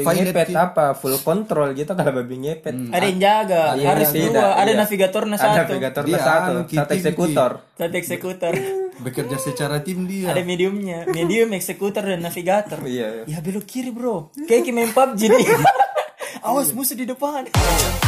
babi 0.00 0.06
Violet 0.10 0.26
ngepet 0.30 0.48
ki- 0.48 0.56
apa 0.56 0.86
full 0.92 1.16
control 1.20 1.68
gitu 1.72 1.92
kalau 1.92 2.12
babi 2.14 2.34
ngepet. 2.38 2.74
Ada 2.88 3.04
yang 3.04 3.18
jaga, 3.18 3.62
Iya, 3.72 3.86
harus 3.86 4.08
tidak, 4.10 4.32
dua, 4.32 4.48
ada 4.56 4.66
iya. 4.66 4.78
navigatornya 4.78 5.36
Ada 5.36 5.44
satu, 5.44 5.58
navigator 5.68 6.02
Dia 6.02 6.18
satu, 6.18 6.50
anu, 6.50 6.60
satu 6.66 6.92
eksekutor. 6.92 7.50
satu 7.74 7.94
eksekutor. 7.94 8.52
bekerja 9.00 9.36
secara 9.36 9.80
tim 9.80 10.04
dia 10.04 10.28
ada 10.28 10.42
mediumnya, 10.42 11.08
medium 11.08 11.52
eksekutor 11.52 12.04
dan 12.04 12.20
navigator. 12.20 12.80
Iya. 12.80 13.24
Ya 13.24 13.40
belok 13.40 13.64
kiri 13.64 13.88
bro, 13.90 14.28
kayak 14.38 14.60
kayak 14.62 14.74
main 14.74 14.90
PUBG 14.90 15.20
nih. 15.30 15.46
Awas 16.46 16.72
musuh 16.72 16.94
di 16.94 17.04
depan. 17.04 17.48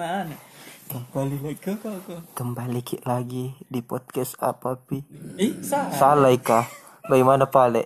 Nanya. 0.00 0.38
Kembali 0.88 1.36
lagi 1.44 1.60
ke 1.60 1.76
kok. 1.76 2.32
Kembali 2.32 2.80
lagi 3.04 3.52
di 3.68 3.84
podcast 3.84 4.32
apa 4.40 4.80
pi? 4.80 5.04
Ih, 5.36 5.60
salah. 5.60 5.92
Salah 5.92 6.32
kah? 6.40 6.64
Bagaimana 7.04 7.44
pale? 7.44 7.84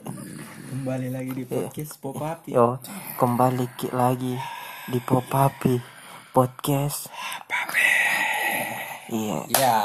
Kembali 0.70 1.10
lagi 1.10 1.34
di 1.34 1.42
podcast 1.42 1.98
Popapi. 1.98 2.54
Yo, 2.54 2.78
kembali 3.18 3.66
lagi 3.90 4.38
di 4.94 4.98
Popapi 5.02 5.74
podcast. 6.30 7.10
Iya. 9.10 9.38
ya 9.52 9.78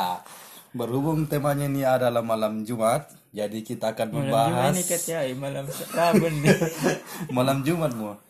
berhubung 0.71 1.27
temanya 1.27 1.67
ini 1.67 1.83
adalah 1.83 2.23
malam 2.23 2.63
Jumat 2.63 3.09
jadi 3.33 3.61
kita 3.61 3.97
akan 3.97 4.07
Malam 4.09 4.17
membahas 4.31 4.47
Jumat 4.47 4.73
ini 4.73 4.83
kat 4.87 5.01
ya, 5.05 5.19
malam 5.35 5.65
Rabu 5.67 6.25
nih. 6.29 6.57
malam 7.37 7.57
Jumat 7.67 7.91
mu 7.93 8.28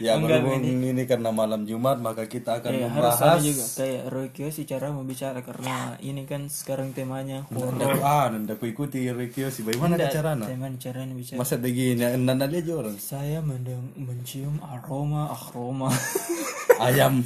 ya 0.00 0.16
berhubung 0.16 0.64
ini. 0.64 1.04
karena 1.04 1.30
malam 1.30 1.68
Jumat 1.68 2.00
maka 2.00 2.24
kita 2.24 2.58
akan 2.64 2.72
Ya, 2.72 2.88
harus 2.88 3.20
ada 3.20 3.36
membahas 3.36 3.42
juga 3.44 3.64
kayak 3.76 4.02
Roy 4.08 4.28
Kiyoshi 4.32 4.62
cara 4.64 4.86
membicara 4.88 5.38
karena 5.44 5.76
ini 6.00 6.24
kan 6.24 6.48
sekarang 6.48 6.96
temanya 6.96 7.44
horor. 7.52 7.76
Ndak 7.76 8.00
ah 8.02 8.32
ku 8.56 8.64
ikuti 8.64 9.06
Rikyo 9.12 9.52
sih 9.52 9.62
bagaimana 9.62 10.00
caranya 10.08 10.48
Tema 10.48 10.66
cara 10.80 11.04
bicara. 11.06 11.36
masa 11.36 11.54
begini 11.60 12.00
nanda 12.16 12.48
aja 12.48 12.72
orang 12.72 12.96
Saya 12.96 13.44
mendeng 13.44 13.92
mencium 13.94 14.56
aroma 14.64 15.30
aroma 15.30 15.92
ayam 16.86 17.20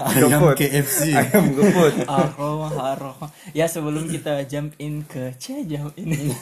ayam 0.00 0.40
KFC 0.58 1.12
Ayam 1.12 1.52
geput. 1.52 1.94
aroma 2.08 2.68
aroma. 2.96 3.26
Ya 3.52 3.68
sebelum 3.68 4.08
kita 4.08 4.42
jump 4.48 4.72
in 4.80 5.04
ke 5.04 5.36
C 5.36 5.68
jump 5.68 5.92
in 6.00 6.32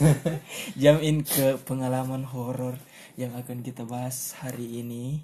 jump 0.79 0.99
in 1.03 1.21
ke 1.21 1.59
pengalaman 1.67 2.23
horor 2.23 2.79
yang 3.15 3.31
akan 3.35 3.63
kita 3.63 3.87
bahas 3.87 4.35
hari 4.35 4.83
ini, 4.83 5.23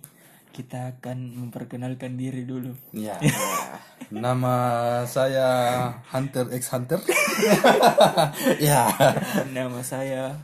kita 0.51 0.99
akan 0.99 1.47
memperkenalkan 1.47 2.19
diri 2.19 2.43
dulu. 2.43 2.75
ya 2.91 3.15
nama 4.11 4.55
saya 5.07 5.47
Hunter 6.11 6.51
X 6.51 6.75
Hunter 6.75 6.99
ya 8.67 8.91
Nama 9.55 9.79
saya 9.79 10.35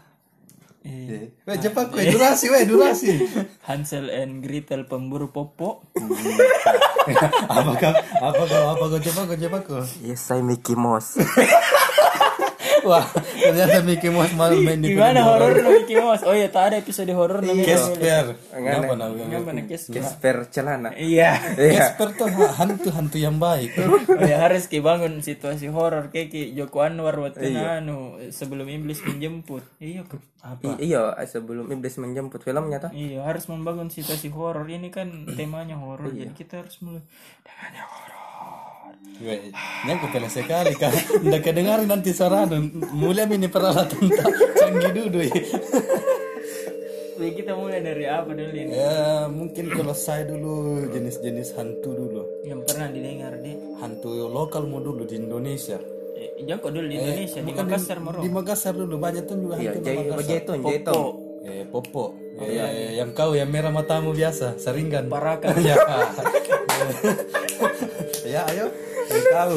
eh, 0.88 1.36
Weh 1.44 1.58
cepat 1.60 1.92
weh 1.92 2.08
durasi 2.08 2.48
weh 2.48 2.64
durasi 2.64 3.12
Hansel 3.68 4.08
and 4.08 4.40
Gretel 4.40 4.88
pemburu 4.88 5.36
popo. 5.36 5.84
apa 7.52 7.72
kau 7.76 7.94
apa 8.24 8.44
kau 8.48 8.64
apa 8.72 8.84
kau 8.88 9.00
coba 9.00 9.22
kau 9.28 9.38
coba 9.38 9.58
kau 9.64 9.84
Yes, 10.00 10.24
saya 10.24 10.40
Mickey 10.40 10.80
Mouse. 10.80 11.20
Wah 12.88 13.06
ternyata 13.36 13.84
Mickey 13.84 14.10
Mouse 14.10 14.34
malu 14.34 14.64
main 14.64 14.80
di 14.80 14.96
Gimana 14.96 15.22
horor 15.28 15.52
lu 15.60 15.70
Mickey 15.84 16.00
Mouse? 16.00 16.24
Oh 16.24 16.32
iya, 16.34 16.48
tak 16.48 16.72
ada 16.72 16.76
episode 16.80 17.12
horor 17.12 17.44
namanya. 17.44 17.68
Casper 17.68 18.26
apa 18.56 18.94
namanya 18.96 19.64
kes? 19.68 19.92
Kesper 19.92 20.48
celana. 20.48 20.96
Iya. 20.96 21.36
Casper 21.54 22.16
tuh 22.16 22.28
hantu 22.32 22.90
hantu 22.96 23.18
yang 23.20 23.38
baik 23.38 23.76
Oh 23.78 24.24
ya 24.24 24.48
harus 24.48 24.72
ki 24.72 24.80
bangun 24.80 25.20
situasi 25.20 25.68
horor 25.68 26.10
kayak 26.10 26.32
ki 26.32 26.56
Joko 26.56 26.82
Anwar 26.82 27.20
waktu 27.20 27.54
anu 27.54 28.18
sebelum 28.32 28.66
iblis 28.72 29.04
menjemput. 29.04 29.62
Iya 29.84 30.08
kok. 30.08 30.24
Apa? 30.48 30.80
Iya, 30.80 31.12
sebelum 31.28 31.68
iblis 31.76 32.00
menjemput 32.00 32.40
filmnya 32.40 32.80
tuh. 32.80 32.92
Iya 32.96 33.28
harus 33.28 33.52
membangun 33.52 33.92
situasi 33.92 34.32
horor 34.32 34.64
ini 34.72 34.88
kan 34.88 35.28
temanya 35.36 35.76
horor 35.76 36.08
jadi 36.08 36.32
kita 36.32 36.64
harus 36.64 36.80
mulai 36.80 37.04
dengannya 37.44 37.84
horor. 37.84 38.17
Aku 39.88 40.06
pernah 40.14 40.30
sekali 40.30 40.78
kan. 40.78 40.94
Nggak 41.26 41.42
kedengaran 41.42 41.90
nanti 41.90 42.14
suara 42.14 42.46
mulai 42.94 43.26
ini 43.26 43.50
peralatan 43.50 44.14
canggih 44.54 44.92
dulu. 44.94 45.20
Jadi 47.18 47.32
kita 47.42 47.58
mulai 47.58 47.82
dari 47.82 48.06
apa 48.06 48.30
dulu 48.30 48.54
ini? 48.54 48.78
Ya 48.78 49.26
mungkin 49.26 49.74
kalau 49.74 49.98
saya 49.98 50.30
dulu 50.30 50.86
jenis-jenis 50.94 51.58
hantu 51.58 51.98
dulu. 51.98 52.22
Yang 52.46 52.62
pernah 52.70 52.88
didengar 52.94 53.34
deh. 53.42 53.58
Hantu 53.82 54.30
lokal 54.30 54.70
mau 54.70 54.86
dulu 54.86 55.02
di 55.10 55.18
Indonesia. 55.18 55.82
Eh, 56.18 56.46
Joko 56.46 56.70
dulu 56.70 56.86
di 56.86 57.02
Indonesia 57.02 57.42
di 57.42 57.54
Makassar 57.58 57.98
moro. 57.98 58.22
Di 58.22 58.30
Makassar 58.30 58.74
dulu 58.78 59.02
banyak 59.02 59.24
tuh 59.26 59.38
juga 59.38 59.56
Iya, 59.58 59.74
hantu 59.74 59.80
di 59.82 59.98
Makassar. 59.98 60.42
Popo, 60.62 61.02
Eh, 61.48 61.64
Popo. 61.66 62.06
Eh, 62.38 63.02
yang 63.02 63.18
kau 63.18 63.34
yang 63.34 63.50
merah 63.50 63.74
matamu 63.74 64.14
biasa, 64.14 64.62
seringan. 64.62 65.10
Parakan. 65.10 65.58
ya. 65.66 65.74
ya, 68.28 68.42
ayo. 68.48 68.66
Yang 69.08 69.26
kau. 69.28 69.56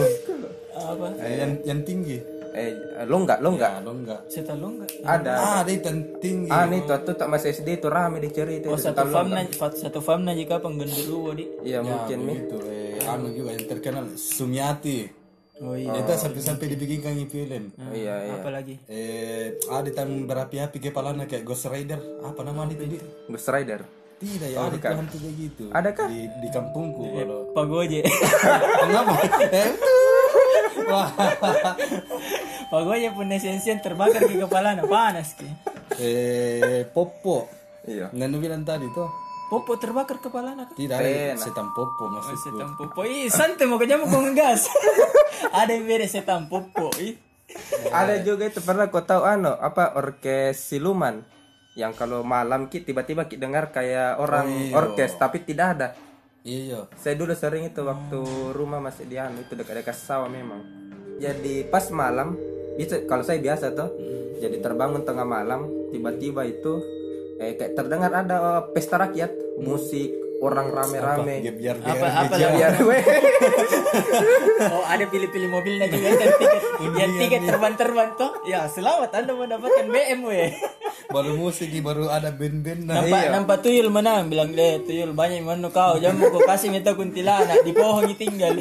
apa? 0.71 1.07
Eh, 1.19 1.35
yang 1.37 1.53
yang 1.67 1.81
tinggi. 1.83 2.19
Eh, 2.51 2.75
lo 3.07 3.23
enggak, 3.23 3.39
lo 3.39 3.55
enggak. 3.55 3.73
Ya, 3.73 3.81
lo 3.81 3.93
enggak. 3.95 4.21
Setalong 4.27 4.75
enggak? 4.75 4.91
Ada. 5.07 5.33
Ah, 5.39 5.57
ada 5.63 5.71
yang 5.71 5.99
tinggi. 6.19 6.51
Ah, 6.51 6.67
nih 6.67 6.83
tuh, 6.83 6.99
tuh 7.07 7.15
tak 7.15 7.31
masih 7.31 7.55
SD 7.55 7.79
itu 7.79 7.87
rame 7.87 8.19
dicerita 8.19 8.67
Oh 8.67 8.75
itu 8.75 8.83
satu 8.83 9.07
kalau 9.07 9.15
famna 9.23 9.41
satu 9.71 10.01
famna 10.03 10.31
jika 10.35 10.59
penggendulu 10.59 11.31
di. 11.39 11.47
Iya, 11.63 11.79
Ya, 11.79 11.87
mungkin 11.87 12.19
nih. 12.27 12.39
begitu. 12.43 12.57
Eh, 12.67 13.07
anu 13.07 13.31
juga 13.31 13.51
yang 13.55 13.67
terkenal 13.71 14.05
Sumiati. 14.19 14.99
Oh 15.61 15.77
iya. 15.77 15.93
Itu 15.93 16.11
sampai-sampai 16.11 16.67
dibikinkan 16.73 17.15
di 17.15 17.29
film. 17.29 17.71
Iya, 17.93 18.15
iya. 18.25 18.35
Apa 18.35 18.49
lagi? 18.51 18.75
Eh, 18.89 19.61
ada 19.69 19.91
yang 19.93 20.25
berapi-api 20.25 20.81
kepalanya 20.81 21.29
kayak 21.29 21.45
Ghost 21.45 21.69
Rider. 21.69 22.01
Apa 22.25 22.41
namanya 22.43 22.75
itu? 22.75 22.99
Ghost 23.29 23.47
Rider. 23.47 23.85
Tidak 24.21 24.53
ya, 24.53 24.69
ada 24.69 24.77
tuh 24.77 24.93
hantu 25.01 25.17
kayak 25.17 25.35
gitu. 25.41 25.65
Adakah? 25.73 26.07
Di, 26.13 26.21
di 26.29 26.49
kampungku 26.53 27.05
kalau. 27.09 27.39
Pagoje. 27.57 28.05
Kenapa? 28.05 29.13
Eh, 29.51 29.73
Wah. 30.93 31.09
Pagoje 32.73 33.09
punya 33.17 33.41
sensian 33.41 33.81
terbakar 33.81 34.21
ke 34.29 34.37
kepala 34.37 34.77
panas 34.85 35.33
ki. 35.41 35.49
Eh, 35.97 36.85
Popo. 36.93 37.49
Iya. 37.89 38.13
Nanu 38.13 38.45
bilang 38.45 38.61
tadi 38.61 38.85
tuh. 38.93 39.09
Popo 39.49 39.81
terbakar 39.81 40.21
kepala 40.21 40.53
nak. 40.53 40.77
Tidak 40.77 40.95
ada 40.95 41.35
setan 41.41 41.73
Popo 41.73 42.07
Oh, 42.07 42.13
maksudku. 42.13 42.45
setan 42.45 42.71
popo. 42.77 43.01
Ih, 43.09 43.27
santai 43.33 43.67
mau 43.67 43.81
kamu 43.81 44.05
kau 44.07 44.23
ngegas. 44.23 44.69
Ada 45.65 45.75
yang 45.75 45.89
beda 45.91 46.07
setan 46.07 46.47
popo. 46.47 46.93
Ih. 47.01 47.17
Ada 47.91 48.23
juga 48.23 48.47
itu 48.47 48.63
pernah 48.63 48.87
kau 48.93 49.03
tahu 49.03 49.27
ano 49.27 49.59
apa 49.59 49.99
orkes 49.99 50.71
siluman 50.71 51.27
yang 51.81 51.97
kalau 51.97 52.21
malam 52.21 52.69
ki 52.69 52.85
tiba-tiba 52.85 53.25
ki 53.25 53.41
dengar 53.41 53.73
kayak 53.73 54.21
orang 54.21 54.77
orkes 54.77 55.17
tapi 55.17 55.41
tidak 55.41 55.67
ada. 55.81 55.89
Iya. 56.45 56.89
Saya 56.97 57.17
dulu 57.17 57.33
sering 57.33 57.69
itu 57.69 57.81
waktu 57.81 58.21
rumah 58.53 58.81
masih 58.81 59.09
di 59.09 59.17
anu 59.17 59.41
itu 59.41 59.57
dekat-dekat 59.57 59.97
sawah 59.97 60.29
memang. 60.29 60.61
Jadi 61.21 61.65
pas 61.69 61.85
malam 61.89 62.37
bisa 62.77 63.01
kalau 63.05 63.25
saya 63.25 63.41
biasa 63.41 63.73
tuh 63.77 63.93
jadi 64.41 64.57
terbangun 64.61 65.05
tengah 65.05 65.25
malam 65.25 65.69
tiba-tiba 65.93 66.49
itu 66.49 66.81
eh 67.41 67.57
kayak 67.57 67.77
terdengar 67.77 68.13
ada 68.13 68.65
pesta 68.73 69.01
rakyat 69.01 69.61
musik 69.61 70.13
orang 70.41 70.67
rame-rame 70.73 71.35
biar 71.53 71.77
Apa 71.85 71.93
biar 71.93 72.13
apa 72.17 72.35
biar 72.37 72.73
Oh, 74.61 74.85
ada 74.85 75.05
pilih-pilih 75.09 75.49
mobilnya 75.49 75.89
juga 75.89 76.17
kan 76.17 76.29
tiket. 76.37 76.63
Yang 76.97 77.13
tiket 77.17 77.41
terbang-terbang 77.49 78.09
tuh. 78.17 78.33
Ya, 78.45 78.69
selamat 78.69 79.11
Anda 79.17 79.33
mendapatkan 79.37 79.87
BMW. 79.89 80.53
baru 81.11 81.35
musik 81.35 81.75
baru 81.83 82.07
ada 82.07 82.31
band-band 82.31 82.87
nah. 82.87 83.03
Nampak 83.03 83.23
nampak 83.35 83.57
tuyul 83.67 83.91
mana 83.91 84.23
bilang 84.23 84.55
deh 84.55 84.79
tuyul 84.87 85.11
banyak 85.11 85.43
mana 85.43 85.67
kau 85.67 85.99
jamu 85.99 86.31
kau 86.31 86.39
kasih 86.47 86.71
minta 86.71 86.95
kuntilanak 86.95 87.67
di 87.67 87.73
pohon 87.75 88.15
tinggal. 88.15 88.55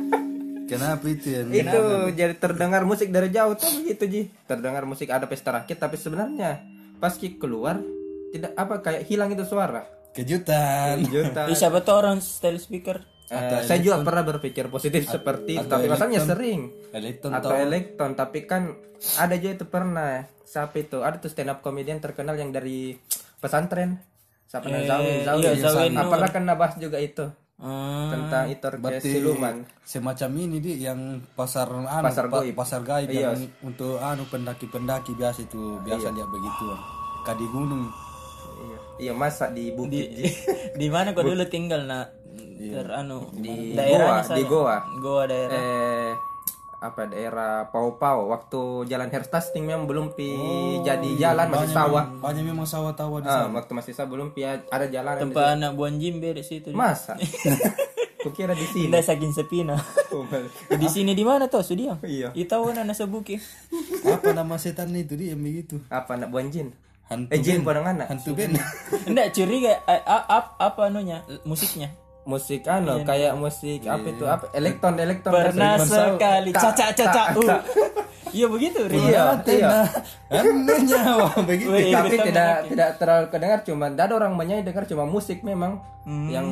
Kenapa 0.70 1.02
itu 1.10 1.34
ya? 1.34 1.42
itu 1.50 1.82
jadi 2.14 2.34
terdengar 2.38 2.86
musik 2.86 3.10
dari 3.10 3.32
jauh 3.32 3.58
tuh 3.58 3.66
begitu 3.82 4.04
ji 4.06 4.22
terdengar 4.46 4.86
musik 4.86 5.10
ada 5.10 5.26
pesta 5.26 5.50
rakyat 5.50 5.78
tapi 5.82 5.98
sebenarnya 5.98 6.62
pas 7.02 7.10
ki 7.16 7.42
keluar 7.42 7.82
tidak 8.30 8.54
apa 8.54 8.78
kayak 8.78 9.02
hilang 9.10 9.34
itu 9.34 9.42
suara 9.42 9.82
Kejutan. 10.10 10.96
juta 11.00 11.42
Ih, 11.46 11.54
siapa 11.54 11.80
tuh 11.80 11.94
orang 11.94 12.18
style 12.18 12.58
speaker? 12.58 12.98
Eh, 13.30 13.62
saya 13.62 13.78
juga 13.78 14.02
pernah 14.02 14.26
berpikir 14.26 14.66
positif 14.66 15.06
seperti 15.06 15.54
itu 15.54 15.62
tapi 15.64 15.86
masalahnya 15.86 16.18
sering 16.18 16.66
Elektron 16.90 17.30
atau 17.30 17.54
elektron 17.54 18.18
tapi 18.18 18.42
kan 18.42 18.74
ada 19.16 19.38
juga 19.38 19.54
itu 19.54 19.64
pernah 19.64 20.18
siapa 20.42 20.74
itu 20.76 20.98
ada 20.98 21.14
tuh 21.16 21.30
stand 21.30 21.46
up 21.46 21.62
comedian 21.62 22.02
terkenal 22.02 22.34
yang 22.34 22.50
dari 22.50 22.98
pesantren 23.38 24.02
siapa 24.44 24.66
namanya 24.66 24.98
Zawin 24.98 25.18
Zawin 25.22 25.42
iya, 25.46 25.62
Zawin 25.62 25.92
kena 26.26 26.58
bahas 26.58 26.74
juga 26.76 26.98
itu 26.98 27.30
Hmm. 27.54 28.08
tentang 28.08 28.48
itu 28.48 28.66
siluman 28.98 29.68
semacam 29.84 30.30
ini 30.34 30.58
di 30.58 30.80
yang 30.80 30.96
pasar 31.30 31.68
anu, 31.68 32.02
Pasar 32.02 32.24
pa- 32.26 32.40
goib. 32.40 32.56
pasar 32.56 32.80
gaib 32.80 33.12
Iya. 33.12 33.30
yang 33.30 33.36
untuk 33.60 34.00
anu 34.00 34.24
pendaki-pendaki 34.26 35.12
biasa 35.12 35.44
itu 35.44 35.76
biasa 35.78 36.08
lihat 36.08 36.24
begitu. 36.26 36.66
Kadi 37.20 37.44
gunung. 37.46 37.84
Iya 39.00 39.10
iya 39.10 39.12
masa 39.16 39.48
di 39.48 39.72
bukit 39.72 39.90
di 39.90 40.00
Ji. 40.12 40.24
di 40.80 40.86
mana 40.92 41.16
kau 41.16 41.24
dulu 41.24 41.48
tinggal 41.48 41.88
nak? 41.88 42.12
Ter 42.60 42.86
anu 42.92 43.32
di 43.32 43.72
daerahnya 43.72 44.20
goa 44.20 44.36
di 44.36 44.44
sana. 44.44 44.50
goa. 44.52 44.76
Goa 45.00 45.22
daerah. 45.24 45.56
Eh 45.56 46.12
apa 46.80 47.12
daerah 47.12 47.68
Pau 47.68 48.00
Pau 48.00 48.32
waktu 48.32 48.88
jalan 48.88 49.12
Herstasting 49.12 49.68
memang 49.68 49.84
belum 49.84 50.16
pi 50.16 50.32
jadi 50.80 51.08
jalan 51.20 51.52
masih 51.52 51.76
sawah. 51.76 52.08
Banyak 52.20 52.44
memang 52.44 52.64
sawah 52.64 52.96
tawa 52.96 53.20
di 53.20 53.28
ah, 53.28 53.52
waktu 53.52 53.72
masih 53.76 53.92
sawah 53.92 54.08
belum 54.08 54.32
pi 54.32 54.48
ada 54.48 54.86
jalan 54.88 55.28
tempat 55.28 55.60
anak 55.60 55.76
buan 55.76 56.00
jimbe 56.00 56.32
di 56.32 56.40
situ. 56.40 56.72
Masa? 56.72 57.20
Kukira 58.24 58.52
di 58.52 58.64
sini. 58.68 58.88
Tidak 58.88 59.00
saking 59.00 59.32
sepina 59.32 59.76
Oh, 60.12 60.24
balik. 60.28 60.52
di 60.76 60.88
sini 60.92 61.16
di 61.16 61.24
mana 61.24 61.48
tuh 61.48 61.64
sudiang? 61.64 62.02
Iya. 62.04 62.34
itaw 62.34 62.66
na 62.74 62.82
nasa 62.82 63.06
buki 63.06 63.38
Apa 64.04 64.34
nama 64.34 64.58
setan 64.58 64.92
itu 64.92 65.14
dia 65.16 65.38
begitu? 65.38 65.78
apa 65.88 66.18
anak 66.18 66.28
buan 66.28 66.50
jin 66.50 66.74
Hantu 67.10 67.30
eh 67.34 67.38
jin 67.42 67.66
anak. 67.66 68.06
Hantu 68.06 68.30
Ben. 68.38 68.54
enggak 69.10 69.28
curiga 69.34 69.82
eh, 69.82 70.02
a- 70.06 70.26
ap- 70.30 70.54
apa 70.56 70.80
anunya? 70.86 71.26
Musiknya. 71.42 71.90
Musik 72.22 72.62
anu 72.70 73.02
kayak 73.02 73.34
musik 73.34 73.82
apa 73.84 74.06
itu? 74.06 74.22
Apa? 74.22 74.44
Elektron 74.54 74.94
elektron. 74.94 75.34
Pernah 75.34 75.74
Elektron. 75.74 76.14
sekali. 76.14 76.50
Caca 76.54 76.86
caca 76.94 77.22
uh. 77.34 77.58
iya 78.30 78.46
begitu. 78.46 78.86
Iya 78.86 79.42
iya. 79.42 79.82
Nyawa 80.86 81.34
begitu. 81.42 81.74
Wih, 81.74 81.90
tapi 81.90 82.16
tidak 82.22 82.70
tidak 82.70 82.88
terlalu 83.02 83.26
kedengar 83.28 83.58
cuma 83.66 83.90
ada 83.90 84.12
orang 84.14 84.38
menyanyi 84.38 84.62
dengar 84.62 84.86
cuma 84.86 85.02
musik 85.02 85.42
memang 85.42 85.82
Hmm. 86.00 86.32
yang 86.32 86.48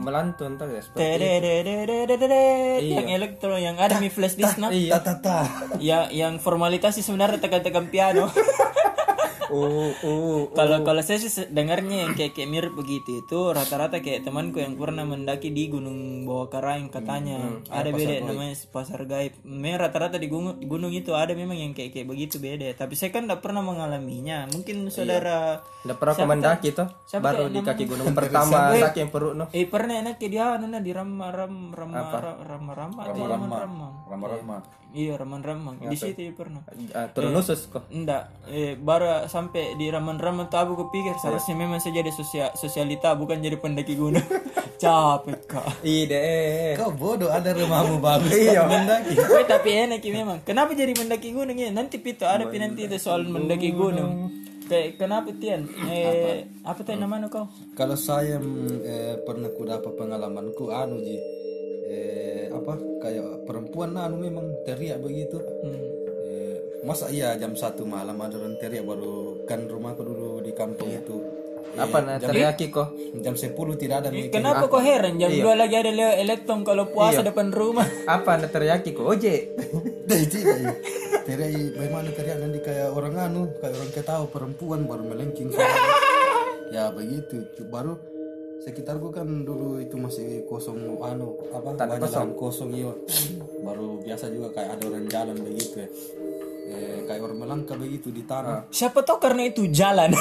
melantun 0.00 0.56
tuh 0.56 0.64
ya 0.64 0.80
seperti 0.80 1.04
Tedededededede, 1.04 2.40
yang 2.80 3.04
elektro 3.12 3.52
yang 3.60 3.76
ada 3.76 4.00
mi 4.00 4.08
flash 4.08 4.32
disk 4.32 4.56
nah 4.56 4.72
iya. 4.72 4.96
Tata. 4.96 5.44
yang 5.76 6.08
yang 6.08 6.32
formalitas 6.40 6.96
sih 6.96 7.04
sebenarnya 7.04 7.36
tekan-tekan 7.36 7.92
piano 7.92 8.32
uh 9.52 9.92
uh 10.04 10.38
kalau 10.52 10.82
kalau 10.82 11.02
saya 11.04 11.22
sih 11.22 11.48
dengarnya 11.48 12.08
yang 12.08 12.12
kayak 12.18 12.34
kayak 12.34 12.50
mirip 12.50 12.72
begitu. 12.74 13.22
Itu 13.22 13.54
rata-rata 13.54 14.02
kayak 14.02 14.26
temanku 14.26 14.58
yang 14.58 14.74
pernah 14.74 15.06
mendaki 15.06 15.54
di 15.54 15.70
Gunung 15.70 16.26
Bawah 16.26 16.50
Karaing 16.50 16.90
katanya. 16.90 17.62
Ada 17.70 17.94
beda 17.94 18.26
namanya 18.26 18.54
pasar 18.68 19.06
gaib. 19.06 19.38
Memang 19.46 19.86
rata-rata 19.86 20.18
di 20.18 20.26
gunung, 20.26 20.58
gunung 20.60 20.90
itu 20.90 21.14
ada 21.14 21.32
memang 21.32 21.56
yang 21.56 21.72
kayak 21.72 21.94
kayak 21.94 22.08
begitu 22.10 22.42
beda. 22.42 22.74
Tapi 22.74 22.98
saya 22.98 23.14
kan 23.14 23.30
tidak 23.30 23.40
pernah 23.46 23.62
mengalaminya. 23.62 24.50
Mungkin 24.50 24.90
saudara 24.90 25.62
udah 25.86 25.96
pernah 25.96 26.14
ke 26.18 26.24
mendaki 26.26 26.68
tuh. 26.74 26.88
Siapa 27.06 27.24
baru 27.24 27.44
di 27.52 27.60
kaki 27.62 27.84
gunung 27.86 28.12
pertama 28.16 28.58
kaki 28.74 28.98
yang 29.04 29.10
perut 29.12 29.34
no 29.36 29.44
eh 29.52 29.66
pernah 29.68 29.94
enak 30.00 30.16
kayak 30.16 30.30
dia 30.32 30.44
anu 30.56 30.66
nah, 30.70 30.80
di 30.82 30.92
ram 30.94 31.10
ram 31.18 31.54
ram 31.74 31.90
ram 31.92 32.36
ram 32.40 32.64
ram 32.72 32.92
atau 32.96 33.22
raman 33.26 33.50
ramang 33.50 33.94
Rama-rama. 34.08 34.56
iya 34.96 35.12
raman 35.20 35.40
ramang 35.44 35.76
di 35.84 35.96
situ 36.00 36.20
ya 36.24 36.32
pernah. 36.32 36.64
Ah, 36.96 37.12
turun 37.12 37.36
usus 37.36 37.68
kok. 37.68 37.84
Enggak, 37.92 38.32
eh, 38.48 38.72
baru 38.72 39.28
sampai 39.38 39.78
di 39.78 39.86
raman-raman 39.86 40.50
tuh 40.50 40.58
aku 40.58 40.74
kepikir 40.86 41.14
seharusnya 41.22 41.54
memang 41.54 41.78
saya 41.78 42.02
jadi 42.02 42.10
sosia- 42.10 42.54
sosialita 42.58 43.14
bukan 43.14 43.38
jadi 43.38 43.54
pendaki 43.54 43.94
gunung. 43.94 44.26
Capek 44.82 45.38
kak. 45.50 45.82
ide 45.82 46.74
Kau 46.78 46.94
bodoh 46.94 47.30
ada 47.30 47.50
rumahmu 47.50 47.98
bagus. 47.98 48.30
Iya. 48.30 48.62
mendaki. 48.66 49.14
Woi 49.14 49.42
tapi 49.46 49.70
enak 49.74 50.02
ya 50.02 50.10
memang. 50.14 50.38
Kenapa 50.46 50.74
jadi 50.74 50.94
mendaki 50.94 51.34
gunung 51.34 51.58
ya? 51.58 51.70
Nanti 51.70 51.98
pito 51.98 52.26
ada 52.26 52.46
pi 52.46 52.58
nanti 52.62 52.86
itu 52.86 52.98
soal 52.98 53.26
mendaki 53.26 53.74
gunung. 53.74 54.30
Kayak 54.68 55.00
kenapa 55.00 55.32
Tian? 55.34 55.64
Eh 55.88 56.46
apa 56.62 56.78
tuh 56.84 56.94
namanya 56.94 57.26
kau? 57.26 57.48
Kalau 57.74 57.96
saya 57.98 58.36
mm, 58.38 58.78
eh, 58.84 59.14
pernah 59.24 59.50
ku 59.50 59.64
dapat 59.64 59.96
pengalamanku 59.96 60.70
anu 60.70 61.00
ji 61.02 61.16
eh, 61.88 62.46
apa 62.52 62.76
kayak 63.00 63.48
perempuan 63.48 63.96
anu 63.96 64.22
memang 64.22 64.46
teriak 64.62 65.00
begitu. 65.02 65.40
Hmm. 65.42 65.87
Eh, 66.78 66.86
masa 66.86 67.10
iya 67.10 67.34
jam 67.34 67.58
satu 67.58 67.82
malam 67.82 68.14
ada 68.22 68.38
orang 68.38 68.54
teriak 68.54 68.86
baru 68.86 69.42
kan 69.50 69.66
rumahku 69.66 70.02
dulu 70.06 70.38
di 70.38 70.54
kampung 70.54 70.94
itu. 70.94 71.18
Eh, 71.74 71.82
apa 71.82 71.98
nah 72.00 72.16
teriaki 72.22 72.70
kok? 72.70 72.94
jam 73.18 73.34
10 73.34 73.54
tidak 73.74 74.06
ada 74.06 74.08
mikir. 74.14 74.30
Kenapa 74.30 74.70
kok 74.70 74.82
heran? 74.82 75.18
Jam 75.18 75.30
dua 75.34 75.58
lagi 75.58 75.74
ada 75.74 75.90
Leo 75.90 76.12
elektron 76.14 76.62
kalau 76.62 76.86
puasa 76.86 77.26
depan 77.26 77.50
rumah. 77.50 77.86
apa 78.06 78.38
anda 78.38 78.46
teriaki 78.46 78.94
kok 78.94 79.06
oje? 79.06 79.58
Dah 80.08 80.18
itu 80.18 80.38
iya. 80.38 80.72
teriak 81.26 81.76
bagaimana 81.76 82.08
teriak 82.14 82.38
nanti 82.40 82.58
kayak 82.62 82.88
orang 82.94 83.14
anu 83.20 83.52
kayak 83.58 83.74
orang 83.74 83.90
ketahu 83.92 84.24
perempuan 84.32 84.80
baru 84.86 85.02
melengking 85.02 85.50
ya 86.74 86.94
begitu. 86.94 87.42
Baru 87.68 87.98
sekitarku 88.62 89.10
kan 89.10 89.26
dulu 89.26 89.82
itu 89.82 89.98
masih 89.98 90.46
kosong 90.46 90.78
anu 91.02 91.36
apa 91.50 91.74
banyak 91.74 92.06
kosong. 92.06 92.30
kosong 92.38 92.70
iya. 92.70 92.94
Baru 93.66 93.98
biasa 94.00 94.30
juga 94.30 94.54
kayak 94.54 94.78
ada 94.78 94.84
orang 94.88 95.06
jalan 95.10 95.36
begitu 95.42 95.84
ya 95.84 95.90
eh, 96.68 96.98
kayak 97.08 97.22
orang 97.24 97.38
melangkah 97.40 97.74
begitu 97.74 98.12
di 98.12 98.22
tanah. 98.22 98.68
Siapa 98.68 99.00
tahu 99.00 99.18
karena 99.18 99.48
itu 99.48 99.66
jalan. 99.72 100.12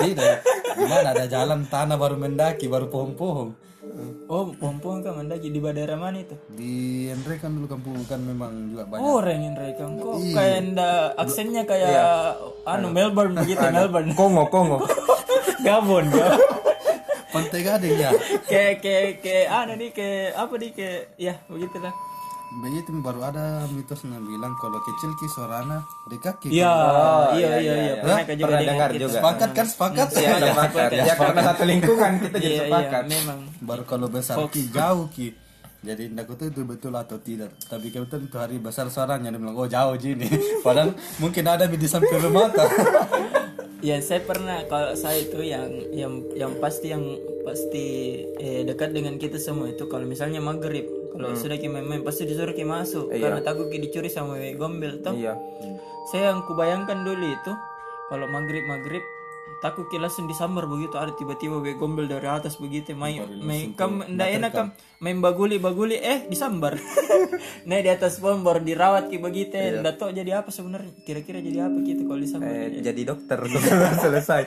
tidak 0.00 0.40
gimana? 0.78 1.10
Ada 1.12 1.26
jalan 1.26 1.66
tanah 1.66 1.96
baru 1.98 2.16
mendaki 2.16 2.66
baru 2.66 2.86
pohon-pohon. 2.86 3.48
Oh, 4.26 4.50
pompong 4.56 5.04
kan 5.04 5.14
mendaki. 5.14 5.52
Di 5.52 5.60
daerah 5.60 5.94
mana 5.94 6.18
itu? 6.18 6.34
di 6.50 7.06
Andre 7.12 7.36
kan 7.36 7.52
dulu 7.52 7.68
kampung 7.68 8.00
kan 8.08 8.18
memang 8.18 8.72
juga 8.72 8.88
banyak. 8.88 9.04
Oh, 9.04 9.20
Rengin 9.20 9.54
Rekang 9.54 10.00
kok 10.00 10.18
kayak 10.32 10.72
nda 10.72 11.12
aksennya 11.14 11.62
kayak 11.68 11.92
anu 12.64 12.90
Melbourne 12.90 13.36
begitu 13.38 13.60
Melbourne. 13.60 14.10
kongo 14.16 14.48
kongo. 14.48 14.78
Gabon, 15.66 16.08
Gabon. 16.10 16.40
pantai 17.30 17.60
gading 17.62 17.96
ya? 17.98 18.10
Kayak 18.46 18.74
kayak 18.82 19.10
kayak 19.20 19.46
anu 19.52 19.72
nih 19.76 19.90
kayak 19.92 20.28
apa 20.38 20.54
nih 20.58 20.70
kayak 20.72 21.00
ya 21.20 21.34
begitulah. 21.46 21.92
Begitu 22.56 22.94
baru 22.96 23.20
ada 23.24 23.44
mitos 23.66 24.02
yang 24.02 24.20
bilang 24.20 24.54
kalau 24.54 24.78
kecil 24.80 25.10
ki 25.12 25.26
suarana 25.28 25.78
di 26.04 26.16
kaki 26.16 26.48
Iya, 26.50 26.70
Oh, 26.70 27.26
iya 27.32 27.34
iya, 27.34 27.48
iya 27.48 27.50
iya, 27.50 27.58
iya. 27.58 27.74
iya. 27.74 27.94
Pernah 27.98 28.18
kan 28.20 28.34
juga 28.34 28.46
Pernah 28.46 28.60
dengar 28.62 28.88
gitu. 28.88 29.00
juga. 29.02 29.14
sepakat 29.16 29.50
kan 29.50 29.66
sepakat? 29.66 30.08
Ya 30.14 30.30
sepakat 30.40 30.88
ya 30.92 31.14
karena 31.14 31.40
satu 31.42 31.62
lingkungan 31.64 32.12
kita 32.20 32.36
jadi 32.36 32.46
Iya, 32.46 32.54
iya, 32.54 32.64
sepakat. 32.64 33.02
memang. 33.06 33.38
baru 33.60 33.82
kalau 33.84 34.06
besar 34.08 34.36
ki 34.46 34.62
jauh 34.68 35.06
ki. 35.08 35.28
Jadi 35.80 36.02
tidak 36.08 36.24
tahu 36.30 36.48
itu 36.48 36.60
betul 36.64 36.92
atau 36.94 37.18
tidak. 37.18 37.50
Tapi 37.60 37.86
kebetulan 37.88 38.24
itu 38.24 38.36
hari 38.38 38.56
besar 38.56 38.88
suaranya 38.88 39.28
dia 39.28 39.36
bilang 39.36 39.52
oh 39.54 39.66
jauh 39.66 39.92
gini 39.94 40.24
padahal 40.64 40.92
mungkin 41.18 41.44
ada 41.44 41.64
di 41.66 41.84
samping 41.84 42.18
rumah 42.18 42.48
tak 42.48 42.68
Ya 43.82 44.00
saya 44.00 44.24
pernah 44.24 44.64
kalau 44.64 44.96
saya 44.96 45.20
itu 45.20 45.44
yang 45.44 45.68
yang 45.92 46.24
yang 46.32 46.56
pasti 46.56 46.88
yang 46.88 47.04
pasti 47.44 47.84
eh, 48.34 48.64
dekat 48.64 48.96
dengan 48.96 49.20
kita 49.20 49.36
semua 49.36 49.68
itu 49.68 49.84
kalau 49.84 50.04
misalnya 50.04 50.40
maghrib 50.40 50.88
kalau 51.14 51.38
sudah 51.38 51.56
kita 51.56 51.70
main 51.70 52.02
pasti 52.02 52.26
disuruh 52.26 52.50
kita 52.50 52.66
masuk. 52.66 53.14
Karena 53.14 53.38
takut 53.40 53.70
kita 53.70 53.86
dicuri 53.86 54.10
sama 54.10 54.34
wewe 54.34 54.58
gombel 54.58 54.98
toh. 54.98 55.14
iya. 55.14 55.38
Saya 56.10 56.34
yang 56.34 56.42
kubayangkan 56.44 57.06
dulu 57.06 57.24
itu 57.24 57.52
kalau 58.10 58.26
maghrib 58.28 58.66
maghrib 58.66 59.00
takut 59.62 59.88
kita 59.88 60.04
langsung 60.04 60.28
disambar 60.28 60.68
begitu. 60.68 60.98
Ada 60.98 61.16
tiba-tiba 61.16 61.56
wewe 61.62 61.78
gombel 61.78 62.04
dari 62.04 62.28
atas 62.28 62.60
begitu 62.60 62.92
main 62.92 63.24
main 63.40 63.72
kam 63.72 64.04
ndak 64.04 64.28
enak 64.28 64.50
kam 64.52 64.66
main 65.00 65.22
baguli 65.22 65.56
baguli 65.62 65.96
eh 65.96 66.26
disambar. 66.26 66.76
Nah 67.64 67.80
di 67.80 67.88
atas 67.88 68.20
pohon 68.20 68.44
baru 68.44 68.60
dirawat 68.60 69.08
ki 69.08 69.20
begitu. 69.20 69.56
Ndak 69.56 69.96
tahu 69.96 70.12
jadi 70.12 70.44
apa 70.44 70.52
sebenarnya. 70.52 70.92
Kira-kira 71.04 71.40
jadi 71.40 71.64
apa 71.64 71.76
gitu 71.80 72.04
kalau 72.04 72.20
disambar. 72.20 72.52
Eh, 72.52 72.80
jadi 72.84 73.00
dokter. 73.08 73.38
Selesai. 74.04 74.42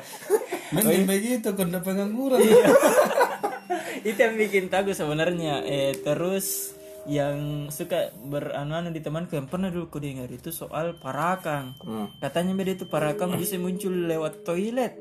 Mending 0.74 1.06
begitu 1.10 1.50
kena 1.58 1.82
pengangguran 1.82 2.44
itu 4.04 4.20
yang 4.20 4.36
bikin 4.36 4.68
takut 4.68 4.94
sebenarnya. 4.94 5.64
Eh 5.66 5.98
terus 6.02 6.78
yang 7.08 7.72
suka 7.72 8.12
beranu-anu 8.28 8.92
di 8.92 9.00
temanku 9.00 9.40
yang 9.40 9.48
pernah 9.48 9.72
dulu 9.72 9.88
ku 9.88 9.98
dengar 10.04 10.28
itu 10.28 10.52
soal 10.52 11.00
parakang. 11.00 11.80
Katanya 12.20 12.52
beda 12.52 12.72
itu 12.76 12.86
parakang 12.92 13.34
bisa 13.40 13.56
muncul 13.56 13.96
lewat 13.96 14.44
toilet 14.44 14.94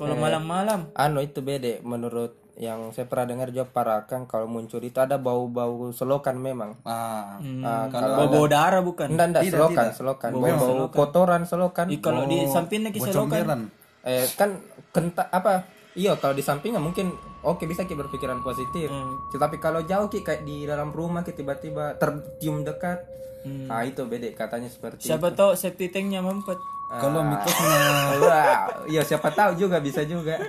kalau 0.00 0.16
malam-malam. 0.16 0.88
anu 0.96 1.20
itu 1.20 1.44
beda 1.44 1.84
menurut 1.84 2.32
yang 2.60 2.92
saya 2.92 3.08
pernah 3.08 3.32
dengar 3.32 3.48
juga 3.52 3.68
parakang 3.68 4.28
kalau 4.28 4.44
muncul 4.44 4.80
itu 4.84 4.96
ada 5.00 5.16
bau-bau 5.16 5.92
selokan 5.96 6.36
memang. 6.36 6.76
Ah. 6.84 7.40
Ah, 7.64 7.88
kalau 7.88 8.28
bawa 8.28 8.48
darah 8.48 8.84
bukan? 8.84 9.12
Enggak 9.12 9.26
enggak 9.32 9.44
selokan 9.48 9.86
selokan. 9.96 10.30
Bau-bau 10.36 10.92
kotoran 10.92 11.42
selokan. 11.48 11.88
Ih, 11.88 12.00
kalau 12.04 12.28
di 12.28 12.44
sampingnya 12.48 12.92
kisah 12.92 13.16
comberan 13.16 13.72
eh 14.04 14.24
kan 14.36 14.60
kenta 14.92 15.28
apa? 15.28 15.68
Iya 15.96 16.16
kalau 16.16 16.32
di 16.32 16.44
sampingnya 16.44 16.80
mungkin 16.80 17.12
oke 17.44 17.64
bisa 17.64 17.84
kita 17.84 18.00
berpikiran 18.00 18.44
positif. 18.44 18.88
Tetapi 19.32 19.56
kalau 19.60 19.84
jauh 19.84 20.08
ki 20.08 20.20
kayak 20.20 20.42
di 20.44 20.68
dalam 20.68 20.92
rumah 20.92 21.24
ki 21.24 21.32
tiba-tiba 21.32 21.96
tercium 21.96 22.62
dekat. 22.66 23.04
Nah 23.46 23.84
itu 23.88 24.04
beda 24.04 24.28
katanya 24.36 24.68
seperti 24.68 25.08
siapa 25.08 25.32
tahu 25.32 25.56
safety 25.56 25.88
tanknya 25.88 26.20
mampet. 26.20 26.60
Kalau 26.90 27.22
mitosnya 27.22 27.78
Wah, 28.18 28.66
iya 28.92 29.06
siapa 29.06 29.30
tahu 29.30 29.54
juga 29.54 29.78
bisa 29.78 30.02
juga. 30.02 30.42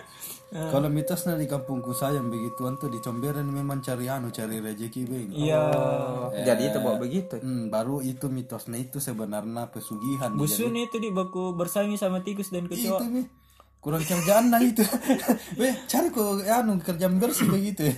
Kalau 0.51 0.91
mitosnya 0.91 1.39
di 1.39 1.47
kampungku 1.47 1.95
saya 1.95 2.19
yang 2.19 2.27
begituan 2.27 2.75
tuh 2.75 2.91
di 2.91 2.99
comberan 2.99 3.47
memang 3.47 3.79
cari 3.79 4.11
anu 4.11 4.35
cari 4.35 4.59
rezeki 4.59 5.01
beng 5.07 5.29
iya. 5.31 5.71
Oh, 5.71 6.27
jadi 6.33 6.75
itu 6.75 6.83
bawa 6.83 6.99
begitu? 6.99 7.39
Hmm, 7.39 7.71
baru 7.71 8.03
itu 8.03 8.27
mitosnya 8.27 8.75
itu 8.75 8.99
sebenarnya 8.99 9.71
pesugihan 9.71 10.35
busun 10.35 10.75
itu 10.75 10.99
di 10.99 11.07
baku 11.07 11.55
bersaing 11.55 11.95
sama 11.95 12.19
tikus 12.19 12.51
dan 12.51 12.67
kecoa. 12.67 12.99
Itu 12.99 13.05
nih 13.07 13.25
kurang 13.81 14.01
kerjaan 14.01 14.47
lah 14.47 14.61
itu 14.61 14.85
Weh, 15.59 15.73
cari 15.85 16.07
kok 16.07 16.45
anu 16.45 16.77
kerjaan 16.77 17.17
bersih 17.17 17.49
begitu 17.49 17.89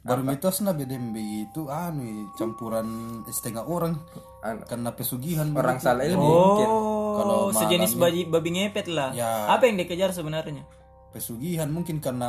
baru 0.00 0.22
mitosnya 0.22 0.70
bedem 0.70 1.10
begitu 1.10 1.66
anu 1.66 2.30
campuran 2.34 2.86
setengah 3.28 3.62
orang 3.62 4.00
Anu. 4.40 4.62
karena 4.64 4.90
pesugihan 4.90 5.50
orang 5.50 5.76
begitu. 5.76 5.86
salah 5.86 6.04
ilmu 6.04 6.24
mungkin 6.24 6.68
Kalau 7.16 7.36
Oh, 7.38 7.48
sejenis 7.48 7.96
malam 7.96 8.02
babi, 8.02 8.20
babi 8.28 8.48
ngepet 8.52 8.86
lah. 8.88 9.08
Ya. 9.10 9.48
Apa 9.48 9.64
yang 9.64 9.76
dikejar 9.76 10.12
sebenarnya? 10.12 10.64
pesugihan 11.08 11.72
mungkin 11.72 11.96
karena 11.96 12.28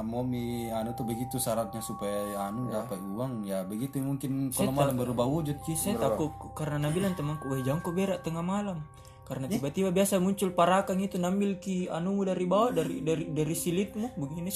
momi 0.00 0.72
anu 0.72 0.92
tuh 0.92 1.04
begitu 1.04 1.36
syaratnya 1.36 1.84
supaya 1.84 2.40
anu 2.42 2.72
Ya. 2.72 2.80
dapat 2.80 2.96
uang 2.96 3.44
ya 3.44 3.60
begitu 3.62 4.00
mungkin 4.00 4.48
kalau 4.48 4.72
malam 4.72 4.96
berubah 4.96 5.28
wujud 5.28 5.60
Ci. 5.60 5.76
Saya 5.76 6.00
takut 6.00 6.32
karena 6.56 6.88
bilang 6.88 7.12
temanku, 7.12 7.46
wah 7.46 7.60
jangan 7.60 7.84
kau 7.84 7.92
berak 7.92 8.24
tengah 8.24 8.40
malam. 8.40 8.80
Karena 9.24 9.48
tiba-tiba 9.48 9.88
biasa 9.88 10.20
muncul 10.20 10.52
parakang 10.52 11.00
itu 11.00 11.16
nambil 11.16 11.56
ki 11.56 11.88
anu 11.88 12.20
dari 12.28 12.44
bawah 12.44 12.76
dari 12.76 13.00
dari 13.00 13.24
dari 13.32 13.56
silitmu 13.56 14.20
begini. 14.20 14.52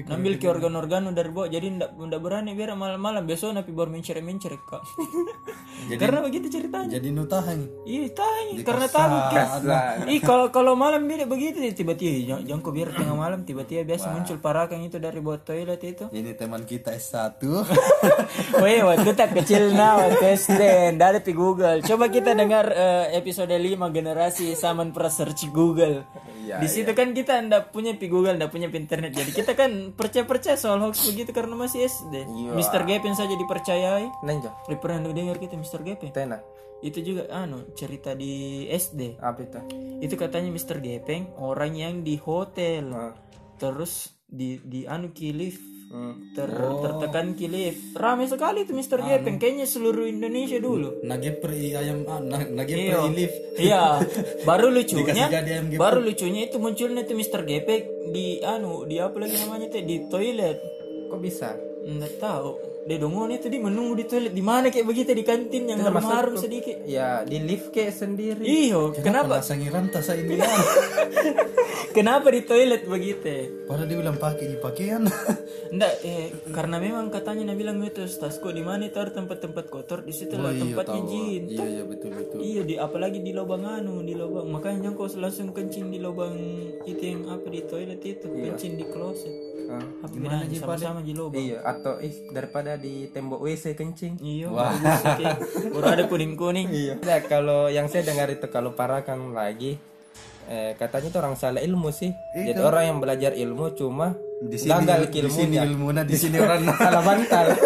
Cuk. 0.00 0.08
Nambil 0.08 0.34
ki 0.40 0.46
organ-organ 0.48 1.12
dari 1.12 1.28
bawah 1.28 1.48
jadi 1.52 1.66
ndak 1.68 1.90
ndak 2.00 2.20
berani 2.24 2.56
berak 2.56 2.76
malam-malam 2.80 3.28
besok 3.28 3.52
napi 3.52 3.70
baru 3.76 3.92
menceret-menceret 3.92 4.62
kak. 4.64 4.82
karena 6.00 6.18
begitu 6.22 6.46
ceritanya. 6.48 6.88
jadi 6.94 7.08
nutahan 7.10 7.58
Iya 7.82 8.06
tanya 8.14 8.54
karena 8.62 8.86
takut. 8.86 9.62
Ih 10.08 10.20
kalau 10.22 10.48
kalau 10.54 10.72
malam 10.78 11.04
beda 11.04 11.26
begitu 11.26 11.58
tiba-tiba 11.74 12.42
jangan, 12.46 12.60
kau 12.62 12.70
biar 12.70 12.94
tengah 12.94 13.16
malam 13.18 13.42
tiba-tiba 13.42 13.82
biasa 13.82 14.14
muncul 14.14 14.38
parakang 14.38 14.82
itu 14.86 14.96
dari 15.02 15.18
bawah 15.18 15.42
toilet 15.42 15.82
itu. 15.82 16.04
ini 16.14 16.32
teman 16.38 16.62
kita 16.62 16.94
S1 16.94 17.42
Weh, 18.62 18.80
waktu 18.84 19.10
tak 19.16 19.34
kecil 19.34 19.74
nah 19.74 19.98
waktu 19.98 20.38
SD, 20.38 20.62
dari 20.94 21.18
di 21.22 21.32
Google. 21.34 21.82
Coba 21.82 22.06
kita 22.12 22.36
dengar 22.36 22.70
eh, 22.70 23.18
episode 23.18 23.50
5 23.50 23.58
generasi 23.90 24.54
Saman 24.54 24.94
pra 24.94 25.10
search 25.10 25.50
Google. 25.50 26.04
di 26.52 26.68
situ 26.68 26.92
kan 26.92 27.16
kita 27.16 27.40
ndak 27.48 27.72
punya 27.72 27.96
pi 27.96 28.12
Google, 28.12 28.36
ndak 28.36 28.52
punya 28.52 28.68
pi 28.68 28.76
internet. 28.76 29.16
Jadi 29.16 29.30
kita 29.32 29.56
kan 29.56 29.81
percaya-percaya 29.90 30.54
soal 30.54 30.78
hoax 30.78 31.10
begitu 31.10 31.34
karena 31.34 31.58
masih 31.58 31.90
SD. 31.90 32.30
Mr. 32.54 32.86
Gepeng 32.86 33.18
saja 33.18 33.34
dipercayai. 33.34 34.06
Nenjo 34.22 34.54
Lu 34.70 34.78
pernah 34.78 35.10
dengar 35.10 35.42
kita 35.42 35.58
Mr. 35.58 35.82
Gepeng? 35.82 36.14
tena 36.14 36.38
Itu 36.78 37.02
juga 37.02 37.26
anu 37.34 37.66
cerita 37.74 38.14
di 38.14 38.66
SD. 38.70 39.18
apa 39.18 39.42
itu 39.42 39.58
Itu 39.98 40.14
katanya 40.14 40.54
Mr. 40.54 40.78
Gepeng 40.78 41.34
orang 41.42 41.74
yang 41.74 42.06
di 42.06 42.14
hotel. 42.22 42.94
Ah. 42.94 43.14
Terus 43.58 44.14
di 44.22 44.62
di 44.62 44.86
anu 44.86 45.10
ki 45.10 45.34
lift 45.34 45.71
Hmm. 45.92 46.32
ter 46.32 46.48
tertekan 46.48 47.36
ki 47.36 47.46
lift. 47.46 47.92
Ramai 47.92 48.24
sekali 48.24 48.64
itu 48.64 48.72
Mr. 48.72 49.04
Gepeng 49.04 49.36
kayaknya 49.36 49.68
seluruh 49.68 50.08
Indonesia 50.08 50.56
dulu. 50.56 51.04
nagepri 51.04 51.76
ayam 51.76 52.08
ah, 52.08 52.16
na- 52.16 52.40
Iya. 52.40 52.48
nagepri 52.50 53.12
lift 53.12 53.36
Iya, 53.60 54.00
baru 54.48 54.72
lucunya, 54.72 55.28
baru 55.76 56.00
lucunya 56.00 56.48
itu 56.48 56.56
munculnya 56.56 57.04
tuh 57.04 57.12
Mr. 57.12 57.44
Gepeng 57.44 57.84
di 58.08 58.40
anu, 58.40 58.88
di 58.88 58.96
apa 58.96 59.20
lagi 59.20 59.36
namanya 59.36 59.68
tuh 59.68 59.84
di 59.84 60.08
toilet. 60.08 60.56
kok 61.06 61.20
bisa 61.20 61.52
Nggak 61.84 62.14
tahu. 62.16 62.71
Dia 62.82 62.98
dongon 62.98 63.30
itu 63.30 63.46
di 63.46 63.62
menunggu 63.62 63.94
di 63.94 64.04
toilet 64.10 64.34
di 64.34 64.42
mana 64.42 64.66
kayak 64.66 64.86
begitu 64.90 65.14
di 65.14 65.22
kantin 65.22 65.70
yang 65.70 65.78
harum-harum 65.78 66.34
sedikit. 66.34 66.82
ya 66.82 67.22
di 67.22 67.38
lift 67.38 67.70
kayak 67.70 67.94
sendiri 67.94 68.42
Iyo, 68.42 68.90
kenapa? 68.90 69.38
sangiran 69.38 69.86
tas 69.86 70.10
ini 70.10 70.42
Kenapa 71.92 72.32
di 72.32 72.42
toilet 72.42 72.88
begitu? 72.88 73.62
padahal 73.68 73.86
dia 73.86 73.98
bilang 74.00 74.16
pakai 74.18 74.46
di 74.48 74.56
pakaian 74.58 75.04
Enggak, 75.72 75.94
eh, 76.04 76.28
karena 76.50 76.76
memang 76.80 77.08
katanya 77.08 77.52
Nabi 77.52 77.62
bilang 77.62 77.78
itu 77.84 78.02
tasku 78.04 78.50
di 78.50 78.64
mana 78.64 78.88
itu 78.90 78.98
ada 78.98 79.12
tempat-tempat 79.14 79.70
kotor 79.70 80.02
di 80.02 80.10
situ 80.10 80.34
lah 80.36 80.50
tempat 80.50 80.88
izin. 80.98 81.42
iya 81.48 81.64
iya 81.78 81.82
betul 81.86 82.10
betul 82.12 82.38
Iya 82.42 82.62
di 82.66 82.74
apalagi 82.76 83.22
di 83.22 83.30
lubang 83.30 83.62
anu 83.62 84.02
di 84.02 84.16
lubang 84.18 84.50
makanya 84.50 84.90
kau 84.92 85.06
langsung 85.06 85.54
kencing 85.54 85.88
di 85.88 86.02
lubang 86.02 86.34
itu 86.82 87.02
yang 87.04 87.30
apa 87.30 87.46
di 87.46 87.60
toilet 87.64 88.02
itu 88.02 88.26
kencing 88.26 88.74
di 88.74 88.84
kloset. 88.90 89.30
Apa 89.70 90.06
gimana 90.10 90.42
sama-sama 90.50 91.00
di 91.00 91.12
lubang. 91.14 91.38
iya 91.38 91.62
atau 91.62 91.98
ih 92.02 92.32
daripada 92.34 92.74
di 92.74 93.08
tembok 93.10 93.40
WC 93.44 93.78
kencing. 93.78 94.18
Iya, 94.18 94.48
oke. 94.50 95.26
Baru 95.72 95.86
ada 95.86 96.04
kuning-kuning. 96.08 96.68
iya. 96.82 96.94
Nah, 97.00 97.18
kalau 97.26 97.70
yang 97.70 97.86
saya 97.86 98.06
dengar 98.06 98.28
itu 98.28 98.46
kalau 98.50 98.74
parakan 98.74 99.32
lagi 99.36 99.78
eh, 100.50 100.74
katanya 100.74 101.08
itu 101.08 101.18
orang 101.18 101.36
salah 101.38 101.62
ilmu 101.62 101.88
sih. 101.94 102.10
Jadi 102.34 102.60
orang 102.60 102.84
yang 102.94 102.98
belajar 102.98 103.32
ilmu 103.32 103.72
cuma 103.78 104.16
di 104.42 104.58
sini 104.58 104.74
gagal 104.74 105.00
di 105.06 105.30
sini 105.30 105.56
ilmunya 105.56 105.62
ilmunya 105.70 106.02
di 106.02 106.16
sini 106.18 106.36
orang 106.42 106.60
salah 106.82 107.02
bantal. 107.02 107.46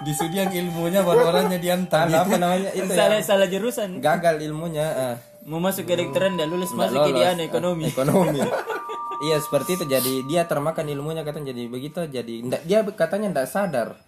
Di 0.00 0.16
sini 0.16 0.40
yang 0.40 0.48
ilmunya 0.48 1.04
baru 1.04 1.28
orangnya 1.28 1.60
diantar. 1.60 2.08
Apa 2.08 2.40
namanya? 2.40 2.72
Itu 2.72 2.88
ya. 2.88 3.04
Salah 3.04 3.20
salah 3.20 3.46
jurusan. 3.52 4.00
gagal 4.00 4.40
ilmunya 4.40 4.86
ah. 4.96 5.14
Mau 5.48 5.58
masuk 5.58 5.82
ke 5.82 5.96
kedokteran 5.96 6.36
dan 6.36 6.46
lulus 6.46 6.70
masuk 6.70 7.00
ke 7.02 7.10
dia 7.10 7.32
ekonomi. 7.34 7.88
ekonomi 7.88 8.38
iya 9.18 9.36
seperti 9.40 9.74
itu 9.74 9.84
jadi 9.84 10.22
dia 10.22 10.44
termakan 10.44 10.86
ilmunya 10.86 11.24
katanya 11.24 11.50
jadi 11.50 11.66
begitu 11.66 12.06
jadi 12.06 12.34
ndak- 12.44 12.64
dia 12.64 12.78
katanya 12.86 13.34
ndak 13.34 13.48
sadar 13.48 13.98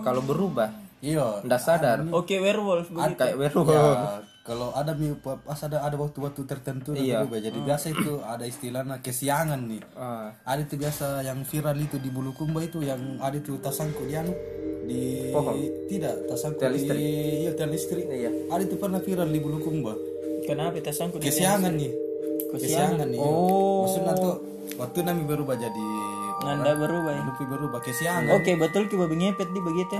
kalau 0.00 0.18
berubah 0.20 0.74
iya 0.98 1.38
ndak 1.46 1.62
sadar 1.62 2.02
Oke, 2.10 2.42
werewolf 2.42 2.90
begitu. 2.90 3.14
kayak 3.14 3.36
werewolf 3.38 3.70
Ya, 3.70 4.26
kalau 4.42 4.74
ada 4.74 4.96
pas 5.22 5.60
ada 5.62 5.84
ada 5.84 5.94
waktu-waktu 5.94 6.42
tertentu 6.42 6.90
Iya. 6.90 7.22
yang 7.22 7.28
berubah. 7.28 7.38
Jadi 7.44 7.58
biasa 7.60 7.86
itu 7.92 8.12
ada 8.18 8.42
istilahnya 8.42 8.98
kesiangan 8.98 9.60
nih. 9.62 9.82
Ah, 9.94 10.32
Ada 10.42 10.64
itu 10.64 10.74
biasa 10.74 11.22
yang 11.22 11.44
viral 11.44 11.78
itu 11.78 12.00
di 12.00 12.10
Bulukumba 12.10 12.58
itu 12.58 12.82
yang 12.82 12.98
ada 13.20 13.36
itu 13.36 13.60
tasangku 13.60 14.02
di 14.02 14.16
anu 14.16 14.32
di 14.90 15.30
tidak 15.86 16.26
tasangku 16.26 16.58
Tiang 16.58 16.74
di 16.74 17.06
iya 17.46 17.52
listrik. 17.68 18.10
Iya. 18.10 18.30
Ada 18.50 18.62
itu 18.64 18.74
pernah 18.74 18.98
viral 18.98 19.28
di 19.28 19.38
Bulukumba. 19.38 19.92
Kenapa 20.50 20.74
kita 20.82 20.90
sangkut 20.90 21.22
Kesiangan 21.22 21.72
nih. 21.78 21.92
Kesiangan 22.50 23.06
nih. 23.06 23.20
Oh. 23.22 23.86
Maksudnya 23.86 24.14
tuh 24.18 24.34
waktu 24.74 24.98
nami 25.06 25.22
berubah 25.24 25.54
jadi 25.54 25.86
Nanda 26.40 26.72
berubah 26.72 27.12
ya. 27.12 27.22
Lupi 27.22 27.44
berubah 27.44 27.80
kesiangan. 27.84 28.32
Oke, 28.32 28.56
betul 28.56 28.88
ki 28.88 28.96
babi 28.96 29.16
ngepet 29.20 29.48
di 29.52 29.60
begitu. 29.60 29.94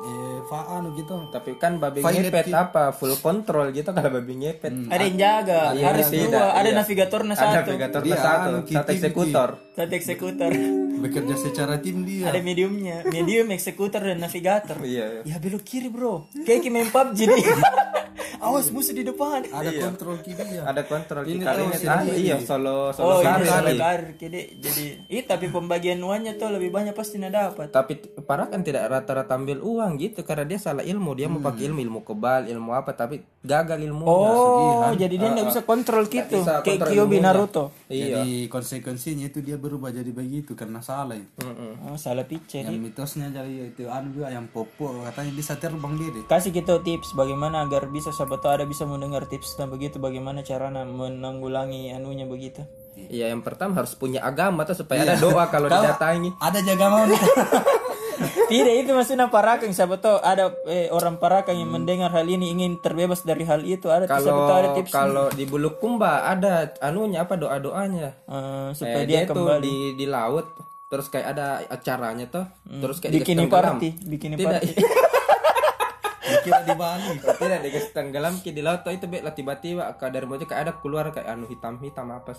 Eh, 0.00 0.40
fa 0.48 0.80
anu 0.80 0.96
gitu. 0.96 1.12
tapi 1.28 1.60
kan 1.60 1.76
babi 1.76 2.00
Violet 2.00 2.32
ngepet 2.32 2.48
apa 2.56 2.88
full 2.96 3.20
control 3.20 3.68
gitu 3.68 3.92
kalau 3.92 4.08
babi 4.08 4.32
ngepet 4.40 4.88
Ada 4.88 5.02
yang 5.04 5.16
jaga, 5.20 5.76
harus 5.76 6.08
tidak, 6.08 6.40
dua, 6.40 6.56
ada 6.56 6.70
iya. 6.72 6.80
ada 6.80 7.36
satu. 7.36 7.68
navigator 7.68 8.00
Dia 8.00 8.16
satu 8.16 8.48
anu, 8.48 8.58
satu 8.64 8.90
eksekutor 8.96 9.48
Satu 9.76 9.92
eksekutor. 9.92 10.50
Bekerja 11.04 11.34
secara 11.36 11.74
tim 11.84 12.08
dia. 12.08 12.32
ada 12.32 12.40
mediumnya, 12.40 13.04
medium, 13.12 13.52
eksekutor 13.52 14.00
dan 14.00 14.24
navigator. 14.24 14.80
iya 14.80 15.20
Ya 15.28 15.36
belok 15.36 15.68
kiri 15.68 15.92
bro, 15.92 16.32
kayak 16.48 16.64
main 16.72 16.88
PUBG 16.88 17.18
nih. 17.28 17.44
Awas 18.40 18.66
musuh 18.68 18.90
di 18.90 19.02
depan. 19.02 19.44
Ada 19.44 19.70
kontrol 19.78 20.16
kiri 20.18 20.42
dia. 20.42 20.62
ada 20.62 20.82
kontrol 20.82 21.22
sendiri. 21.22 21.44
ah, 21.86 22.02
iya 22.06 22.36
solo 22.40 22.88
Oh 22.88 22.90
solo 22.90 23.20
karir 23.20 23.44
salah 23.44 23.62
lagi. 23.66 23.78
karir 23.78 24.08
kede. 24.16 24.42
Jadi, 24.56 24.84
ih 25.06 25.22
tapi 25.22 25.46
pembagian 25.46 25.98
uangnya 25.98 26.34
tuh 26.34 26.48
lebih 26.50 26.68
banyak 26.68 26.90
pasti 26.90 27.16
nggak 27.16 27.34
dapat. 27.34 27.66
tapi 27.70 27.92
t- 27.96 28.08
para 28.20 28.46
kan 28.46 28.60
tidak 28.60 28.86
rata-rata 28.86 29.30
ambil 29.30 29.60
uang 29.60 29.92
gitu 29.96 30.20
karena 30.22 30.44
dia 30.44 30.56
salah 30.56 30.80
ilmu 30.82 31.12
dia 31.12 31.26
mau 31.26 31.38
pakai 31.38 31.68
ilmu 31.68 31.80
ilmu 31.80 32.00
kebal 32.02 32.46
ilmu 32.46 32.70
apa 32.72 32.90
tapi 32.92 33.20
gagal 33.38 33.76
ilmu 33.78 34.02
Oh, 34.02 34.90
jadi 34.92 35.14
dia 35.14 35.28
nggak 35.30 35.46
bisa 35.46 35.62
kontrol 35.62 36.04
gitu, 36.06 36.40
bisa 36.40 36.60
kayak 36.60 36.80
kontrol 36.80 36.88
Kyobi 36.90 37.16
ilmunya. 37.16 37.28
Naruto. 37.30 37.64
iya 37.86 38.18
Jadi 38.18 38.30
konsekuensinya 38.46 39.26
itu 39.26 39.38
dia 39.38 39.56
berubah 39.56 39.90
jadi 39.90 40.08
begitu 40.08 40.52
karena 40.52 40.80
salah. 40.80 41.14
ya. 41.14 41.26
Oh, 41.82 41.94
salah 41.94 42.24
picture. 42.24 42.60
Yang 42.60 42.80
mitosnya 42.80 43.28
jadi 43.28 43.70
itu 43.70 43.84
anu 43.86 44.12
juga 44.12 44.28
yang 44.28 44.46
popo 44.46 44.88
katanya 45.02 45.32
bisa 45.32 45.54
terbang 45.54 45.94
dia 45.94 46.08
deh. 46.10 46.24
Kasih 46.24 46.50
kita 46.50 46.80
tips 46.80 47.12
bagaimana 47.12 47.60
agar 47.60 47.86
bisa 47.86 48.08
sahabat 48.30 48.46
tahu 48.46 48.52
ada 48.54 48.66
bisa 48.70 48.86
mendengar 48.86 49.26
tips 49.26 49.58
dan 49.58 49.66
begitu 49.66 49.98
bagaimana 49.98 50.46
caranya 50.46 50.86
menanggulangi 50.86 51.90
anunya 51.90 52.30
begitu. 52.30 52.62
iya 53.10 53.26
yang 53.26 53.42
pertama 53.42 53.74
harus 53.74 53.98
punya 53.98 54.22
agama 54.22 54.62
tuh 54.62 54.78
supaya 54.78 55.02
ada 55.02 55.18
doa 55.18 55.50
kalau 55.50 55.66
didatangi. 55.66 56.30
Ada 56.38 56.58
jaga 56.62 56.86
mau. 56.86 57.04
Tidak 58.20 58.74
itu 58.76 58.90
maksudnya 58.92 59.32
parakang 59.32 59.72
sahabat 59.72 59.98
tahu 59.98 60.20
ada 60.20 60.52
eh, 60.68 60.92
orang 60.92 61.16
parakang 61.16 61.56
yang 61.56 61.72
mendengar 61.72 62.12
hal 62.12 62.26
ini 62.28 62.52
ingin 62.52 62.78
terbebas 62.78 63.24
dari 63.24 63.42
hal 63.42 63.64
itu. 63.64 63.88
Ada 63.88 64.06
tahu 64.06 64.20
ada 64.20 64.30
kalau 64.36 64.76
tips 64.76 64.92
kalau 64.92 65.26
di 65.32 65.44
Bulukumba 65.48 66.22
ada 66.22 66.70
anunya 66.78 67.24
apa 67.24 67.34
doa 67.34 67.58
doanya 67.58 68.14
Eh, 68.28 68.68
supaya 68.76 69.02
Eh, 69.02 69.06
dia, 69.08 69.24
dia 69.24 69.30
kembali. 69.30 69.62
di 69.64 69.74
di 69.96 70.06
laut 70.06 70.46
terus 70.90 71.06
kayak 71.06 71.26
ada 71.32 71.46
acaranya 71.70 72.26
tuh 72.26 72.44
terus 72.82 72.98
kayak 72.98 73.22
tenggelam. 73.46 73.78
party, 73.78 73.88
tidak. 74.36 74.60
party. 74.60 74.74
Dikira 76.40 76.60
di 76.62 76.74
Bali. 76.74 77.08
tidak 77.36 77.58
dikasih 77.60 77.90
tenggelam 77.92 78.34
ki 78.36 78.50
di 78.50 78.60
laut 78.60 78.80
itu 78.82 79.04
be 79.04 79.20
lah 79.20 79.30
tiba-tiba 79.30 79.92
ke 79.92 80.06
dari 80.08 80.24
mojo 80.24 80.42
kayak 80.42 80.62
ada 80.62 80.72
keluar 80.74 81.08
kayak 81.08 81.28
anu 81.28 81.44
hitam 81.44 81.76
hitam 81.78 82.08
apa 82.08 82.32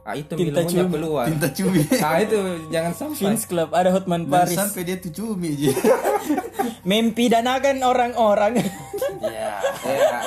ah 0.00 0.14
itu 0.14 0.32
Tinta 0.32 0.62
cumi. 0.62 0.88
keluar 0.88 1.26
Tinta 1.26 1.48
cumi. 1.50 1.82
ah 2.00 2.16
itu 2.16 2.38
jangan 2.68 2.92
sampai 2.92 3.18
Fins 3.18 3.44
Club 3.44 3.68
ada 3.70 3.90
Hotman 3.90 4.24
Dan 4.24 4.32
Paris 4.32 4.56
sampai 4.56 4.82
dia 4.82 4.96
tuh 4.96 5.10
cumi 5.10 5.52
aja. 5.52 5.70
mempidanakan 6.90 7.82
orang-orang 7.82 8.64
ya 9.20 9.60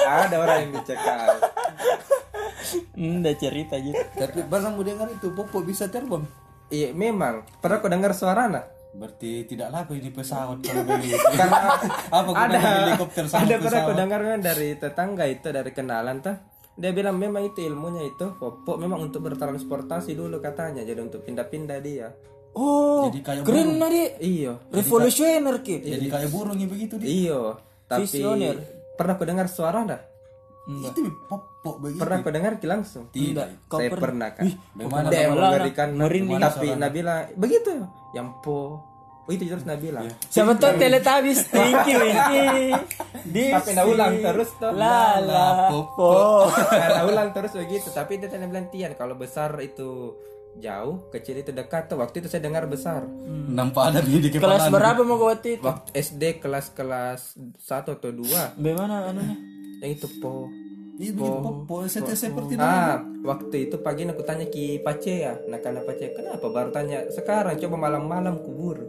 ada 0.06 0.36
orang 0.36 0.58
yang 0.62 0.72
dicekal 0.75 1.42
hmm, 2.94 3.22
udah 3.22 3.36
cerita 3.36 3.75
gitu 3.77 3.98
Tapi 4.13 4.46
barang 4.46 4.74
mau 4.74 4.84
dengar 4.84 5.08
itu 5.10 5.27
popo 5.32 5.62
bisa 5.62 5.88
terbang. 5.88 6.22
iya 6.70 6.89
memang 6.92 7.42
pernah 7.58 7.77
kau 7.80 7.89
dengar 7.89 8.13
suara 8.13 8.46
nak 8.46 8.65
Berarti 8.94 9.50
tidak 9.50 9.74
laku 9.74 9.98
ini 9.98 10.14
pesawat 10.14 10.62
kalau 10.66 10.86
begitu. 10.86 11.18
karena 11.34 11.60
Apa 12.14 12.30
ada 12.30 12.54
ada 12.54 12.58
helikopter 12.62 13.26
sama 13.26 13.42
ada 13.50 13.56
pernah 13.58 13.94
dengar 13.98 14.22
kan 14.22 14.40
dari 14.40 14.70
tetangga 14.78 15.26
itu 15.26 15.48
dari 15.50 15.72
kenalan 15.74 16.22
tuh 16.22 16.36
dia 16.74 16.90
bilang 16.90 17.18
memang 17.18 17.46
itu 17.46 17.62
ilmunya 17.62 18.06
itu 18.06 18.34
popok 18.38 18.78
memang 18.82 19.10
untuk 19.10 19.22
bertransportasi 19.26 20.18
dulu 20.18 20.42
katanya 20.42 20.82
jadi 20.82 21.02
untuk 21.02 21.22
pindah-pindah 21.22 21.80
dia 21.82 22.10
Oh, 22.54 23.10
Jadi 23.10 23.26
kayak 23.26 23.44
keren 23.50 23.82
nah 23.82 23.90
di. 23.90 24.14
Iya. 24.22 24.54
Revolusioner 24.70 25.66
ki. 25.66 25.82
Jadi 25.82 26.06
kayak 26.06 26.30
burung 26.30 26.54
begitu 26.70 27.02
di. 27.02 27.26
Iya. 27.26 27.58
Tapi 27.90 28.06
Visioner. 28.06 28.62
pernah 28.94 29.18
ku 29.18 29.26
dengar 29.26 29.50
suara 29.50 29.82
dah? 29.82 29.98
Itu 30.63 31.00
popok 31.27 31.75
begitu. 31.84 32.00
Pernah 32.00 32.17
ku 32.24 32.29
dengar 32.32 32.53
ki 32.55 32.67
langsung? 32.72 33.03
Tidak. 33.12 33.67
Saya 33.67 33.89
pernah 33.91 34.29
kan. 34.32 34.48
Bagaimana 34.75 35.08
Dia 35.12 35.27
merinding. 35.91 36.39
tapi 36.39 36.67
Nabila 36.79 37.27
begitu 37.36 37.84
yang 38.15 38.39
po. 38.39 38.79
Oh 39.24 39.32
itu 39.32 39.48
terus 39.48 39.63
Nabila. 39.63 40.03
Siapa 40.27 40.60
tahu 40.60 40.75
Teletubbies 40.75 41.48
Tinky 41.48 41.93
Winky. 41.96 42.48
Tapi 43.55 43.70
nak 43.72 43.86
ulang 43.88 44.13
terus 44.20 44.51
tuh. 44.60 44.72
Lala. 44.75 45.72
Po. 45.72 46.48
Nah, 46.51 47.03
ulang 47.12 47.32
terus 47.32 47.55
begitu. 47.55 47.88
Tapi 47.96 48.20
dia 48.20 48.27
tanya 48.27 48.51
bilang 48.51 48.67
Tian 48.67 48.91
kalau 49.00 49.15
besar 49.15 49.55
itu 49.63 50.20
jauh, 50.60 51.08
kecil 51.08 51.39
itu 51.39 51.55
dekat 51.55 51.88
tuh. 51.88 52.03
Waktu 52.03 52.20
itu 52.20 52.27
saya 52.27 52.43
dengar 52.43 52.67
besar. 52.67 53.08
Nampak 53.48 53.96
ada 53.96 54.00
di 54.03 54.27
kepala. 54.27 54.60
Kelas 54.60 54.67
berapa 54.67 55.01
mau 55.08 55.15
waktu 55.24 55.55
itu? 55.55 55.63
Waktu 55.63 55.89
SD 55.96 56.43
kelas-kelas 56.43 57.39
1 57.63 57.96
atau 57.96 58.12
2 58.12 58.60
Bagaimana 58.60 59.08
anunya? 59.08 59.53
Yang 59.84 60.00
itu 60.00 60.08
po. 60.24 60.48
Itu 60.96 61.12
begitu 61.18 61.40
popok. 61.44 61.90
Seperti 61.92 62.16
seperti 62.16 62.54
Ah, 62.56 63.04
waktu 63.25 63.68
itu 63.68 63.75
pagi 63.84 64.08
aku 64.08 64.24
tanya 64.24 64.48
Ki 64.48 64.80
Pace 64.80 65.28
ya. 65.28 65.34
Nah, 65.52 65.60
karena 65.60 65.84
Pace, 65.84 66.16
kenapa 66.16 66.48
baru 66.48 66.70
tanya 66.72 67.04
sekarang 67.12 67.60
coba 67.60 67.75
malam-malam 67.92 68.40
kubur. 68.40 68.80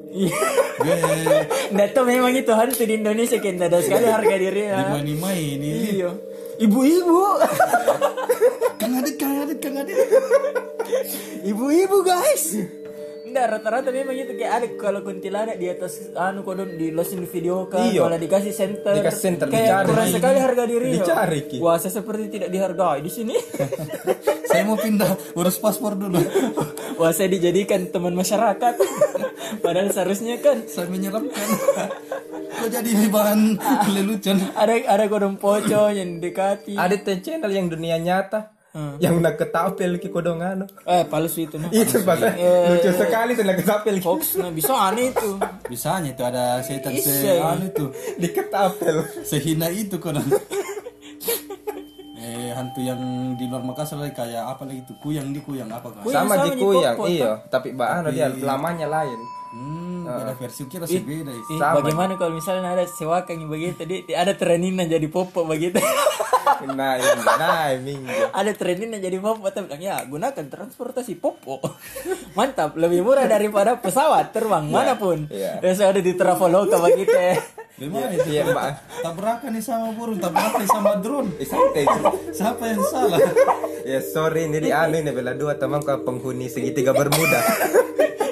Nah, 1.74 1.86
itu 1.86 2.00
memang 2.02 2.34
itu 2.34 2.50
hantu 2.50 2.82
di 2.82 2.98
Indonesia 2.98 3.38
kan 3.38 3.62
ada 3.62 3.78
sekali 3.78 4.10
harga 4.10 4.34
diri 4.34 4.62
ya. 4.74 4.90
main 4.90 5.38
ini. 5.38 6.02
Iya. 6.02 6.10
Ibu-ibu. 6.66 7.22
Kang 8.82 8.98
Adit, 8.98 9.14
Kang 9.14 9.38
Adit, 9.46 9.58
Kang 9.62 9.78
Adit. 9.78 9.94
Ibu-ibu 11.46 11.98
guys. 12.02 12.58
Enggak 13.34 13.50
rata-rata 13.50 13.90
memang 13.90 14.14
itu 14.14 14.30
kayak 14.32 14.52
ada 14.54 14.66
kalau 14.78 15.02
kuntilanak 15.02 15.58
di 15.58 15.66
atas 15.66 16.06
anu 16.14 16.46
kodon 16.46 16.78
di 16.78 16.94
losin 16.94 17.26
video 17.26 17.66
kan 17.66 17.82
Iya. 17.84 18.06
kalau 18.06 18.14
dikasih 18.14 18.54
center 18.54 18.94
Dikasih 18.94 19.18
center, 19.20 19.46
kayak 19.50 19.66
dicari. 19.66 19.86
kurang 19.90 20.06
sekali 20.06 20.38
harga 20.38 20.62
diri. 20.64 20.88
Dicari, 20.94 21.40
Ki. 21.42 21.56
wah 21.58 21.74
saya 21.74 21.98
seperti 21.98 22.30
tidak 22.30 22.48
dihargai 22.48 23.02
di 23.02 23.10
sini 23.10 23.34
Saya 24.46 24.62
mau 24.62 24.78
pindah 24.78 25.34
urus 25.34 25.58
paspor 25.58 25.98
dulu. 25.98 26.22
wah 27.02 27.10
saya 27.10 27.26
dijadikan 27.26 27.90
teman 27.90 28.14
masyarakat 28.14 28.74
padahal 29.66 29.90
seharusnya 29.90 30.38
kan 30.38 30.62
Saya 30.64 30.86
menyeramkan. 30.86 31.46
Kok 32.54 32.68
jadi 32.70 32.90
bahan 33.10 33.58
lelucon? 33.90 34.38
ada 34.54 34.78
ada 34.78 35.04
kodong 35.04 35.42
poco 35.42 35.90
yang 35.90 36.22
dekati 36.22 36.78
Ada 36.78 37.02
channel 37.18 37.50
yang 37.50 37.66
dunia 37.66 37.98
nyata. 37.98 38.53
Hmm. 38.74 38.98
Yang 38.98 39.22
nak 39.22 39.38
ketapel 39.38 39.96
ki 39.96 40.10
kodong 40.10 40.42
anu. 40.42 40.66
eh 40.82 41.06
palsu 41.06 41.46
itu 41.46 41.54
mah 41.56 41.70
Itu 41.70 42.02
pas 42.02 42.18
Eh. 42.18 42.74
lucu 42.74 42.90
sekali 42.90 43.32
tuh 43.32 43.46
nak 43.46 43.56
ketapel 43.56 43.94
ki. 43.94 44.02
hoax 44.02 44.34
nah 44.34 44.50
bisa 44.50 44.74
aneh 44.74 45.14
itu 45.14 45.30
Bisanya 45.64 46.10
itu 46.10 46.22
ada 46.22 46.58
setan 46.58 46.90
se 46.96 47.32
anu 47.32 47.70
itu. 47.70 47.86
Diketapel. 48.18 49.22
Sehina 49.22 49.70
itu 49.70 49.94
konon. 49.96 50.26
eh 52.16 52.50
hantu 52.50 52.80
yang 52.80 52.98
di 53.36 53.46
luar 53.46 53.62
Makassar 53.62 53.94
lagi 53.96 54.10
kayak 54.12 54.42
apa 54.44 54.62
lagi 54.64 54.80
itu? 54.80 54.92
Kuyang 54.98 55.30
di 55.30 55.38
kuyang 55.38 55.70
apa 55.70 55.88
kan? 55.90 56.02
Sama 56.04 56.34
sama 56.34 56.44
di 56.44 56.50
di 56.50 56.60
kuyang, 56.60 56.96
iya. 57.06 57.32
Tapi 57.46 57.68
bahan 57.72 58.10
dia 58.10 58.26
lamanya 58.32 58.86
lain. 58.88 59.20
Hmm, 59.54 59.83
beda 60.11 60.34
versi 60.37 60.62
kira 60.68 60.84
sih 60.84 61.00
beda 61.00 61.32
Ih, 61.32 61.58
bagaimana 61.61 62.12
kalau 62.14 62.32
misalnya 62.37 62.76
ada 62.76 62.84
sewakan 62.84 63.44
yang 63.44 63.50
begitu 63.50 63.80
di, 63.88 63.96
di- 64.04 64.16
ada 64.16 64.37
yang 64.78 64.90
jadi 64.90 65.08
popo 65.08 65.44
begitu? 65.49 65.80
Nah, 66.64 66.96
ini, 66.96 67.20
nah, 67.37 67.68
minggu. 67.76 68.08
ada 68.32 68.52
yang 68.96 69.02
jadi 69.04 69.18
popo 69.20 69.52
tapi 69.52 69.68
bilang 69.68 69.84
ya 69.84 70.00
gunakan 70.08 70.44
transportasi 70.49 71.20
popo 71.20 71.61
mantap 72.38 72.73
lebih 72.78 73.04
murah 73.04 73.28
daripada 73.28 73.76
pesawat 73.76 74.32
terbang 74.32 74.73
mana 74.73 74.96
pun. 74.96 75.28
iya. 75.28 75.61
ya 75.61 75.73
saya 75.76 75.92
ada 75.92 76.00
di 76.00 76.16
Traveloka 76.16 76.80
begitu 76.80 77.12
Gimana 77.74 78.06
itu? 78.14 78.30
Iya, 78.30 78.42
Mbak. 78.54 78.70
Tabrakan 79.02 79.50
nih 79.50 79.64
sama 79.66 79.90
burung, 79.98 80.22
tabrakan 80.22 80.62
nih 80.62 80.70
sama 80.70 80.92
drone. 81.02 81.30
Eh, 81.42 81.46
santai. 81.48 81.84
Siapa 82.30 82.62
yang 82.70 82.82
salah? 82.86 83.18
Ya 83.82 83.98
sorry 83.98 84.46
ini 84.46 84.62
di 84.62 84.70
anu 84.70 84.96
ini 84.96 85.10
bela 85.10 85.34
dua 85.34 85.58
teman 85.58 85.82
kau 85.82 85.98
penghuni 86.06 86.46
segitiga 86.46 86.94
bermuda. 86.94 87.40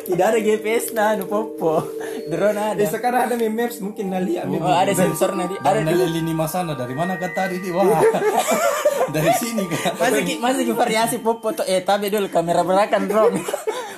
tidak 0.03 0.35
ada 0.35 0.41
GPS 0.43 0.93
nah 0.93 1.15
anu 1.15 1.31
popo 1.31 1.79
drone 2.27 2.59
ada 2.59 2.77
Di 2.77 2.85
sekarang 2.91 3.31
ada 3.31 3.37
memes 3.39 3.79
mungkin 3.79 4.11
nali 4.11 4.35
ya. 4.35 4.45
oh, 4.45 4.59
ada 4.75 4.91
sensor 4.93 5.33
nanti 5.39 5.55
ada 5.63 5.79
dari 5.79 6.11
lini 6.11 6.35
masana 6.35 6.75
dari 6.75 6.93
mana 6.93 7.17
kan 7.17 7.31
tadi 7.33 7.63
di 7.63 7.71
wah. 7.71 7.87
dari 9.15 9.33
sini 9.39 9.63
kan. 9.71 9.95
masih 9.97 10.43
masih 10.43 10.65
variasi 10.75 11.17
popo 11.23 11.55
tuh 11.55 11.65
eh 11.65 11.81
tapi 11.87 12.11
dulu 12.11 12.29
kamera 12.29 12.67
belakang 12.67 13.07
drone 13.07 13.41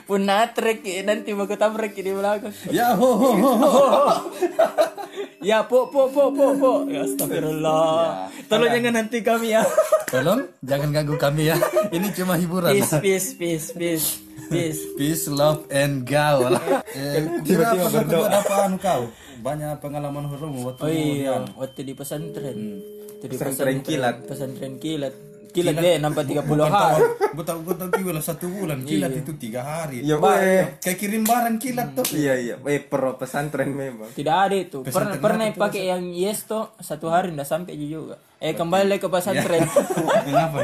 pun 0.04 0.20
natrek 0.22 0.80
eh, 0.82 1.00
nanti 1.00 1.32
mau 1.32 1.44
ketabrak 1.44 1.92
di 1.92 2.08
belakang 2.08 2.52
Ya 2.68 2.92
ho 2.92 3.10
ho 3.12 3.30
ho. 3.32 3.52
ho. 3.56 3.84
Ya, 5.44 5.60
po, 5.62 5.92
po, 5.92 6.08
po, 6.08 6.32
po, 6.32 6.56
po. 6.56 6.72
Ya, 6.88 7.04
astagfirullah. 7.04 8.32
Tolong 8.48 8.70
jangan 8.72 8.92
nanti 8.96 9.20
kami 9.20 9.52
ya. 9.52 9.60
Tolong 10.08 10.48
jangan 10.64 10.88
ganggu 10.88 11.20
kami 11.20 11.52
ya. 11.52 11.56
Ini 11.92 12.16
cuma 12.16 12.40
hiburan. 12.40 12.72
Peace, 12.72 12.96
peace, 12.96 13.28
peace, 13.36 13.68
peace, 13.70 14.08
peace. 14.48 14.80
Peace, 14.96 15.28
love, 15.28 15.68
and 15.68 16.08
gaul. 16.08 16.56
Eh, 16.96 17.20
apa 17.60 17.92
berdoa 17.92 18.28
apa 18.32 18.54
anu 18.64 18.80
kau? 18.80 19.12
Banyak 19.44 19.84
pengalaman 19.84 20.24
horor 20.24 20.48
waktu 20.48 20.80
Oh 20.80 20.88
iya, 20.88 21.44
di- 21.44 21.52
waktu 21.54 21.80
di 21.82 21.92
pesantren. 21.92 22.58
Waktu 22.80 23.24
di 23.28 23.34
Pesantren 23.36 23.78
kilat. 23.84 24.16
Pesantren 24.24 24.74
kilat. 24.80 25.12
Kilat 25.54 25.78
deh, 25.78 25.96
nampak 25.96 26.26
30 26.26 26.42
Bukan 26.44 26.66
hari. 26.66 27.02
betul 27.30 27.56
betul 27.62 27.88
kilat 27.88 28.20
satu 28.20 28.50
bulan 28.50 28.82
kilat 28.82 29.14
itu 29.14 29.32
tiga 29.38 29.62
hari. 29.62 30.02
Iya, 30.02 30.18
Ba- 30.18 30.34
weh. 30.36 30.66
Kayak 30.82 30.98
kirim 30.98 31.22
barang 31.22 31.56
kilat 31.56 31.88
tuh. 31.94 32.04
Iya 32.10 32.34
iya, 32.34 32.54
eh 32.58 32.82
pro 32.82 33.14
pesantren 33.14 33.70
memang. 33.70 34.10
Tidak 34.10 34.34
ada 34.34 34.50
itu. 34.52 34.82
Pernah 34.82 35.14
pernah 35.16 35.46
pakai 35.48 35.88
yang 35.88 36.10
yes 36.10 36.42
toh 36.44 36.74
satu 36.76 37.06
hari 37.06 37.30
ndak 37.30 37.46
sampai 37.46 37.78
juga. 37.78 38.18
Eh 38.36 38.50
kembali 38.52 38.98
ke 38.98 39.06
pesantren. 39.06 39.62
Kenapa? 40.26 40.58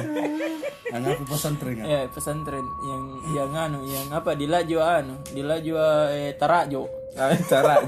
Kenapa 0.84 1.22
pesantren 1.22 1.72
kan? 1.78 1.84
Eh 1.86 2.04
pesantren 2.10 2.66
yang 2.82 3.02
yang 3.30 3.50
anu 3.54 3.86
yang 3.86 4.10
apa 4.10 4.34
di 4.34 4.50
laju 4.50 4.76
anu 4.82 5.14
di 5.24 5.40
laju 5.40 5.72
eh, 6.10 6.34
tarajo 6.34 6.90
Ah, 7.14 7.30
cara 7.40 7.78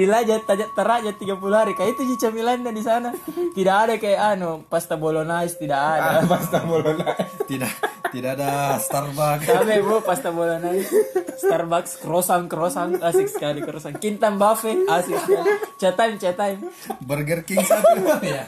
jo. 0.00 0.04
di 0.04 0.06
Laja 0.08 0.40
tajak 0.40 0.72
teraja 0.72 1.10
30 1.12 1.36
hari. 1.52 1.72
Kayak 1.76 2.00
itu 2.00 2.02
sih 2.08 2.16
camilannya 2.16 2.72
di 2.72 2.82
sana. 2.82 3.12
Tidak 3.52 3.76
ada 3.76 3.94
kayak 4.00 4.20
anu 4.36 4.64
pasta 4.64 4.96
bolognese 4.96 5.60
tidak 5.60 5.76
ada. 5.76 6.20
Ah, 6.20 6.24
pasta 6.24 6.64
bolona. 6.64 7.12
Tidak 7.44 7.72
tidak 8.10 8.30
ada 8.40 8.80
Starbucks. 8.80 9.44
Sabe 9.44 9.84
bu 9.84 10.00
pasta 10.00 10.32
bolognese. 10.32 10.88
Starbucks 11.36 12.00
croissant 12.00 12.48
croissant. 12.48 12.96
Asik 13.04 13.28
sekali 13.28 13.60
croissant. 13.60 13.94
Kintan 14.00 14.40
buffet 14.40 14.88
asik 14.88 15.20
sekali. 15.20 15.52
Chat 15.76 15.94
time 16.00 16.64
Burger 17.04 17.44
King 17.44 17.60
satu. 17.60 18.00
Ya. 18.20 18.46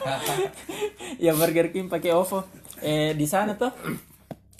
ya 1.19 1.31
Burger 1.37 1.69
King 1.69 1.91
pakai 1.91 2.15
OVO. 2.15 2.45
Eh 2.81 3.13
di 3.13 3.27
sana 3.29 3.53
tuh 3.53 3.71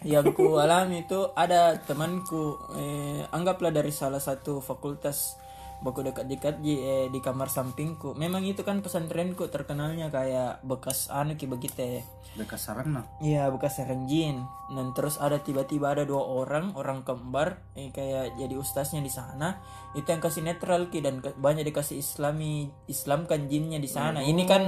yang 0.03 0.35
ku 0.35 0.59
alami 0.59 1.07
itu 1.07 1.31
ada 1.31 1.79
temanku. 1.79 2.59
Eh, 2.75 3.23
anggaplah 3.31 3.71
dari 3.71 3.91
salah 3.91 4.19
satu 4.19 4.59
fakultas 4.59 5.39
baku 5.83 5.99
dekat-dekat 6.01 6.63
di 6.63 6.79
eh, 6.79 7.11
di 7.11 7.19
kamar 7.19 7.51
sampingku. 7.51 8.15
Memang 8.15 8.47
itu 8.47 8.63
kan 8.63 8.79
pesantrenku 8.79 9.51
terkenalnya 9.51 10.07
kayak 10.07 10.63
bekas 10.63 11.11
anu 11.11 11.35
ki 11.35 11.45
begitu 11.45 11.99
Dekat 12.33 12.57
sarana. 12.57 13.05
Iya 13.21 13.51
bekas 13.53 13.77
serenjin 13.77 14.41
dan 14.73 14.89
terus 14.97 15.21
ada 15.21 15.37
tiba-tiba 15.37 15.93
ada 15.93 16.01
dua 16.01 16.23
orang 16.23 16.73
orang 16.73 17.05
kembar 17.05 17.61
eh, 17.75 17.93
kayak 17.93 18.39
jadi 18.39 18.55
ustaznya 18.57 19.03
di 19.03 19.11
sana. 19.11 19.59
Itu 19.93 20.09
yang 20.09 20.23
kasih 20.23 20.41
netral 20.41 20.89
ki 20.89 21.05
dan 21.05 21.21
ke- 21.21 21.37
banyak 21.37 21.61
dikasih 21.61 22.01
islami 22.01 22.65
islamkan 22.89 23.45
jinnya 23.45 23.77
di 23.77 23.85
sana. 23.85 24.25
Ini 24.25 24.43
kan 24.49 24.65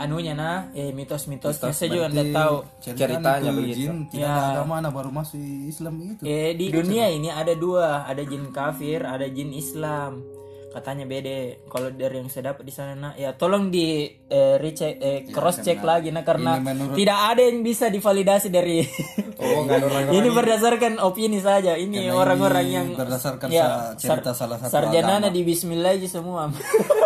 anunya 0.00 0.32
nah 0.32 0.72
eh 0.72 0.96
mitos-mitosnya. 0.96 1.76
Saya 1.76 1.90
juga 1.92 2.06
nggak 2.08 2.30
tahu. 2.32 2.56
Ceritanya 2.80 3.50
itu 3.52 3.58
begitu. 3.58 3.92
Jin, 4.08 4.24
agama 4.24 4.80
mana 4.80 4.88
baru 4.88 5.10
masuk 5.12 5.36
Islam 5.68 6.00
itu. 6.00 6.22
eh 6.24 6.56
di 6.56 6.72
dunia 6.72 7.10
ini 7.12 7.28
ada 7.28 7.52
dua. 7.52 8.08
Ada 8.08 8.24
jin 8.24 8.48
kafir 8.48 9.04
ada 9.04 9.28
jin 9.28 9.52
Islam 9.52 10.24
katanya 10.74 11.04
beda 11.04 11.30
kalau 11.64 11.88
dari 11.88 12.16
yang 12.16 12.26
saya 12.26 12.50
dapat 12.50 12.62
di 12.62 12.74
sana 12.74 12.92
nah 12.92 13.12
ya 13.14 13.30
tolong 13.32 13.70
di 13.70 13.86
eh, 14.10 14.58
recheck 14.58 14.98
eh, 14.98 15.22
cross 15.26 15.60
check 15.60 15.78
lagi 15.80 16.10
nah 16.10 16.20
karena 16.20 16.58
menurut- 16.58 16.92
tidak 16.92 17.18
ada 17.30 17.42
yang 17.42 17.62
bisa 17.62 17.86
divalidasi 17.86 18.48
dari 18.48 18.82
Oh, 19.36 19.62
orang 19.62 20.10
ini 20.16 20.28
berdasarkan 20.28 20.98
opini 20.98 21.38
saja 21.38 21.74
ini 21.74 22.08
orang-orang 22.08 22.66
yang 22.66 22.86
berdasarkan 22.92 23.46
ya, 23.48 23.92
cerita 23.94 24.32
salah 24.32 24.56
satu 24.56 24.72
sarjana 24.72 25.18
agama. 25.18 25.30
di 25.30 25.40
Bismillah 25.42 25.92
aja 25.92 26.08
semua 26.10 26.50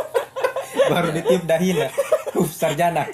baru 0.91 1.13
ditiup 1.13 1.45
dahina. 1.45 1.89
Uh, 2.31 2.47
sarjana. 2.47 3.05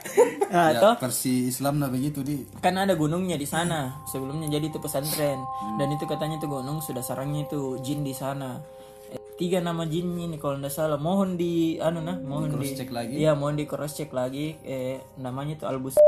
nah 0.47 0.71
Ya, 0.71 0.79
toh 0.79 0.95
versi 1.01 1.49
Islam 1.49 1.79
nah 1.79 1.89
begitu 1.89 2.21
di. 2.21 2.47
kan 2.57 2.77
ada 2.77 2.95
gunungnya 2.95 3.35
di 3.35 3.43
sana 3.45 3.99
sebelumnya 4.05 4.47
jadi 4.49 4.69
itu 4.69 4.79
pesantren 4.79 5.41
dan 5.75 5.89
itu 5.89 6.05
katanya 6.05 6.37
itu 6.37 6.47
gunung 6.47 6.79
sudah 6.79 7.01
sarangnya 7.01 7.43
itu 7.43 7.75
jin 7.81 8.03
di 8.03 8.13
sana 8.13 8.63
tiga 9.35 9.59
nama 9.59 9.83
jinnya 9.85 10.31
nih 10.31 10.39
kalau 10.39 10.57
nggak 10.63 10.71
salah. 10.71 10.99
Mohon 10.99 11.35
di 11.35 11.79
anu 11.83 12.01
nah 12.03 12.17
mohon 12.19 12.51
di, 12.51 12.55
cross-check 12.55 12.91
lagi. 12.95 13.15
iya 13.19 13.33
mohon 13.35 13.59
di 13.59 13.65
cross 13.67 13.99
check 13.99 14.11
lagi. 14.15 14.55
Eh 14.63 15.03
namanya 15.19 15.59
itu 15.59 15.65
Albus 15.67 15.99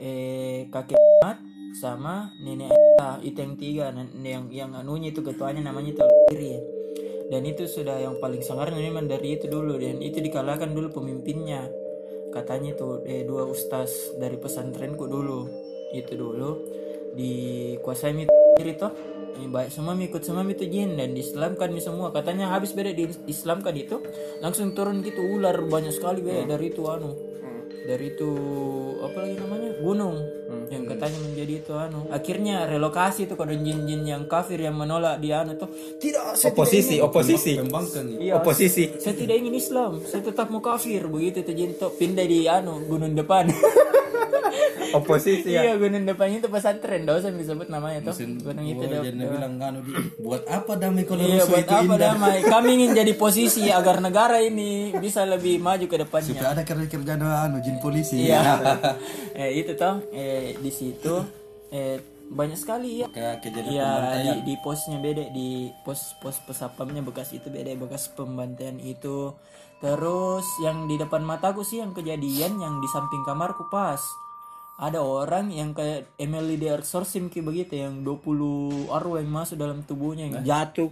eh 0.00 0.64
kakek 0.72 0.96
Mat 1.20 1.36
sama 1.76 2.32
nenek 2.40 2.72
ah, 2.96 3.20
itu 3.20 3.36
yang 3.36 3.54
tiga 3.60 3.84
nan- 3.92 4.16
yang 4.24 4.48
yang 4.48 4.72
anunya 4.72 5.12
itu 5.12 5.20
ketuanya 5.20 5.60
namanya 5.60 5.92
itu 5.92 6.00
Kiri 6.32 6.48
ya. 6.56 6.60
dan 7.30 7.46
itu 7.46 7.68
sudah 7.68 8.00
yang 8.00 8.18
paling 8.18 8.42
sangarnya 8.42 8.80
memang 8.80 9.06
dari 9.06 9.38
itu 9.38 9.46
dulu. 9.46 9.78
Dan 9.78 10.02
itu 10.02 10.18
dikalahkan 10.18 10.74
dulu 10.74 10.90
pemimpinnya. 10.90 11.68
Katanya 12.34 12.74
itu 12.74 13.02
eh, 13.06 13.22
dua 13.22 13.46
ustaz 13.46 14.16
dari 14.18 14.34
pesantrenku 14.34 15.06
dulu. 15.06 15.46
Itu 15.94 16.18
dulu. 16.18 16.50
Dikuasai 17.14 18.26
Kiri 18.58 18.74
toh 18.74 18.90
baik 19.40 19.70
semua 19.70 19.92
mi 19.92 20.06
ikut 20.06 20.20
semua 20.20 20.40
mi 20.40 20.52
itu 20.52 20.64
jin 20.64 20.94
dan 20.94 21.10
diislamkan 21.10 21.68
mi 21.68 21.78
semua. 21.78 22.10
Katanya 22.10 22.48
habis 22.48 22.70
beda 22.70 22.90
diislamkan 22.90 23.74
itu 23.74 23.98
langsung 24.38 24.70
turun 24.70 25.00
gitu 25.00 25.20
ular 25.20 25.56
banyak 25.62 25.90
sekali 25.90 26.20
beda 26.20 26.46
dari 26.48 26.68
itu 26.68 26.82
anu. 26.84 27.10
Dari 27.80 28.06
itu 28.08 28.30
apa 29.00 29.18
lagi 29.18 29.34
namanya? 29.34 29.70
Gunung. 29.80 30.16
Yang 30.68 30.84
katanya 30.86 31.18
menjadi 31.20 31.52
itu 31.56 31.72
anu. 31.72 32.00
Akhirnya 32.08 32.62
relokasi 32.64 33.24
itu 33.24 33.34
kalau 33.34 33.50
jin-jin 33.50 34.04
yang 34.04 34.22
kafir 34.24 34.60
yang 34.60 34.76
menolak 34.76 35.18
dia 35.18 35.40
anu 35.40 35.56
tuh. 35.56 35.66
Tidak 35.96 36.36
saya 36.36 36.52
tidak 36.52 36.54
Oposisi, 36.54 36.94
ingin- 36.94 37.06
oposisi. 37.08 37.52
Kembangkan 37.56 38.04
nih. 38.06 38.18
Iya, 38.20 38.32
Oposisi. 38.36 38.84
saya 38.96 39.14
tidak 39.14 39.34
ingin 39.36 39.54
Islam. 39.54 39.92
Saya 40.04 40.22
tetap 40.22 40.46
mau 40.46 40.60
kafir 40.60 41.02
begitu 41.04 41.40
itu 41.40 41.52
jin 41.52 41.70
tuh. 41.74 41.90
Pindah 41.90 42.22
di 42.22 42.46
anu 42.46 42.84
gunung 42.84 43.10
depan 43.12 43.48
Oposisi 44.90 45.54
ya. 45.54 45.62
iya 45.62 45.72
gunung 45.78 46.02
depan 46.02 46.30
itu 46.32 46.50
pesantren. 46.50 47.06
Dah 47.06 47.16
usah 47.16 47.30
disebut 47.30 47.70
namanya 47.70 48.10
tuh 48.10 48.14
gunung 48.42 48.66
itu 48.66 48.82
dah- 48.82 49.02
jadi 49.02 49.16
bilang 49.16 49.54
di 49.80 49.92
buat 50.18 50.42
apa 50.46 50.72
damai 50.74 51.06
kalau 51.06 51.22
Iya 51.22 51.44
rusuh 51.44 51.50
buat 51.50 51.62
itu 51.62 51.74
apa 51.74 51.84
indah? 51.86 51.98
damai? 51.98 52.36
Kami 52.42 52.68
ingin 52.74 52.90
jadi 52.96 53.12
posisi 53.22 53.62
agar 53.70 54.02
negara 54.02 54.42
ini 54.42 54.90
bisa 54.96 55.22
lebih 55.22 55.62
maju 55.62 55.86
ke 55.86 55.96
depannya. 56.00 56.34
Supaya 56.34 56.50
ada 56.52 56.62
kerja-kerjaan 56.62 57.20
anu 57.22 57.58
jin 57.62 57.78
polisi. 57.78 58.26
Iya. 58.26 58.40
eh, 59.40 59.50
itu 59.54 59.72
toh. 59.78 60.02
Eh, 60.10 60.58
di 60.58 60.70
situ 60.70 61.14
eh, 61.70 61.98
banyak 62.30 62.58
sekali 62.58 63.02
ya. 63.02 63.06
kayak 63.10 63.42
kejadian 63.42 63.82
pembantaian 63.82 64.36
di, 64.38 64.42
di 64.46 64.54
posnya 64.62 64.98
beda 64.98 65.24
di 65.34 65.48
pos 65.82 66.14
pos 66.18 66.38
pesapamnya 66.46 67.02
bekas 67.02 67.34
itu 67.34 67.46
beda 67.46 67.74
bekas 67.74 68.10
pembantaian 68.10 68.78
itu. 68.78 69.34
Terus 69.80 70.44
yang 70.60 70.84
di 70.84 71.00
depan 71.00 71.24
mataku 71.24 71.64
sih 71.64 71.80
yang 71.80 71.96
kejadian 71.96 72.60
yang 72.60 72.74
di 72.84 72.88
samping 72.92 73.24
kamarku 73.24 73.64
pas. 73.72 74.00
Ada 74.80 75.00
orang 75.00 75.52
yang 75.52 75.76
kayak 75.76 76.08
Emily 76.16 76.56
the 76.56 76.72
Exorcism 76.72 77.28
kayak 77.28 77.48
begitu 77.48 77.80
yang 77.80 78.00
20 78.00 78.88
arwah 78.88 79.20
yang 79.20 79.32
masuk 79.32 79.60
dalam 79.60 79.84
tubuhnya 79.84 80.28
yang 80.28 80.40
jatuh 80.40 80.88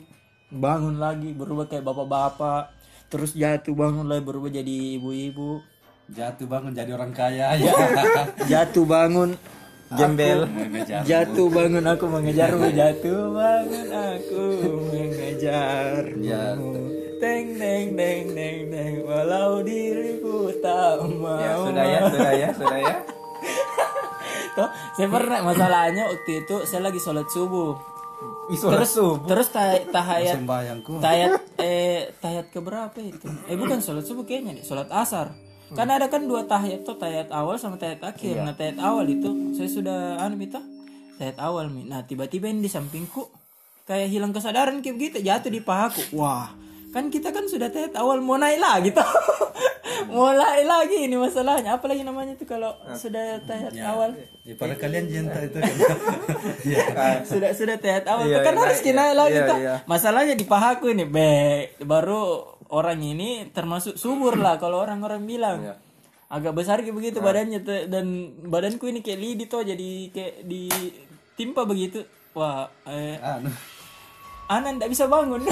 bangun 0.52 1.00
lagi 1.00 1.32
berubah 1.32 1.68
kayak 1.68 1.84
bapak-bapak. 1.84 2.72
Terus 3.08 3.32
jatuh 3.32 3.72
bangun 3.72 4.04
lagi 4.08 4.24
berubah 4.24 4.52
jadi 4.52 5.00
ibu-ibu. 5.00 5.60
Jatuh 6.08 6.48
bangun 6.48 6.72
jadi 6.72 6.92
orang 6.96 7.12
kaya 7.12 7.56
ya. 7.56 7.72
Jatuh 8.44 8.84
bangun 8.92 9.36
Gembel. 9.88 10.44
jatuh 11.08 11.48
bangun 11.48 11.80
aku 11.88 12.04
mengejarmu 12.12 12.76
jatuh 12.76 13.32
bangun 13.32 13.88
aku 13.88 14.44
mengejar 14.92 16.04
teng 17.18 17.46
teng 17.54 17.86
teng 17.92 18.24
teng 18.32 18.58
teng 18.70 18.94
walau 19.04 19.60
diriku 19.60 20.48
tak 20.58 21.02
mau 21.04 21.38
Ya, 21.38 21.52
sudah 21.58 21.84
ya, 21.84 22.00
sudah 22.06 22.32
ya, 22.32 22.48
sudah 22.54 22.78
ya. 22.88 22.96
Toh, 24.54 24.68
saya 24.96 25.06
pernah 25.06 25.40
masalahnya 25.44 26.10
waktu 26.10 26.42
itu 26.42 26.56
saya 26.66 26.82
lagi 26.82 26.98
sholat 26.98 27.30
subuh. 27.30 27.78
Isolat 28.50 28.82
terus 28.82 28.90
terus 29.22 29.48
ta- 29.52 29.78
tahayat 29.86 30.42
tahayat 30.98 31.30
eh 31.60 32.10
tahayat 32.18 32.46
keberapa 32.50 32.98
itu? 32.98 33.28
Eh 33.46 33.54
bukan 33.54 33.78
sholat 33.78 34.02
subuh 34.02 34.26
kayaknya 34.26 34.58
deh 34.58 34.64
sholat 34.66 34.90
asar. 34.90 35.30
Karena 35.68 36.00
ada 36.00 36.08
kan 36.08 36.24
dua 36.24 36.42
tahiyat 36.42 36.82
tuh 36.82 36.96
tahiyat 36.96 37.28
awal 37.30 37.54
sama 37.54 37.76
tahiyat 37.76 38.00
akhir. 38.00 38.40
Nah 38.40 38.56
tahiyat 38.56 38.80
awal 38.80 39.04
itu 39.04 39.30
saya 39.52 39.68
sudah 39.68 39.98
anu 40.18 40.40
itu 40.40 40.58
tahiyat 41.20 41.38
awal 41.38 41.68
nah 41.68 42.02
tiba-tiba 42.02 42.48
ini 42.48 42.64
di 42.64 42.70
sampingku 42.72 43.28
kayak 43.84 44.08
hilang 44.08 44.32
kesadaran 44.32 44.80
kayak 44.80 44.96
begitu 44.96 45.16
jatuh 45.22 45.52
di 45.52 45.60
pahaku. 45.60 46.02
Wah 46.16 46.50
kan 46.88 47.12
kita 47.12 47.28
kan 47.30 47.44
sudah 47.44 47.68
tahiyat 47.68 47.94
awal 48.00 48.24
mau 48.24 48.40
naik 48.40 48.56
lagi 48.56 48.90
tuh 48.96 49.04
mau 50.14 50.32
naik 50.32 50.64
lagi 50.64 50.96
ini 51.04 51.16
masalahnya. 51.20 51.76
Apalagi 51.76 52.02
namanya 52.06 52.32
tuh 52.38 52.48
kalau 52.48 52.72
sudah 52.96 53.42
tahiyat 53.44 53.76
awal? 53.84 54.16
Ya 54.46 54.54
pada 54.56 54.74
kalian 54.78 55.06
jenta 55.08 55.40
itu 55.44 55.58
kan. 55.60 55.74
Ya 56.68 57.22
sudah 57.24 57.50
sudah 57.54 57.76
tahiyat 57.76 58.06
awal 58.08 58.24
Iya, 58.28 58.38
kan 58.44 58.54
iya, 58.56 58.60
harus 58.64 58.78
iya, 58.80 58.84
kena 58.84 59.04
lagi 59.14 59.38
iya, 59.38 59.48
toh. 59.48 59.58
iya. 59.58 59.74
masalahnya 59.84 60.34
di 60.34 60.44
pahaku 60.44 60.92
ini 60.92 61.04
be 61.08 61.30
baru 61.84 62.44
orang 62.68 63.00
ini 63.00 63.48
termasuk 63.52 63.96
subur 63.96 64.36
lah 64.36 64.56
kalau 64.60 64.80
orang-orang 64.80 65.24
bilang. 65.24 65.58
Iya. 65.64 65.76
agak 66.28 66.52
besar 66.60 66.84
kayak 66.84 66.92
begitu 66.92 67.24
badannya 67.24 67.64
tuh. 67.64 67.88
dan 67.88 68.36
badanku 68.52 68.84
ini 68.84 69.00
kayak 69.00 69.16
lidi 69.16 69.44
tuh 69.48 69.64
jadi 69.64 70.12
kayak 70.12 70.44
ditimpa 70.44 71.64
begitu. 71.64 72.04
Wah 72.36 72.68
eh, 72.84 73.16
anu 73.16 73.48
Ana 74.48 74.72
ndak 74.72 74.88
bisa 74.88 75.04
bangun. 75.04 75.44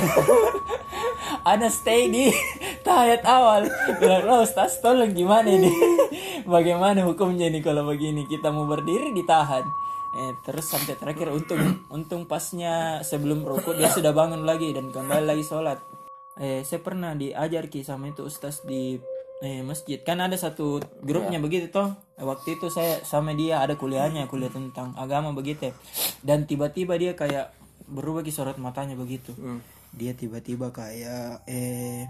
Ana 1.50 1.68
stay 1.68 2.08
di 2.08 2.32
tahayat 2.80 3.22
awal. 3.28 3.68
Bilang, 4.00 4.24
"Lo 4.24 4.40
Ustaz, 4.40 4.80
tolong 4.80 5.12
gimana 5.12 5.52
ini? 5.52 5.68
Bagaimana 6.48 7.04
hukumnya 7.04 7.52
nih 7.52 7.60
kalau 7.60 7.84
begini? 7.84 8.24
Kita 8.24 8.48
mau 8.48 8.64
berdiri 8.64 9.12
ditahan." 9.12 9.64
Eh, 10.16 10.32
terus 10.48 10.64
sampai 10.72 10.96
terakhir 10.96 11.28
untung 11.28 11.60
untung 11.96 12.24
pasnya 12.24 13.04
sebelum 13.04 13.44
rukuk 13.44 13.76
dia 13.76 13.92
sudah 13.92 14.16
bangun 14.16 14.48
lagi 14.48 14.72
dan 14.72 14.88
kembali 14.88 15.28
lagi 15.28 15.44
sholat. 15.44 15.76
Eh, 16.40 16.64
saya 16.64 16.80
pernah 16.80 17.12
diajar 17.12 17.68
ki 17.68 17.84
sama 17.84 18.08
itu 18.08 18.24
ustaz 18.24 18.64
di 18.64 18.96
eh, 19.44 19.60
masjid 19.60 20.00
kan 20.00 20.16
ada 20.24 20.36
satu 20.40 20.80
grupnya 21.04 21.36
begitu 21.36 21.68
toh 21.68 21.92
waktu 22.16 22.56
itu 22.56 22.72
saya 22.72 23.00
sama 23.04 23.36
dia 23.36 23.60
ada 23.60 23.76
kuliahnya 23.76 24.28
kuliah 24.28 24.52
tentang 24.52 24.96
agama 24.96 25.32
begitu 25.36 25.72
dan 26.24 26.48
tiba-tiba 26.48 26.96
dia 26.96 27.12
kayak 27.12 27.52
berubah 27.86 28.22
ki 28.26 28.34
sorot 28.34 28.58
matanya 28.58 28.98
begitu. 28.98 29.32
Dia 29.94 30.12
tiba-tiba 30.12 30.74
kayak 30.74 31.46
eh 31.48 32.06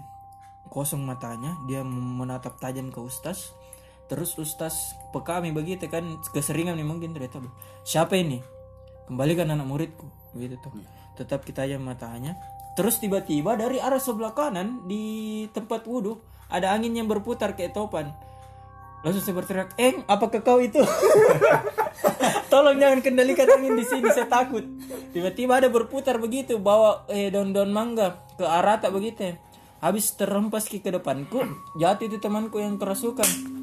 kosong 0.67 0.99
matanya 1.07 1.55
dia 1.69 1.85
menatap 1.85 2.59
tajam 2.59 2.91
ke 2.91 2.99
ustaz. 2.99 3.55
Terus 4.07 4.35
ustaz 4.39 4.95
pekami 5.11 5.51
begitu 5.51 5.87
kan 5.91 6.19
keseringan 6.31 6.79
nih 6.79 6.87
mungkin 6.87 7.11
ternyata 7.15 7.43
siapa 7.83 8.19
ini? 8.19 8.43
Kembalikan 9.07 9.47
anak 9.51 9.67
muridku. 9.67 10.07
Gitu 10.35 10.59
tuh. 10.59 10.71
Tetap 11.15 11.47
kita 11.47 11.63
aja 11.63 11.79
matanya. 11.79 12.35
Terus 12.77 13.01
tiba-tiba 13.01 13.57
dari 13.57 13.81
arah 13.81 13.97
sebelah 13.97 14.37
kanan 14.37 14.85
di 14.85 15.45
tempat 15.49 15.89
wudhu 15.89 16.21
ada 16.47 16.71
angin 16.71 16.93
yang 16.93 17.09
berputar 17.09 17.57
kayak 17.57 17.73
topan 17.73 18.13
langsung 19.07 19.23
saya 19.23 19.35
berteriak 19.39 19.71
eng 19.79 20.03
apakah 20.03 20.43
kau 20.43 20.59
itu? 20.59 20.83
Tolong 22.51 22.75
jangan 22.75 22.99
kendalikan 22.99 23.47
angin 23.47 23.79
di 23.79 23.87
sini 23.87 24.07
saya 24.11 24.27
takut. 24.27 24.67
Tiba-tiba 25.15 25.63
ada 25.63 25.71
berputar 25.71 26.19
begitu 26.19 26.59
bawa 26.59 27.07
eh 27.07 27.31
daun-daun 27.31 27.71
mangga 27.71 28.19
ke 28.35 28.43
arah 28.43 28.83
tak 28.83 28.91
begitu. 28.91 29.35
Habis 29.79 30.19
terhempas 30.19 30.67
ke 30.67 30.83
ke 30.83 30.91
depanku 30.91 31.39
jatuh 31.79 32.11
itu 32.11 32.19
temanku 32.19 32.59
yang 32.59 32.75
kerasukan. 32.75 33.55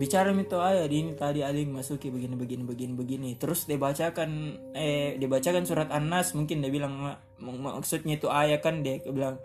Bicara 0.00 0.32
itu 0.32 0.56
ayah 0.56 0.88
di 0.88 0.96
ini 1.04 1.12
tadi 1.12 1.44
aling 1.44 1.76
masuki 1.76 2.08
begini 2.08 2.32
begini 2.32 2.64
begini 2.64 2.92
begini. 2.96 3.30
Terus 3.36 3.68
dia 3.68 3.76
bacakan 3.76 4.56
eh 4.72 5.20
dia 5.20 5.28
bacakan 5.28 5.68
surat 5.68 5.92
an-nas 5.92 6.32
mungkin 6.32 6.64
dia 6.64 6.72
bilang 6.72 6.96
"Ma- 6.96 7.20
mak- 7.36 7.84
maksudnya 7.84 8.16
itu 8.16 8.32
ayah 8.32 8.64
kan 8.64 8.80
dia 8.80 8.96
bilang. 9.04 9.36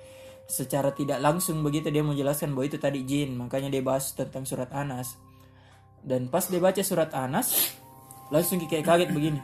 Secara 0.45 0.93
tidak 0.93 1.26
langsung 1.26 1.65
begitu 1.65 1.89
dia 1.89 2.06
mau 2.06 2.13
jelaskan 2.13 2.54
bahwa 2.54 2.69
itu 2.69 2.78
tadi 2.78 3.02
jin 3.02 3.34
makanya 3.34 3.65
dia 3.74 3.82
bahas 3.82 4.13
tentang 4.13 4.45
surat 4.45 4.69
anas 4.78 5.17
dan 6.06 6.30
pas 6.30 6.46
dia 6.46 6.62
baca 6.62 6.82
surat 6.86 7.10
anas 7.18 7.74
langsung 8.30 8.62
kayak 8.62 8.86
kaget 8.86 9.10
begini 9.12 9.41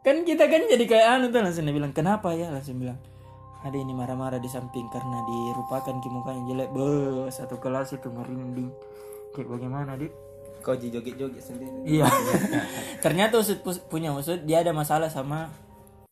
kan 0.00 0.24
kita 0.24 0.48
kan 0.48 0.64
jadi 0.64 0.84
kayak 0.88 1.06
anu 1.20 1.26
tuh 1.28 1.44
langsung 1.44 1.68
dia 1.68 1.76
bilang 1.76 1.92
kenapa 1.92 2.32
ya 2.32 2.48
langsung 2.48 2.80
bilang 2.80 2.96
ada 3.60 3.74
ini 3.76 3.92
marah-marah 3.92 4.40
di 4.40 4.48
samping 4.48 4.88
karena 4.88 5.18
dirupakan 5.28 5.94
ki 6.00 6.08
mukanya 6.08 6.42
jelek 6.48 6.68
be 6.72 6.88
satu 7.28 7.60
kelas 7.60 7.92
itu 7.92 8.08
merinding 8.08 8.72
kayak 9.36 9.48
bagaimana 9.50 9.98
dik 9.98 10.28
Kau 10.58 10.74
joget-joget 10.74 11.42
sendiri. 11.42 11.86
Iya. 11.86 12.10
Ternyata 13.04 13.38
usut 13.38 13.62
punya 13.86 14.10
usut 14.10 14.42
dia 14.42 14.60
ada 14.60 14.74
masalah 14.74 15.06
sama 15.06 15.54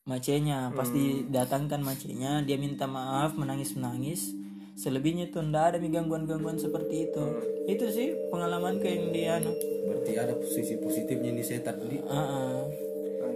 macenya. 0.07 0.71
Pasti 0.71 1.27
datangkan 1.27 1.83
macenya, 1.83 2.47
dia 2.47 2.55
minta 2.55 2.87
maaf, 2.87 3.35
menangis-menangis. 3.35 4.33
Selebihnya 4.77 5.33
tuh 5.33 5.41
ndak 5.41 5.73
ada 5.73 5.79
gangguan-gangguan 5.81 6.61
seperti 6.61 7.09
itu. 7.09 7.25
Itu 7.65 7.89
sih 7.89 8.13
pengalaman 8.29 8.77
yang 8.85 9.09
dia 9.09 9.41
anu. 9.41 9.57
berarti 9.87 10.13
ada 10.19 10.35
sisi 10.45 10.77
positifnya 10.83 11.31
nih 11.33 11.47
setan 11.47 11.79
di 11.89 11.97
Ah, 12.05 12.13
ah. 12.13 12.61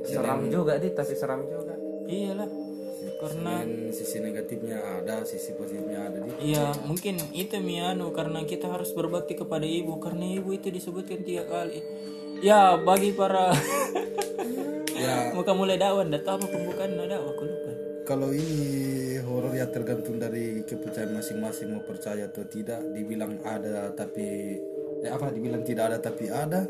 Seram 0.04 0.50
juga 0.52 0.76
dit, 0.76 0.92
tapi 0.92 1.16
seram 1.16 1.40
juga. 1.48 1.72
Iyalah. 2.04 2.48
Karena 3.20 3.64
selain 3.64 3.92
sisi 3.92 4.16
negatifnya 4.20 4.76
ada 4.80 5.24
sisi 5.24 5.52
positifnya 5.56 6.08
ada 6.08 6.18
di 6.20 6.52
Iya, 6.52 6.72
mungkin 6.84 7.16
itu 7.32 7.56
mianu 7.60 8.12
karena 8.12 8.44
kita 8.44 8.68
harus 8.68 8.92
berbakti 8.96 9.36
kepada 9.36 9.64
ibu 9.64 9.96
karena 10.00 10.24
ibu 10.40 10.52
itu 10.52 10.68
disebutkan 10.68 11.24
tiga 11.24 11.48
kali. 11.48 11.80
Ya, 12.40 12.76
bagi 12.80 13.12
para 13.16 13.52
ya 14.92 15.12
muka 15.36 15.52
mulai 15.52 15.76
dakwah, 15.80 16.04
ndak 16.04 16.24
tahu 16.24 16.44
apa 16.44 16.46
pembukaan 16.48 16.96
dakwah, 16.96 17.32
aku. 17.32 17.44
Kalau 18.10 18.34
ini 18.34 19.22
horor 19.22 19.54
ya 19.54 19.70
tergantung 19.70 20.18
dari 20.18 20.66
kepercayaan 20.66 21.14
masing-masing 21.14 21.70
mau 21.70 21.86
percaya 21.86 22.26
atau 22.26 22.42
tidak. 22.42 22.82
Dibilang 22.90 23.38
ada 23.46 23.94
tapi 23.94 24.58
eh 25.06 25.10
apa? 25.14 25.30
Dibilang 25.30 25.62
tidak 25.62 25.94
ada 25.94 25.98
tapi 26.02 26.26
ada. 26.26 26.66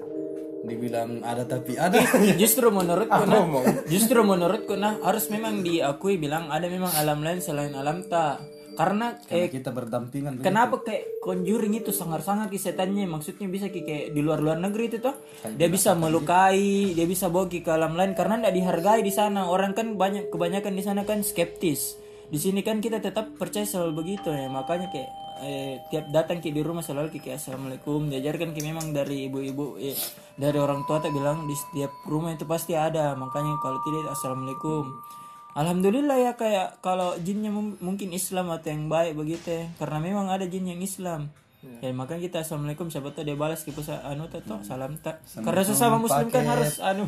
Dibilang 0.60 1.24
ada 1.24 1.48
tapi 1.48 1.80
ada. 1.80 1.96
Justru 2.36 2.68
menurutku 2.68 3.24
nah. 3.32 3.48
Justru 3.88 4.20
menurutku 4.20 4.76
nah 4.76 5.00
harus 5.00 5.32
memang 5.32 5.64
diakui 5.64 6.20
bilang 6.20 6.52
ada 6.52 6.68
memang 6.68 6.92
alam 6.92 7.24
lain 7.24 7.40
selain 7.40 7.72
alam 7.72 8.04
tak 8.04 8.59
karena 8.80 9.12
eh, 9.28 9.52
kita 9.52 9.76
berdampingan 9.76 10.40
kenapa 10.40 10.80
kayak 10.80 11.20
conjuring 11.20 11.76
itu 11.76 11.92
sangat-sangat 11.92 12.48
ki 12.48 12.56
setannya? 12.56 13.04
Maksudnya 13.04 13.44
bisa 13.52 13.68
ki 13.68 13.84
kayak 13.84 14.06
di 14.16 14.24
luar-luar 14.24 14.56
negeri 14.56 14.88
itu 14.88 15.04
toh? 15.04 15.12
Dia 15.52 15.68
bisa 15.68 15.92
melukai 15.92 16.96
dia 16.96 17.04
bisa 17.04 17.28
bawa 17.28 17.44
ki 17.52 17.60
ke 17.60 17.68
alam 17.68 17.92
lain 17.92 18.16
karena 18.16 18.40
tidak 18.40 18.56
dihargai 18.56 19.04
di 19.04 19.12
sana. 19.12 19.52
Orang 19.52 19.76
kan 19.76 20.00
banyak 20.00 20.32
kebanyakan 20.32 20.72
di 20.72 20.80
sana 20.80 21.04
kan 21.04 21.20
skeptis. 21.20 22.00
Di 22.32 22.40
sini 22.40 22.64
kan 22.64 22.80
kita 22.80 23.04
tetap 23.04 23.36
percaya 23.36 23.68
selalu 23.68 24.00
begitu 24.00 24.32
ya. 24.32 24.48
Makanya 24.48 24.88
kayak 24.88 25.10
eh, 25.44 25.84
tiap 25.92 26.08
datang 26.08 26.40
ki 26.40 26.48
di 26.48 26.64
rumah 26.64 26.80
selalu 26.80 27.12
ki 27.12 27.20
kayak 27.20 27.36
assalamualaikum. 27.36 28.08
Diajarkan 28.08 28.56
ki 28.56 28.64
memang 28.64 28.96
dari 28.96 29.28
ibu-ibu 29.28 29.76
eh, 29.76 29.92
dari 30.40 30.56
orang 30.56 30.88
tua 30.88 31.04
tak 31.04 31.12
bilang 31.12 31.44
di 31.44 31.52
setiap 31.52 31.92
rumah 32.08 32.32
itu 32.32 32.48
pasti 32.48 32.72
ada. 32.72 33.12
Makanya 33.12 33.60
kalau 33.60 33.76
tidak 33.84 34.08
assalamualaikum 34.16 35.19
Alhamdulillah 35.54 36.16
ya 36.20 36.32
kayak 36.38 36.78
kalau 36.78 37.18
jinnya 37.18 37.50
mungkin 37.54 38.14
Islam 38.14 38.54
atau 38.54 38.70
yang 38.70 38.86
baik 38.86 39.18
begitu 39.18 39.50
ya. 39.50 39.64
Karena 39.78 39.98
memang 39.98 40.30
ada 40.30 40.46
jin 40.46 40.70
yang 40.70 40.82
Islam. 40.82 41.30
Ya, 41.60 41.92
makanya 41.92 42.24
kita 42.24 42.36
assalamualaikum 42.40 42.88
siapa 42.88 43.12
tahu 43.12 43.20
dia 43.20 43.36
balas 43.36 43.60
kita 43.68 43.84
anu 44.08 44.32
tak 44.32 44.48
toh, 44.48 44.64
salam 44.64 44.96
tak. 44.96 45.20
Karena 45.44 45.60
sesama 45.60 46.00
muslim 46.00 46.32
kan 46.32 46.40
paket. 46.40 46.52
harus 46.56 46.80
anu 46.80 47.04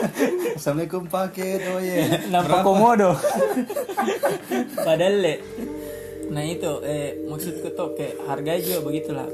assalamualaikum 0.58 1.10
paket 1.10 1.66
oh 1.66 1.82
iya 1.82 2.06
nampak 2.32 2.62
komodo. 2.62 3.18
Padahal 4.86 5.18
le. 5.18 5.34
Nah 6.30 6.46
itu 6.46 6.78
eh 6.86 7.26
maksudku 7.26 7.74
tuh 7.74 7.98
kayak 7.98 8.22
hargai 8.30 8.62
juga 8.62 8.86
begitulah. 8.86 9.26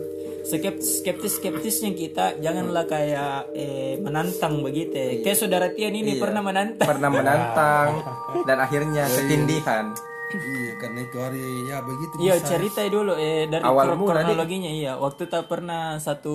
Skeptis 0.45 1.01
skeptis 1.01 1.33
skeptisnya 1.41 1.91
kita 1.93 2.37
janganlah 2.39 2.85
kayak 2.85 3.49
eh, 3.53 3.97
menantang 3.97 4.61
begitu. 4.61 4.93
ya. 4.93 5.25
Kayak 5.25 5.39
saudara 5.41 5.67
Tian 5.73 5.93
ini 5.93 6.21
pernah 6.21 6.45
menantang. 6.45 6.85
pernah 6.85 7.11
menantang 7.11 7.89
dan 8.49 8.57
akhirnya 8.61 9.09
ketindihan 9.09 9.89
iya 10.35 10.75
karena 10.83 10.99
itu 11.01 11.17
hari 11.17 11.47
ya 11.71 11.79
begitu 11.79 12.13
Iya 12.19 12.35
cerita 12.43 12.83
dulu 12.91 13.15
eh 13.15 13.47
dari 13.47 13.63
Awal 13.63 13.95
kronologinya. 13.95 14.67
Iya 14.67 14.93
waktu 14.99 15.31
tak 15.31 15.47
pernah 15.47 16.03
satu, 16.03 16.35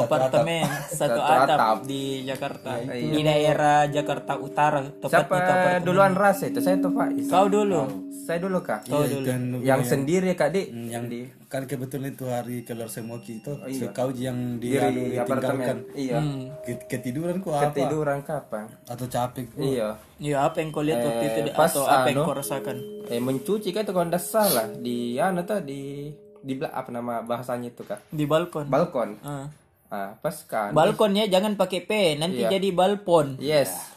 apartemen 0.00 0.64
satu, 0.88 1.12
Satu 1.12 1.20
atap, 1.20 1.58
atap. 1.60 1.76
di 1.84 2.24
Jakarta. 2.24 2.80
Di 2.88 3.20
daerah 3.20 3.84
Jakarta 3.86 4.40
Utara 4.40 4.80
siapa 5.04 5.36
duluan 5.84 6.16
rasa 6.16 6.48
itu? 6.48 6.64
Saya 6.64 6.80
tuh 6.80 6.96
Faiz 6.96 7.28
Kau 7.28 7.44
dulu. 7.46 7.84
saya 8.24 8.40
dulu 8.40 8.64
kak. 8.64 8.88
Iya, 8.88 9.04
itu 9.04 9.28
yang, 9.28 9.42
yang 9.60 9.80
sendiri 9.84 10.32
kak 10.32 10.48
di 10.48 10.62
yang 10.88 11.04
di 11.04 11.28
kan 11.54 11.70
kebetulan 11.70 12.10
itu 12.10 12.26
hari 12.26 12.66
keluar 12.66 12.90
semua 12.90 13.22
kita 13.22 13.62
iya. 13.70 13.94
kau 13.94 14.10
yang 14.10 14.58
di, 14.58 14.74
di, 14.74 14.82
anu, 14.82 15.06
di 15.06 15.14
apartemen 15.22 15.54
ditinggalkan 15.54 15.78
iya. 15.94 16.18
Hmm. 16.18 16.42
Ke- 16.66 16.82
ketiduran 16.90 17.38
kok 17.38 17.54
apa? 17.54 17.70
Ketiduran 17.70 18.18
kapan? 18.26 18.64
Atau 18.90 19.06
capek 19.06 19.44
kok? 19.54 19.62
Iya. 19.62 19.88
Iya 20.18 20.36
apa 20.50 20.56
yang 20.58 20.74
kau 20.74 20.82
lihat 20.82 20.98
waktu 21.06 21.24
itu 21.30 21.40
pas 21.54 21.70
atau 21.70 21.86
apa 21.86 22.10
yang 22.10 22.18
anu, 22.18 22.26
kau 22.26 22.34
rasakan? 22.34 22.76
eh 23.06 23.20
mencuci 23.22 23.70
kan 23.70 23.86
itu 23.86 23.92
kalau 23.94 24.06
tidak 24.10 24.24
salah? 24.26 24.66
Di 24.66 25.14
anu 25.22 25.46
tuh 25.46 25.62
di 25.62 26.10
di 26.42 26.58
apa 26.58 26.90
nama 26.90 27.22
bahasanya 27.22 27.70
itu 27.70 27.86
kak 27.86 28.02
Di 28.10 28.26
balkon. 28.26 28.66
balkon? 28.66 29.14
Ah. 29.22 29.46
ah 29.94 30.10
pas 30.18 30.34
kan 30.50 30.74
Balkonnya 30.74 31.30
jangan 31.30 31.54
pakai 31.54 31.86
P, 31.86 32.18
nanti 32.18 32.42
jadi 32.42 32.68
balpon. 32.74 33.38
yes. 33.38 33.70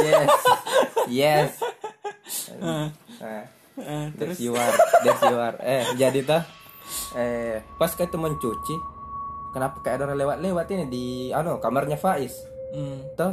Yes. 0.00 0.28
Yes. 1.12 1.50
Ah. 2.60 2.92
nah, 3.20 3.44
Ah, 3.82 4.08
that's 4.16 4.42
you 4.42 4.52
are 4.54 4.74
you 5.04 5.38
are 5.38 5.56
eh 5.62 5.84
jadi 5.94 6.18
tuh 6.26 6.42
eh 7.14 7.62
pas 7.76 7.90
kayak 7.92 8.10
itu 8.10 8.18
mencuci 8.18 8.74
kenapa 9.54 9.80
kayak 9.80 10.02
ada 10.02 10.04
orang 10.10 10.18
lewat-lewat 10.18 10.66
ini 10.74 10.84
di 10.88 11.04
anu 11.32 11.60
kamarnya 11.62 11.96
Faiz? 11.96 12.34
Hmm. 12.68 13.00
tuh 13.16 13.32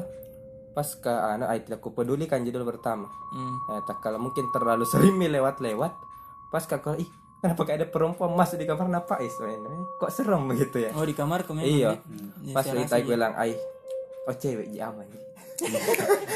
pas 0.75 0.87
ke 0.87 1.11
anu 1.11 1.47
ay 1.47 1.63
tidak 1.63 1.79
kupedulikan 1.83 2.43
judul 2.43 2.67
pertama. 2.67 3.07
Hmm. 3.31 3.55
eh 3.75 3.81
tak 3.87 4.03
kalau 4.03 4.19
mungkin 4.19 4.47
terlalu 4.51 4.83
sering 4.87 5.19
lewat-lewat 5.19 5.91
pas 6.51 6.63
ke 6.63 6.75
kalau 6.79 6.99
ih 6.99 7.09
kenapa 7.43 7.61
kayak 7.67 7.77
ada 7.83 7.87
perempuan 7.91 8.31
masuk 8.33 8.57
di 8.57 8.65
kamar? 8.65 9.03
Faiz? 9.05 9.35
Eh, 9.43 9.55
kok 9.99 10.11
serem 10.11 10.49
begitu 10.49 10.81
ya? 10.81 10.91
Oh 10.95 11.05
di 11.05 11.13
kamar 11.13 11.43
kau 11.43 11.53
iya. 11.59 11.99
Ya, 12.41 12.53
pas 12.55 12.63
saya 12.63 12.83
kita 12.87 13.03
bilang 13.03 13.35
ay 13.35 13.53
oh 14.25 14.35
cewek 14.35 14.67
ji 14.67 14.79
aman 14.79 15.05
ji." 15.07 15.19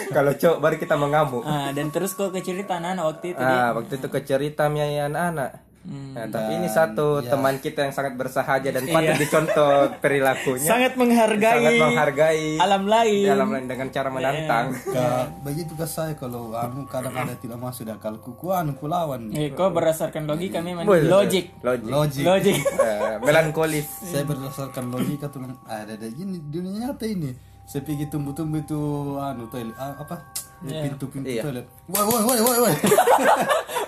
kalau 0.09 0.31
cowok 0.31 0.57
baru 0.57 0.75
kita 0.77 0.95
mengamuk. 0.95 1.43
Ah, 1.43 1.69
dan 1.69 1.91
terus 1.91 2.15
kau 2.15 2.31
ke 2.31 2.39
cerita 2.39 2.79
anak 2.79 3.03
waktu 3.03 3.35
itu. 3.35 3.41
ah 3.41 3.75
waktu 3.75 3.99
itu 3.99 4.07
ke 4.07 4.19
cerita 4.23 4.71
miayan 4.71 5.13
anak 5.13 5.69
Hmm. 5.79 6.11
Nah, 6.11 6.27
tapi 6.27 6.59
ini 6.59 6.67
satu 6.67 7.23
teman 7.23 7.55
kita 7.57 7.87
yang 7.87 7.95
sangat 7.95 8.19
bersahaja 8.19 8.67
dan 8.67 8.83
patut 8.83 9.15
dicontoh 9.15 9.95
perilakunya. 10.03 10.67
Sangat 10.67 10.93
menghargai, 10.93 11.55
sangat 11.55 11.73
menghargai 11.79 12.45
alam 12.59 12.83
lain. 12.83 13.23
di 13.23 13.31
alam 13.31 13.47
lain 13.47 13.65
dengan 13.65 13.87
cara 13.87 14.11
menantang. 14.11 14.75
Ka- 14.75 15.31
begitu 15.39 15.73
ke 15.73 15.87
saya 15.87 16.19
kalau 16.19 16.51
anu 16.51 16.83
kadang 16.83 17.15
ada 17.15 17.31
tidak 17.33 17.57
masuk 17.57 17.87
dah. 17.87 17.95
Kalau 17.95 18.19
kuku 18.19 18.51
anu 18.51 18.75
ku 18.75 18.91
lawan 18.91 19.31
Eh, 19.31 19.55
kau 19.55 19.71
berdasarkan 19.71 20.27
logika 20.27 20.59
memang. 20.59 20.83
Boleh, 20.83 21.07
logik. 21.07 21.57
logik. 21.63 21.87
Logik. 21.87 22.23
Logik. 22.27 22.59
Eh, 22.59 23.15
melankolis. 23.23 23.87
Saya 24.03 24.27
berdasarkan 24.27 24.91
logika 24.91 25.31
tuh 25.31 25.47
"Ah, 25.63 25.87
ada 25.87 25.95
ada. 25.95 26.05
Gini 26.05 26.43
dunia 26.43 26.91
nyata 26.91 27.07
ini 27.07 27.48
saya 27.69 27.81
pergi 27.83 28.09
tumbuh-tumbuh 28.09 28.59
itu 28.59 28.81
anu 29.15 29.45
toilet 29.45 29.77
ah, 29.77 29.93
apa 29.95 30.17
pintu-pintu 30.59 31.29
Iya. 31.29 31.41
toilet 31.45 31.65
woi 31.85 32.01
woi 32.01 32.21
woi 32.25 32.39
woi 32.41 32.57
woi 32.63 32.73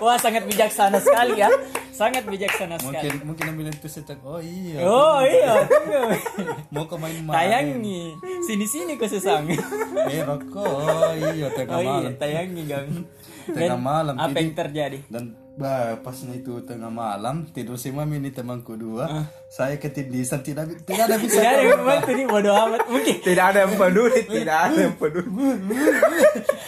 Wah, 0.02 0.18
sangat 0.18 0.42
bijaksana 0.42 0.98
sekali 0.98 1.38
ya. 1.38 1.46
Sangat 1.92 2.26
bijaksana 2.26 2.74
sekali. 2.74 3.06
mungkin 3.06 3.12
mungkin 3.22 3.44
ambil 3.54 3.66
itu 3.70 3.86
setan 3.86 4.18
oh 4.20 4.42
iya 4.42 4.82
Oh 4.82 5.22
iya, 5.22 5.62
mau 6.74 6.90
ke 6.90 6.96
main 6.96 7.22
main 7.22 7.30
tayangi. 7.30 8.10
Sini-sini 8.42 8.98
kau 8.98 9.06
sesang. 9.06 9.46
eh 9.46 10.20
rokok 10.20 10.66
oh 10.66 11.14
iya 11.14 11.46
tengah 11.50 11.76
Oh 11.76 11.80
iya, 11.80 11.94
malam 12.02 12.12
tayangi 12.18 12.62
gang. 12.66 12.88
tengah 13.46 13.78
malam 13.78 14.14
Apa 14.16 14.34
yang 14.36 14.50
terjadi? 14.52 14.98
dan 15.06 15.38
bah, 15.56 16.00
pas 16.00 16.16
itu 16.16 16.64
tengah 16.64 16.88
malam 16.88 17.44
tidur 17.52 17.76
si 17.76 17.92
mami 17.92 18.16
ini 18.20 18.32
temanku 18.32 18.76
dua. 18.76 19.28
Saya 19.52 19.76
ketindisan 19.76 20.40
tidak 20.40 20.80
tidak 20.88 21.12
ada 21.12 21.16
bisa 21.20 21.36
Tidak 21.36 21.52
ada 21.52 21.62
yang 21.68 22.16
nih 22.16 22.26
bodoh 22.28 22.54
amat. 22.56 22.80
Mungkin 22.88 23.16
tidak 23.20 23.44
ada 23.52 23.58
yang 23.68 23.74
peduli 23.76 24.20
tidak 24.24 24.58
ada 24.70 24.78
yang 24.88 24.96
peduli. 24.96 25.76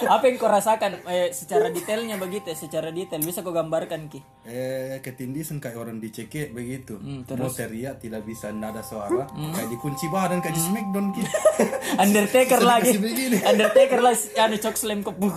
Apa 0.05 0.25
yang 0.29 0.37
kau 0.37 0.53
rasakan 0.53 1.01
eh, 1.09 1.33
secara 1.33 1.73
detailnya 1.73 2.20
begitu, 2.20 2.53
secara 2.53 2.92
detail? 2.92 3.25
Bisa 3.25 3.40
kau 3.40 3.57
gambarkan 3.57 4.12
ki. 4.12 4.20
eh 4.44 5.01
ketindisan 5.01 5.64
kayak 5.64 5.81
orang 5.81 5.97
dicekik 5.97 6.53
begitu. 6.53 7.01
Hmm, 7.01 7.25
mau 7.25 7.49
teriak 7.49 8.05
tidak 8.05 8.29
bisa 8.29 8.53
tidak 8.53 8.68
ada 8.77 8.83
suara. 8.85 9.25
Kayak 9.33 9.68
dikunci 9.73 10.05
badan 10.12 10.44
kayak 10.44 10.53
di 10.53 10.61
smackdown 10.61 11.07
gitu 11.16 11.31
Undertaker 12.05 12.61
lagi. 12.61 13.01
Undertaker 13.40 14.01
lagi 14.05 14.29
anu 14.37 14.57
cok 14.61 14.77
slam 14.77 15.01
di. 15.01 15.33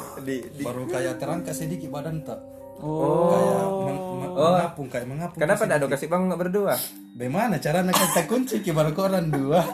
Baru 0.59 0.83
kayak 0.91 1.15
terangkat 1.15 1.55
sedikit 1.55 1.87
badan 1.87 2.27
tak 2.27 2.56
Oh. 2.77 3.33
kayak 3.33 3.57
meng- 3.57 4.03
meng- 4.21 4.25
mengapung 4.37 4.87
kayak 4.87 5.07
mengapung 5.07 5.39
kenapa 5.39 5.65
tidak 5.65 5.77
ada 5.77 5.87
kasih 5.89 6.07
bangun 6.07 6.25
nggak 6.29 6.41
berdua 6.45 6.73
bagaimana 7.17 7.55
caranya 7.57 7.89
kita 7.89 8.21
kunci 8.29 8.55
ki 8.61 8.69
baru 8.69 8.93
koran 8.93 9.33
dua 9.33 9.65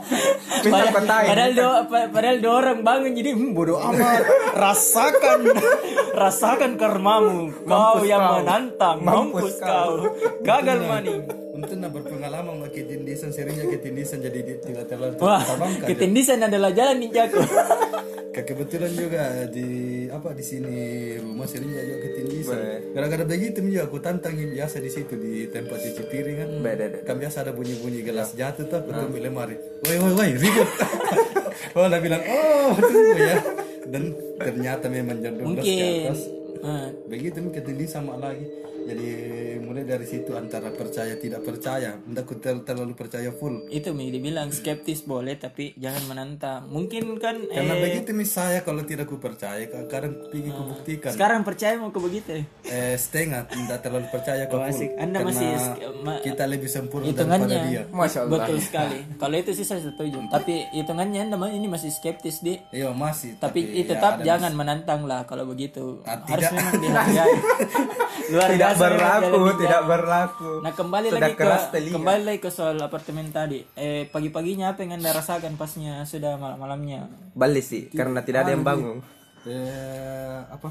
minta 0.64 0.88
Padahal 1.04 1.52
dua, 1.52 1.74
pa- 1.84 2.08
padahal 2.08 2.38
dua 2.40 2.54
orang 2.56 2.80
bangun 2.82 3.12
jadi 3.12 3.36
hmm, 3.36 3.52
bodoh 3.52 3.76
amat. 3.84 4.24
rasakan, 4.56 5.40
rasakan 6.16 6.72
karmamu. 6.80 7.52
Kau 7.68 8.00
yang 8.02 8.24
kau. 8.24 8.34
menantang, 8.40 8.98
mampus, 9.04 9.52
Mampus 9.52 9.54
kau. 9.60 9.94
Gagal 10.40 10.78
maning. 10.88 11.43
Untuk 11.54 11.78
nak 11.78 11.92
berpengalaman 11.92 12.54
sama 12.56 12.68
ketindisan 12.68 13.30
seringnya 13.30 13.70
ketindisan 13.70 14.20
jadi 14.20 14.40
di- 14.42 14.60
tidak 14.60 14.86
terlalu 14.88 15.14
Wah, 15.18 15.38
terbangkan 15.40 15.86
ketindisan 15.86 16.40
adalah 16.42 16.70
jalan 16.70 16.98
ninjaku. 16.98 17.38
Ke- 18.34 18.42
kebetulan 18.42 18.90
juga 18.90 19.46
di 19.46 19.70
apa 20.10 20.34
di 20.34 20.42
sini 20.42 20.74
rumah 21.22 21.46
seringnya 21.46 21.86
juga 21.86 21.98
ketindisan 22.02 22.58
gara-gara 22.90 23.24
begitu 23.24 23.62
juga 23.62 23.86
aku 23.86 24.02
tantangin 24.02 24.50
biasa 24.50 24.82
di 24.82 24.90
situ 24.90 25.14
di 25.14 25.46
tempat 25.48 25.78
cuci 25.78 26.04
piring 26.04 26.36
kan. 26.36 26.50
Beda 26.60 26.86
deh 26.90 27.02
kan 27.04 27.16
biasa 27.16 27.46
ada 27.46 27.54
bunyi-bunyi 27.54 28.02
gelas 28.02 28.34
jatuh 28.34 28.66
tuh 28.66 28.78
aku 28.80 28.90
tunggu 28.90 29.22
lemari. 29.22 29.54
Woi 29.86 29.98
woi 30.02 30.14
woi 30.14 30.30
ribut. 30.34 30.70
Oh 31.74 31.86
dia 31.86 31.98
bilang 31.98 32.22
oh 32.22 32.74
tunggu 32.76 33.14
ya. 33.16 33.38
Dan 33.86 34.04
ternyata 34.36 34.86
memang 34.90 35.22
jam 35.22 35.38
12 35.38 35.38
ke 35.38 35.46
Mungkin. 35.46 36.02
atas. 36.04 36.22
Ah, 36.64 36.88
begitu 37.06 37.38
ketindisan 37.52 38.06
sama 38.06 38.18
lagi 38.18 38.46
jadi 38.84 39.08
mulai 39.64 39.84
dari 39.84 40.04
situ 40.04 40.36
antara 40.36 40.68
percaya 40.70 41.16
tidak 41.16 41.42
percaya. 41.42 41.96
Tidak 41.96 42.26
ter- 42.38 42.64
terlalu 42.64 42.94
percaya 42.94 43.32
full. 43.32 43.64
Itu 43.70 43.96
mi 43.96 44.12
dibilang 44.12 44.52
skeptis 44.52 45.02
boleh 45.02 45.40
tapi 45.40 45.72
jangan 45.76 46.04
menantang. 46.06 46.68
Mungkin 46.68 47.16
kan 47.18 47.40
karena 47.40 47.74
eh, 47.74 47.82
begitu 47.82 48.12
nih 48.12 48.28
saya 48.28 48.60
kalau 48.62 48.84
tidak 48.84 49.08
ku 49.08 49.18
percaya 49.18 49.64
kadang 49.88 50.28
pergi 50.28 50.50
ku 50.50 50.64
buktikan. 50.68 51.12
Sekarang 51.12 51.42
percaya 51.42 51.80
mau 51.80 51.90
ke 51.90 52.00
begitu. 52.00 52.44
eh 52.64 52.96
setengah 52.96 53.48
tidak 53.48 53.80
terlalu 53.80 54.08
percaya 54.10 54.44
ke 54.46 54.54
Oh, 54.54 54.68
full. 54.68 54.90
Anda 55.00 55.20
Karena 55.22 55.30
masih 55.32 55.50
ma- 56.04 56.20
kita 56.20 56.44
lebih 56.44 56.68
sempurna 56.68 57.08
daripada 57.08 57.56
dia. 57.64 57.82
Masya 57.88 58.20
Allah. 58.28 58.32
betul 58.38 58.58
sekali. 58.60 59.00
Kalau 59.16 59.36
itu 59.38 59.52
sih 59.56 59.64
saya 59.64 59.80
setuju. 59.80 60.20
Tapi 60.28 60.54
hitungannya 60.74 61.20
anda 61.24 61.38
ini 61.48 61.68
masih 61.68 61.88
skeptis 61.88 62.44
di 62.44 62.60
iya 62.70 62.92
masih. 62.92 63.40
Tapi, 63.40 63.64
ya 63.72 63.84
tetap 63.88 64.20
jangan 64.22 64.52
menantang 64.52 65.08
lah 65.08 65.24
kalau 65.24 65.48
begitu. 65.48 66.04
Ah, 66.04 66.20
harus 66.28 66.44
tidak. 66.44 66.52
memang 66.54 66.76
dihargai. 66.82 67.36
Luar 68.34 68.50
tidak 68.50 68.73
Biasa 68.73 68.73
berlaku 68.76 69.38
di 69.38 69.54
tidak 69.66 69.82
berlaku 69.86 70.52
Nah 70.62 70.72
kembali 70.72 71.08
Sudah 71.12 71.22
lagi 71.22 71.36
ke 71.36 71.46
telinga. 71.70 71.96
kembali 72.00 72.22
lagi 72.24 72.40
ke 72.40 72.50
soal 72.50 72.78
apartemen 72.80 73.28
tadi. 73.30 73.60
Eh 73.76 74.06
pagi-paginya 74.08 74.74
apa 74.74 74.84
yang 74.84 74.98
anda 75.02 75.10
rasakan 75.12 75.56
pasnya 75.56 76.04
sudah 76.04 76.38
malam-malamnya? 76.38 77.08
balik 77.34 77.66
sih 77.66 77.90
karena 77.90 78.22
tidak 78.22 78.46
ada 78.46 78.52
yang 78.54 78.62
bangun 78.64 79.02
eh 79.44 80.40
apa 80.48 80.70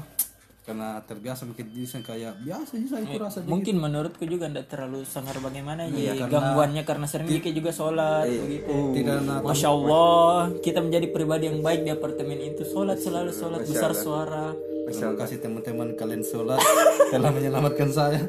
karena 0.63 1.03
terbiasa 1.03 1.43
bikin 1.43 1.75
desain 1.75 1.99
kayak 1.99 2.39
biasa 2.39 2.79
sih 2.79 2.87
saya 2.87 3.03
kurasa 3.03 3.43
Mungkin 3.43 3.83
menurutku 3.83 4.23
juga 4.23 4.47
tidak 4.47 4.71
terlalu 4.71 5.03
sangar 5.03 5.35
bagaimana 5.43 5.91
ya 5.91 6.15
gangguannya 6.23 6.87
karena 6.87 7.03
sering 7.03 7.27
dikit 7.27 7.51
juga 7.51 7.75
sholat 7.75 8.23
begitu. 8.31 8.95
tidak 8.95 9.43
Masya 9.43 9.67
Allah, 9.67 10.55
kita 10.63 10.79
menjadi 10.79 11.11
pribadi 11.11 11.51
yang 11.51 11.59
baik 11.59 11.83
di 11.83 11.91
apartemen 11.91 12.39
itu. 12.39 12.63
Sholat 12.63 12.95
selalu 12.95 13.35
sholat 13.35 13.67
besar 13.67 13.91
suara. 13.91 14.55
Terima 14.85 15.15
kasih 15.15 15.37
teman-teman 15.39 15.93
kalian 15.93 16.21
sholat 16.21 16.59
telah 17.13 17.29
menyelamatkan 17.29 17.89
saya. 17.89 18.19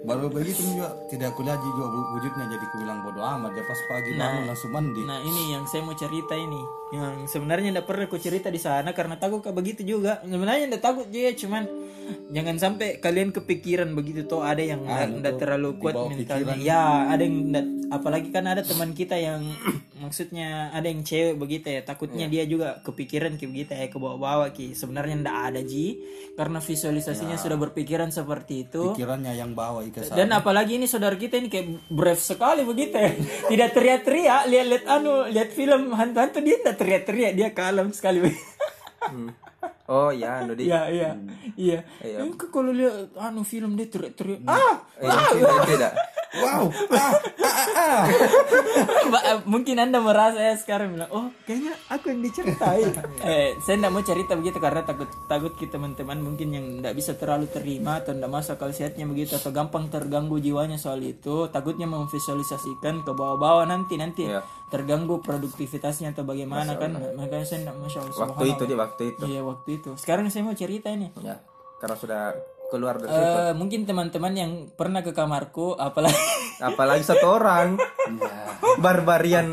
Baru 0.00 0.30
begitu 0.30 0.62
juga 0.64 0.94
tidak 1.06 1.34
kuliah 1.34 1.58
juga 1.58 1.82
wu- 1.84 2.08
wujudnya 2.14 2.46
jadi 2.46 2.64
ku 2.64 2.78
bilang 2.78 3.02
bodo 3.02 3.18
amat 3.18 3.52
ya 3.52 3.64
pas 3.64 3.80
pagi 3.84 4.14
bangun 4.14 4.46
langsung 4.46 4.70
mandi. 4.70 5.02
Nah 5.02 5.18
ini 5.18 5.42
yang 5.50 5.66
saya 5.66 5.82
mau 5.82 5.92
cerita 5.92 6.32
ini, 6.32 6.62
yang 6.92 7.26
sebenarnya 7.26 7.74
tidak 7.74 7.86
pernah 7.86 8.06
aku 8.06 8.14
cerita 8.16 8.46
di 8.46 8.60
sana 8.60 8.90
karena 8.92 9.18
takut 9.18 9.42
kayak 9.42 9.56
begitu 9.56 9.82
juga. 9.84 10.22
Sebenarnya 10.22 10.70
tidak 10.70 10.82
takut 10.84 11.06
juga, 11.10 11.34
cuman 11.36 11.62
jangan 12.28 12.56
sampai 12.56 12.88
kalian 12.96 13.34
kepikiran 13.34 13.90
begitu 13.92 14.22
tuh 14.24 14.40
ada 14.40 14.62
yang 14.62 14.86
tidak 15.12 15.42
terlalu 15.42 15.74
kuat 15.76 15.94
mentalnya. 16.14 16.54
Ya 16.56 16.82
ada 17.08 17.22
yang 17.22 17.36
nggak- 17.44 17.70
apalagi 17.88 18.28
kan 18.30 18.46
ada 18.46 18.62
teman 18.62 18.94
kita 18.94 19.18
yang 19.18 19.42
maksudnya 19.96 20.70
ada 20.70 20.86
yang 20.86 21.00
cewek 21.00 21.40
begitu 21.40 21.72
ya 21.72 21.80
takutnya 21.80 22.28
dia 22.28 22.44
juga 22.44 22.80
kepikiran 22.84 23.40
kayak 23.40 23.50
begitu 23.50 23.70
ya 23.72 23.86
ke 23.88 23.96
bawah-bawah 23.96 24.52
ki 24.52 24.76
sebenarnya 24.76 25.24
ndak 25.24 25.36
ada 25.52 25.60
ji 25.64 26.00
karena 26.36 26.60
visualisasinya 26.60 27.40
sudah 27.40 27.56
berpikiran 27.56 28.12
seperti 28.12 28.68
itu 28.68 28.92
Pikirannya 28.92 29.32
yang 29.32 29.56
bawa 29.56 29.80
ke 29.88 30.04
sana. 30.04 30.20
dan 30.20 30.28
apalagi 30.36 30.76
ini 30.76 30.84
saudara 30.84 31.16
kita 31.16 31.40
ini 31.40 31.48
kayak 31.48 31.88
brave 31.88 32.20
sekali 32.20 32.62
begitu 32.68 32.92
ya. 32.92 33.10
Tidak 33.46 33.70
teriak-teriak, 33.72 34.42
lihat-lihat 34.52 34.84
anu, 34.84 35.12
lihat 35.32 35.50
film 35.54 35.94
hantu-hantu 35.96 36.44
dia 36.44 36.56
tidak 36.60 36.76
teriak-teriak, 36.76 37.32
dia 37.32 37.48
kalem 37.56 37.88
sekali. 37.96 38.20
oh 39.88 40.10
ya 40.12 40.44
anu 40.44 40.52
di 40.52 40.68
Iya, 40.68 40.80
iya. 40.92 41.10
Iya. 41.56 41.78
Eh, 42.04 42.30
kalau 42.52 42.74
lihat 42.74 43.16
anu 43.16 43.46
film 43.46 43.78
dia 43.78 43.88
teriak-teriak. 43.88 44.44
Ah! 44.44 44.76
eh, 45.00 45.08
tidak, 45.08 45.60
tidak 45.70 45.92
Wow. 46.38 46.64
Ah, 47.76 48.04
Ba- 49.08 49.24
eh, 49.26 49.38
mungkin 49.52 49.76
anda 49.76 49.96
merasa 49.98 50.36
ya 50.38 50.54
sekarang 50.54 50.92
bilang 50.92 51.08
oh 51.08 51.28
kayaknya 51.44 51.72
aku 51.88 52.12
yang 52.12 52.20
diceritain. 52.20 52.92
Eh 53.24 53.56
saya 53.58 53.76
tidak 53.76 53.90
mau 53.90 54.02
cerita 54.02 54.32
begitu 54.32 54.58
karena 54.58 54.80
takut 54.82 55.08
takut 55.26 55.52
kita 55.54 55.76
teman-teman 55.76 56.16
mungkin 56.18 56.48
yang 56.50 56.66
tidak 56.78 56.94
bisa 56.94 57.12
terlalu 57.14 57.48
terima 57.48 58.00
atau 58.00 58.12
tidak 58.12 58.28
masuk 58.28 58.56
akal 58.56 58.70
sehatnya 58.70 59.04
begitu 59.04 59.36
atau 59.36 59.52
gampang 59.52 59.88
terganggu 59.88 60.36
jiwanya 60.36 60.76
soal 60.76 61.00
itu 61.00 61.48
takutnya 61.48 61.84
memvisualisasikan 61.86 63.04
ke 63.04 63.12
bawah-bawah 63.12 63.64
nanti 63.64 63.96
nanti 63.96 64.24
Iya. 64.24 64.40
terganggu 64.68 65.20
produktivitasnya 65.20 66.10
atau 66.10 66.24
bagaimana 66.24 66.74
kan. 66.76 66.96
Makanya 67.14 67.44
saya 67.44 67.60
tidak 67.62 67.76
masya 67.78 68.00
Allah 68.02 68.16
waktu 68.26 68.44
itu 68.50 68.62
di 68.64 68.74
waktu 68.74 69.02
itu. 69.12 69.22
Iya 69.26 69.40
waktu 69.42 69.68
itu. 69.76 69.90
Sekarang 69.96 70.26
saya 70.26 70.42
mau 70.42 70.56
cerita 70.56 70.88
ini. 70.88 71.12
Ya 71.20 71.40
karena 71.76 71.92
sudah 71.92 72.22
keluar 72.68 72.98
dari 72.98 73.10
situ. 73.10 73.22
Eh, 73.22 73.52
mungkin 73.54 73.80
teman-teman 73.86 74.32
yang 74.34 74.52
pernah 74.74 75.00
ke 75.00 75.14
kamarku 75.14 75.78
apalagi 75.78 76.18
apalagi 76.58 77.02
satu 77.06 77.26
orang. 77.38 77.78
Barbarian. 78.78 79.48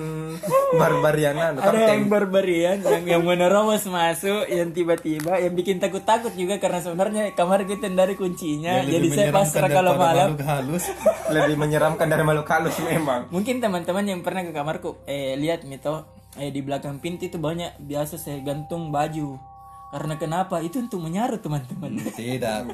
Barbarian 0.73 1.37
anu 1.37 1.61
ada 1.61 1.93
yang 1.93 2.09
barbarian 2.09 2.81
yang 2.81 3.03
yang 3.05 3.23
menerobos 3.23 3.85
masuk 3.85 4.49
yang 4.49 4.73
tiba-tiba 4.73 5.37
yang 5.37 5.53
bikin 5.53 5.77
takut-takut 5.77 6.33
juga 6.33 6.57
karena 6.57 6.81
sebenarnya 6.81 7.23
kamar 7.37 7.63
kita 7.69 7.87
dari 7.93 8.17
kuncinya. 8.17 8.81
Jadi 8.81 9.07
saya 9.13 9.29
pasrah 9.29 9.69
kalau 9.69 9.95
malam 9.95 10.33
halus. 10.41 10.89
lebih 11.29 11.55
menyeramkan 11.55 12.09
dari 12.09 12.25
makhluk 12.25 12.49
halus 12.49 12.75
memang. 12.81 13.29
Mungkin 13.29 13.61
teman-teman 13.61 14.03
yang 14.03 14.19
pernah 14.25 14.41
ke 14.41 14.51
kamarku 14.51 15.05
eh 15.05 15.37
lihat 15.37 15.63
mito 15.63 16.09
eh 16.33 16.49
di 16.49 16.65
belakang 16.65 16.97
pintu 16.97 17.29
itu 17.29 17.37
banyak 17.37 17.77
biasa 17.77 18.17
saya 18.17 18.41
gantung 18.41 18.89
baju 18.89 19.52
karena 19.93 20.17
kenapa? 20.17 20.57
Itu 20.65 20.81
untuk 20.81 21.05
menyaru 21.05 21.37
teman-teman. 21.37 22.01
Tidak. 22.17 22.65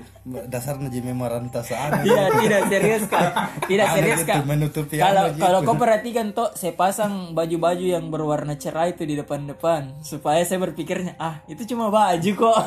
Dasarnya 0.48 0.88
jadi 0.88 1.12
memaranta 1.12 1.60
sana. 1.60 2.00
tidak 2.00 2.32
tidak 2.40 2.62
serius 2.72 3.04
kak. 3.12 3.32
Tidak 3.68 3.88
serius 3.92 4.22
kak. 4.24 4.48
menutupi 4.48 4.96
kalau 4.96 5.28
gitu. 5.36 5.44
kalau 5.44 5.60
kau 5.68 5.76
perhatikan 5.76 6.32
toh 6.32 6.56
saya 6.56 6.72
pasang 6.80 7.36
baju-baju 7.36 7.84
yang 7.84 8.08
berwarna 8.08 8.56
cerah 8.56 8.88
itu 8.88 9.04
di 9.04 9.20
depan-depan 9.20 10.00
supaya 10.00 10.40
saya 10.48 10.64
berpikirnya 10.64 11.20
ah 11.20 11.44
itu 11.52 11.68
cuma 11.68 11.92
baju 11.92 12.32
kok. 12.40 12.64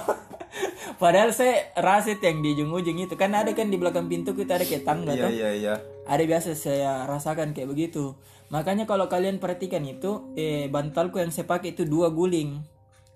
Padahal 1.03 1.33
saya 1.33 1.73
rasit 1.81 2.21
yang 2.21 2.45
di 2.45 2.53
ujung-ujung 2.53 3.09
itu. 3.09 3.17
Kan 3.17 3.33
ada 3.33 3.57
kan 3.57 3.73
di 3.73 3.81
belakang 3.81 4.05
pintu 4.13 4.37
kita 4.37 4.61
ada 4.61 4.69
kayak 4.69 4.85
tangga 4.85 5.17
iya 5.17 5.33
iya 5.33 5.51
iya. 5.57 5.75
Ada 6.05 6.29
biasa 6.29 6.53
saya 6.53 7.09
rasakan 7.09 7.57
kayak 7.57 7.73
begitu. 7.73 8.21
Makanya 8.53 8.85
kalau 8.85 9.09
kalian 9.09 9.41
perhatikan 9.41 9.81
itu 9.89 10.29
eh 10.37 10.69
bantalku 10.69 11.17
yang 11.17 11.33
saya 11.33 11.49
pakai 11.49 11.73
itu 11.73 11.89
dua 11.89 12.13
guling 12.13 12.72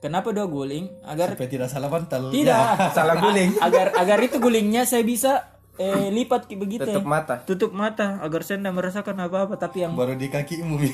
kenapa 0.07 0.31
dua 0.31 0.47
guling? 0.47 0.87
Agar 1.03 1.35
Supaya 1.35 1.51
tidak 1.51 1.69
salah 1.69 1.91
bantal. 1.91 2.31
tidak. 2.31 2.63
Salah 2.97 3.19
guling. 3.19 3.51
Agar 3.59 3.91
agar 3.93 4.19
itu 4.21 4.39
gulingnya 4.39 4.87
saya 4.87 5.03
bisa 5.03 5.51
eh, 5.77 6.09
lipat 6.09 6.47
kayak 6.47 6.61
begitu. 6.63 6.87
Tutup 6.87 7.03
mata. 7.05 7.35
Tutup 7.43 7.73
mata 7.75 8.23
agar 8.23 8.41
saya 8.41 8.63
tidak 8.63 8.75
merasakan 8.75 9.17
apa-apa 9.21 9.55
tapi 9.57 9.83
yang 9.83 9.93
Baru 9.93 10.15
di 10.15 10.31
kakimu. 10.31 10.79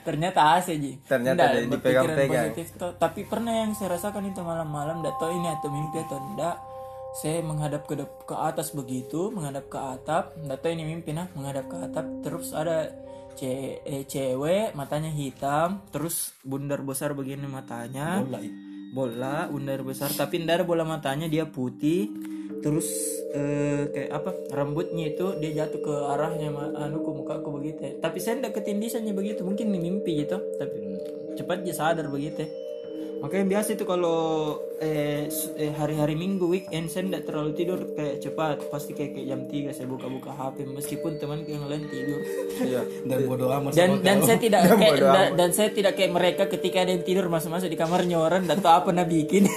ternyata 0.00 0.56
AC 0.56 0.68
ji. 0.76 0.92
Ternyata 1.04 1.36
Nggak, 1.36 1.50
dia 1.50 1.60
berpikiran 1.60 2.04
dipegang-pegang. 2.08 2.46
positif. 2.50 2.66
Toh. 2.74 2.92
tapi 2.96 3.20
pernah 3.24 3.54
yang 3.54 3.70
saya 3.76 3.88
rasakan 3.94 4.24
itu 4.26 4.40
malam-malam 4.40 5.04
nggak 5.04 5.16
tahu 5.20 5.30
ini 5.34 5.48
atau 5.50 5.68
mimpi 5.68 5.98
atau 6.00 6.18
enggak 6.18 6.56
saya 7.10 7.42
menghadap 7.42 7.84
ke 7.84 7.98
ke 8.24 8.36
atas 8.38 8.70
begitu 8.70 9.28
menghadap 9.28 9.66
ke 9.66 9.76
atap. 9.76 10.32
Nggak 10.38 10.58
tahu 10.62 10.70
ini 10.72 10.84
mimpi 10.86 11.10
nah 11.10 11.26
menghadap 11.34 11.68
ke 11.68 11.76
atap 11.76 12.06
terus 12.22 12.54
ada 12.54 12.88
ce 13.36 13.80
eh, 13.84 14.04
cewek 14.06 14.74
matanya 14.74 15.10
hitam 15.10 15.84
terus 15.90 16.34
bundar 16.42 16.80
besar 16.82 17.12
begini 17.14 17.46
matanya 17.46 18.22
Bola 18.22 18.38
itu. 18.42 18.58
bola 18.90 19.36
bundar 19.50 19.80
besar 19.86 20.10
tapi 20.14 20.42
ada 20.42 20.66
bola 20.66 20.82
matanya 20.82 21.30
dia 21.30 21.46
putih 21.46 22.10
terus 22.60 22.86
eh, 23.32 23.88
kayak 23.88 24.10
apa 24.10 24.30
rambutnya 24.52 25.14
itu 25.14 25.38
dia 25.40 25.64
jatuh 25.64 25.80
ke 25.80 25.94
arahnya 26.12 26.52
anu 26.76 27.00
ke 27.00 27.10
muka 27.10 27.40
aku 27.40 27.60
begitu 27.60 27.80
ya. 27.80 27.92
tapi 28.02 28.18
saya 28.20 28.42
ndak 28.42 28.60
ketindisannya 28.60 29.16
begitu 29.16 29.46
mungkin 29.46 29.72
mimpi 29.72 30.26
gitu 30.26 30.36
tapi 30.60 30.76
cepat 31.38 31.64
dia 31.64 31.74
sadar 31.74 32.06
begitu 32.12 32.44
ya. 32.44 32.50
Makanya 33.20 33.46
biasa 33.46 33.76
itu 33.76 33.84
kalau 33.84 34.56
eh, 34.80 35.28
eh, 35.56 35.72
hari-hari 35.76 36.16
minggu 36.16 36.48
weekend 36.48 36.88
saya 36.88 37.04
ndak 37.06 37.28
terlalu 37.28 37.52
tidur 37.52 37.78
kayak 37.92 38.24
cepat. 38.24 38.56
Pasti 38.72 38.96
kayak, 38.96 39.12
kayak 39.14 39.26
jam 39.28 39.40
3 39.44 39.76
saya 39.76 39.86
buka-buka 39.86 40.32
HP 40.32 40.64
meskipun 40.64 41.20
temanku 41.20 41.52
yang 41.52 41.68
lain 41.68 41.84
tidur. 41.86 42.20
Iya. 42.64 42.82
Dan 43.04 43.18
bodo 43.28 43.46
amat 43.52 43.70
dan 43.76 43.90
sama 43.94 44.04
dan 44.04 44.16
saya 44.24 44.38
tidak 44.40 44.60
kayak 44.82 44.96
da- 44.98 45.32
dan 45.36 45.50
saya 45.52 45.68
tidak 45.70 45.92
kayak 45.94 46.12
mereka 46.12 46.42
ketika 46.48 46.76
ada 46.80 46.90
yang 46.96 47.04
tidur 47.04 47.26
masuk-masuk 47.28 47.68
di 47.68 47.78
kamarnya 47.78 48.16
orang 48.16 48.42
dan 48.48 48.56
tahu 48.58 48.72
apa 48.72 48.90
nak 48.90 49.06
bikin. 49.06 49.44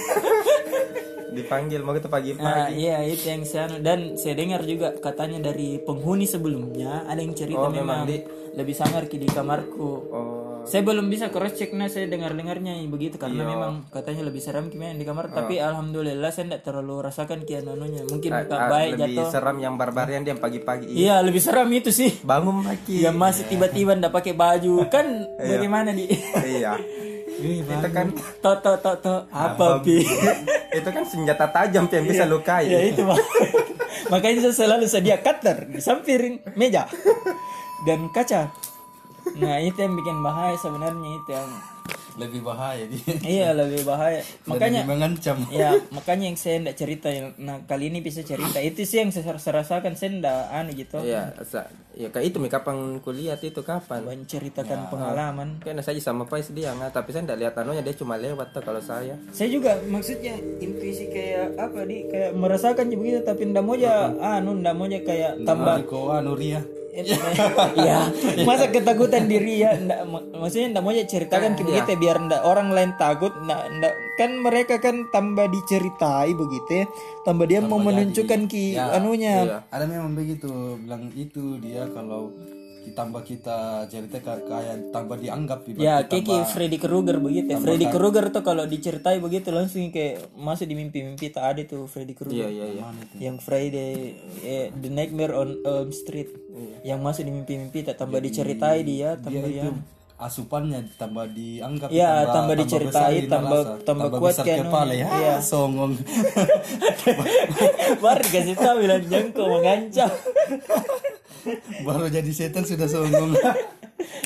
Dipanggil 1.34 1.82
mau 1.82 1.90
kita 1.90 2.06
pagi-pagi. 2.06 2.46
Nah 2.46 2.70
iya 2.70 3.02
itu 3.02 3.26
yang 3.26 3.42
saya 3.42 3.66
anu. 3.66 3.82
dan 3.82 4.14
saya 4.14 4.38
dengar 4.38 4.62
juga 4.62 4.94
katanya 4.94 5.50
dari 5.50 5.82
penghuni 5.82 6.30
sebelumnya 6.30 7.02
ada 7.10 7.18
yang 7.18 7.34
cerita 7.34 7.58
Oh, 7.58 7.74
memang 7.74 8.06
memang 8.06 8.06
di- 8.06 8.22
lebih 8.54 8.74
sangar 8.76 9.10
di 9.10 9.26
kamarku. 9.26 9.90
Oh 10.14 10.43
saya 10.64 10.80
belum 10.84 11.06
bisa 11.08 11.28
cross 11.28 11.56
check 11.56 11.72
nah 11.76 11.88
saya 11.88 12.08
dengar 12.08 12.32
dengarnya 12.32 12.80
begitu 12.88 13.16
Iya. 13.16 13.22
karena 13.30 13.42
memang 13.46 13.72
katanya 13.92 14.22
lebih 14.26 14.40
seram 14.42 14.66
ki 14.68 14.76
memang 14.76 14.98
di 14.98 15.06
kamar. 15.06 15.30
Tapi 15.30 15.54
alhamdulillah 15.60 16.30
saya 16.32 16.44
tidak 16.50 16.62
terlalu 16.66 16.94
rasakan 17.04 17.44
ki 17.44 17.52
anunya. 17.62 18.02
Mungkin 18.04 18.30
bukan 18.32 18.58
ah, 18.58 18.68
baik 18.70 18.92
lebih 18.98 19.16
jatuh. 19.20 19.30
seram 19.30 19.56
yang 19.60 19.74
barbarian 19.78 20.22
dia 20.24 20.32
yang 20.34 20.42
pagi-pagi. 20.42 20.86
Iya 20.90 21.20
lebih 21.22 21.40
seram 21.40 21.68
itu 21.70 21.90
sih. 21.94 22.10
Bangun 22.24 22.64
lagi 22.64 23.04
yang 23.04 23.16
masih 23.16 23.46
tiba-tiba 23.46 23.94
ndak 23.94 24.12
pakai 24.12 24.34
baju. 24.34 24.88
Kan 24.90 25.06
bagaimana 25.38 25.94
di? 25.94 26.10
Iya. 26.42 26.74
Itu 27.44 27.88
kan 27.90 28.14
to 28.14 28.52
to 28.62 28.72
to 28.80 28.92
to 29.02 29.14
apa 29.30 29.82
pi? 29.82 30.00
Itu 30.78 30.90
kan 30.90 31.06
senjata 31.06 31.46
tajam 31.54 31.86
yang 31.86 32.02
bisa 32.02 32.26
lukai 32.26 32.66
ya 32.66 32.82
itu 32.82 33.06
Pak. 33.06 33.18
makanya 34.12 34.50
saya 34.50 34.66
selalu 34.66 34.90
sedia 34.90 35.22
cutter 35.22 35.70
di 35.70 35.78
samping 35.78 36.42
meja. 36.58 36.90
Dan 37.86 38.10
kaca 38.10 38.50
nah 39.34 39.56
itu 39.58 39.76
yang 39.76 39.94
bikin 39.94 40.20
bahaya 40.20 40.54
sebenarnya 40.54 41.10
itu 41.16 41.30
yang 41.30 41.50
lebih 42.14 42.46
bahaya 42.46 42.86
dia. 42.86 43.10
iya 43.26 43.50
lebih 43.50 43.82
bahaya 43.82 44.22
makanya 44.46 44.86
Lebih 44.86 44.90
mengancam. 44.94 45.34
ya 45.50 45.74
makanya 45.96 46.30
yang 46.30 46.38
saya 46.38 46.62
ndak 46.62 46.76
cerita 46.76 47.10
nah 47.36 47.58
kali 47.60 47.90
ini 47.90 47.98
bisa 47.98 48.22
cerita 48.22 48.62
itu 48.62 48.86
sih 48.86 49.02
yang 49.02 49.10
saya, 49.10 49.34
saya 49.34 49.58
rasakan 49.58 49.98
saya 49.98 50.14
ndak 50.14 50.38
aneh 50.48 50.74
gitu 50.76 51.02
Iya, 51.02 51.34
sa- 51.42 51.66
ya 51.90 52.06
kayak 52.08 52.30
itu 52.30 52.38
mi 52.38 52.46
kapan 52.46 52.98
kuliah 53.00 53.34
itu 53.34 53.58
kapan? 53.60 54.06
menceritakan 54.06 54.86
pengalaman 54.86 55.58
Kayaknya 55.58 55.82
saja 55.82 56.00
sama 56.00 56.22
Pais 56.24 56.46
dia 56.50 56.70
nggak, 56.70 56.90
tapi 56.92 57.10
saya 57.10 57.22
nggak 57.24 57.38
lihat 57.40 57.54
anunya 57.56 57.82
dia 57.82 57.94
cuma 57.94 58.14
lewat 58.14 58.46
tuh 58.52 58.62
kalau 58.62 58.78
saya. 58.78 59.18
saya 59.30 59.50
juga 59.50 59.74
maksudnya 59.84 60.38
intuisi 60.60 61.10
kayak 61.10 61.54
apa 61.56 61.82
di 61.82 62.06
kayak 62.06 62.30
merasakan 62.32 62.94
begitu 62.94 63.22
tapi 63.22 63.50
ndak 63.50 63.58
mau 63.60 63.74
aja 63.74 64.14
anu 64.38 64.54
ndak 64.54 64.70
mau 64.72 64.86
kayak 64.86 65.42
tambah 65.42 65.82
Kau 65.84 66.14
anu 66.14 66.38
Ria. 66.38 66.62
Ya 67.74 67.98
masa 68.46 68.70
ketakutan 68.70 69.26
diri 69.26 69.66
ya? 69.66 69.74
Mak- 70.06 70.30
maksudnya 70.30 70.78
ndak 70.78 70.82
mau 70.86 70.94
ya 70.94 71.02
ceritakan 71.02 71.58
begitu 71.58 71.90
ya, 71.90 71.98
biar 71.98 72.16
ndak 72.22 72.42
orang 72.46 72.70
lain 72.70 72.94
takut. 72.94 73.34
Ndak, 73.34 73.60
ndak 73.82 73.92
kan 74.14 74.30
mereka 74.38 74.78
kan 74.78 75.10
tambah 75.10 75.50
diceritai 75.50 76.30
begitu 76.30 76.70
ya. 76.70 76.86
Tambah 77.26 77.46
dia 77.50 77.60
mau 77.64 77.82
menunjukkan 77.82 78.40
ki 78.46 78.78
anunya. 78.78 79.64
Ada 79.74 79.84
memang 79.90 80.14
begitu 80.14 80.78
bilang 80.78 81.10
itu 81.18 81.58
dia 81.58 81.90
kalau 81.90 82.30
ditambah 82.84 83.22
kita 83.24 83.56
cerita 83.88 84.20
ka- 84.20 84.44
kayak 84.44 84.92
tambah 84.92 85.16
dianggap 85.16 85.64
ya 85.74 86.04
kayak 86.04 86.24
kayak 86.24 86.46
Freddy 86.46 86.76
Krueger 86.76 87.16
begitu 87.18 87.48
ya. 87.50 87.58
Freddy 87.58 87.88
Krueger 87.88 88.28
tuh 88.28 88.44
kalau 88.44 88.64
diceritai 88.64 89.18
begitu 89.18 89.48
langsung 89.50 89.88
kayak 89.88 90.30
masuk 90.36 90.68
di 90.68 90.76
mimpi-mimpi 90.76 91.32
tak 91.32 91.56
ada 91.56 91.62
tuh 91.64 91.88
Freddy 91.88 92.12
Krueger. 92.12 92.44
Iya 92.44 92.48
iya 92.52 92.66
iya. 92.70 92.82
Yang 93.18 93.36
Friday 93.40 93.92
eh, 94.44 94.68
The 94.70 94.90
Nightmare 94.92 95.34
on 95.34 95.58
Elm 95.60 95.90
Street. 95.90 96.28
Yang 96.84 97.00
masuk 97.00 97.22
di 97.24 97.32
mimpi-mimpi 97.32 97.82
tak 97.82 97.96
tambah 97.96 98.20
diceritai 98.20 98.84
dia 98.84 99.16
tambah 99.16 99.42
dia 99.42 99.64
ya 99.64 99.64
itu 99.66 99.72
asupannya 100.14 100.94
tambah 100.94 101.26
dianggap 101.26 101.90
Ya, 101.90 102.22
tambah 102.24 102.54
diceritai, 102.54 103.26
besar 103.26 103.34
tambah- 103.34 103.64
dinalasa, 103.66 103.84
tambah 103.84 104.08
kuat 104.14 104.36
kan, 104.38 104.58
kepala 104.62 104.92
ya 104.94 105.08
iya. 105.10 105.34
songong. 105.42 105.98
Baru 108.02 108.20
dikasih 108.22 108.54
tahu 108.54 108.76
bilang 108.78 109.02
jengko 109.04 109.42
mengancam 109.50 110.10
baru 111.80 112.06
jadi 112.08 112.30
setan 112.30 112.62
sudah 112.62 112.86
songong. 112.86 113.36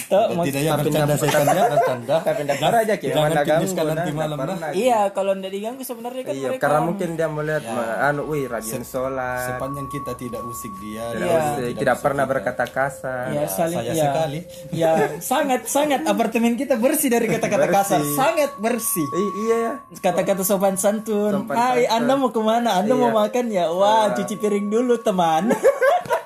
Tuh, 0.08 0.32
mak- 0.32 0.48
tidak 0.48 0.64
ya. 0.64 0.72
bercanda 0.74 1.14
setannya 1.14 1.62
bercanda 1.68 2.16
parah 2.56 2.80
aja 2.80 2.96
kita 2.96 3.12
Jangan 3.12 3.44
kuduskan 3.44 3.84
nanti 3.86 4.10
malam, 4.10 4.36
pernah. 4.36 4.70
iya 4.72 5.12
kalau 5.12 5.36
ndak 5.36 5.52
diganggu 5.52 5.84
sebenarnya 5.84 6.22
kan 6.24 6.32
iya 6.32 6.48
mereka 6.48 6.62
karena 6.64 6.80
mungkin 6.80 7.08
dia 7.14 7.28
melihat 7.28 7.64
ma- 7.68 8.08
anu 8.08 8.22
wih 8.26 8.48
rajin 8.48 8.80
sholat. 8.80 9.44
sepanjang 9.46 9.86
kita 9.86 10.16
tidak 10.16 10.40
usik 10.42 10.72
dia 10.80 11.04
tidak, 11.12 11.20
Iya. 11.20 11.36
usik, 11.38 11.72
tidak 11.76 11.96
pernah 12.00 12.24
berkata 12.24 12.64
kasar 12.66 13.26
ya 13.28 13.44
saling 13.46 13.78
saya 13.78 13.92
ya, 13.92 14.04
sekali. 14.08 14.38
ya 14.72 14.90
sangat 15.20 15.60
sangat 15.68 16.00
apartemen 16.02 16.56
kita 16.56 16.74
bersih 16.74 17.12
dari 17.12 17.28
kata-kata 17.28 17.66
kasar. 17.68 18.00
Sangat 18.08 18.50
bersih. 18.56 19.04
I- 19.06 19.34
iya. 19.42 19.58
Ya 19.84 19.98
kata-kata 20.00 20.42
sopan 20.42 20.74
santun. 20.74 21.44
Sopan 21.44 21.54
Hai 21.54 21.84
santun. 21.84 21.92
anda 21.94 22.12
mau 22.16 22.30
ke 22.30 22.40
mana? 22.40 22.70
Anda 22.74 22.96
mau 22.96 23.12
makan? 23.14 23.44
Ya 23.48 23.68
wah 23.68 24.10
cuci 24.10 24.34
piring 24.34 24.66
dulu 24.66 24.96
teman. 24.98 25.52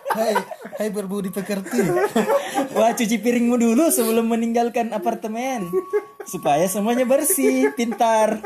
Hai 0.08 0.38
hai 0.78 0.88
berbudi 0.88 1.28
pekerti. 1.28 1.82
Wah 2.76 2.92
cuci 2.96 3.16
piringmu 3.20 3.56
dulu 3.58 3.92
sebelum 3.92 4.28
meninggalkan 4.30 4.92
apartemen. 4.96 5.68
Supaya 6.24 6.64
semuanya 6.70 7.04
bersih, 7.04 7.74
pintar. 7.74 8.40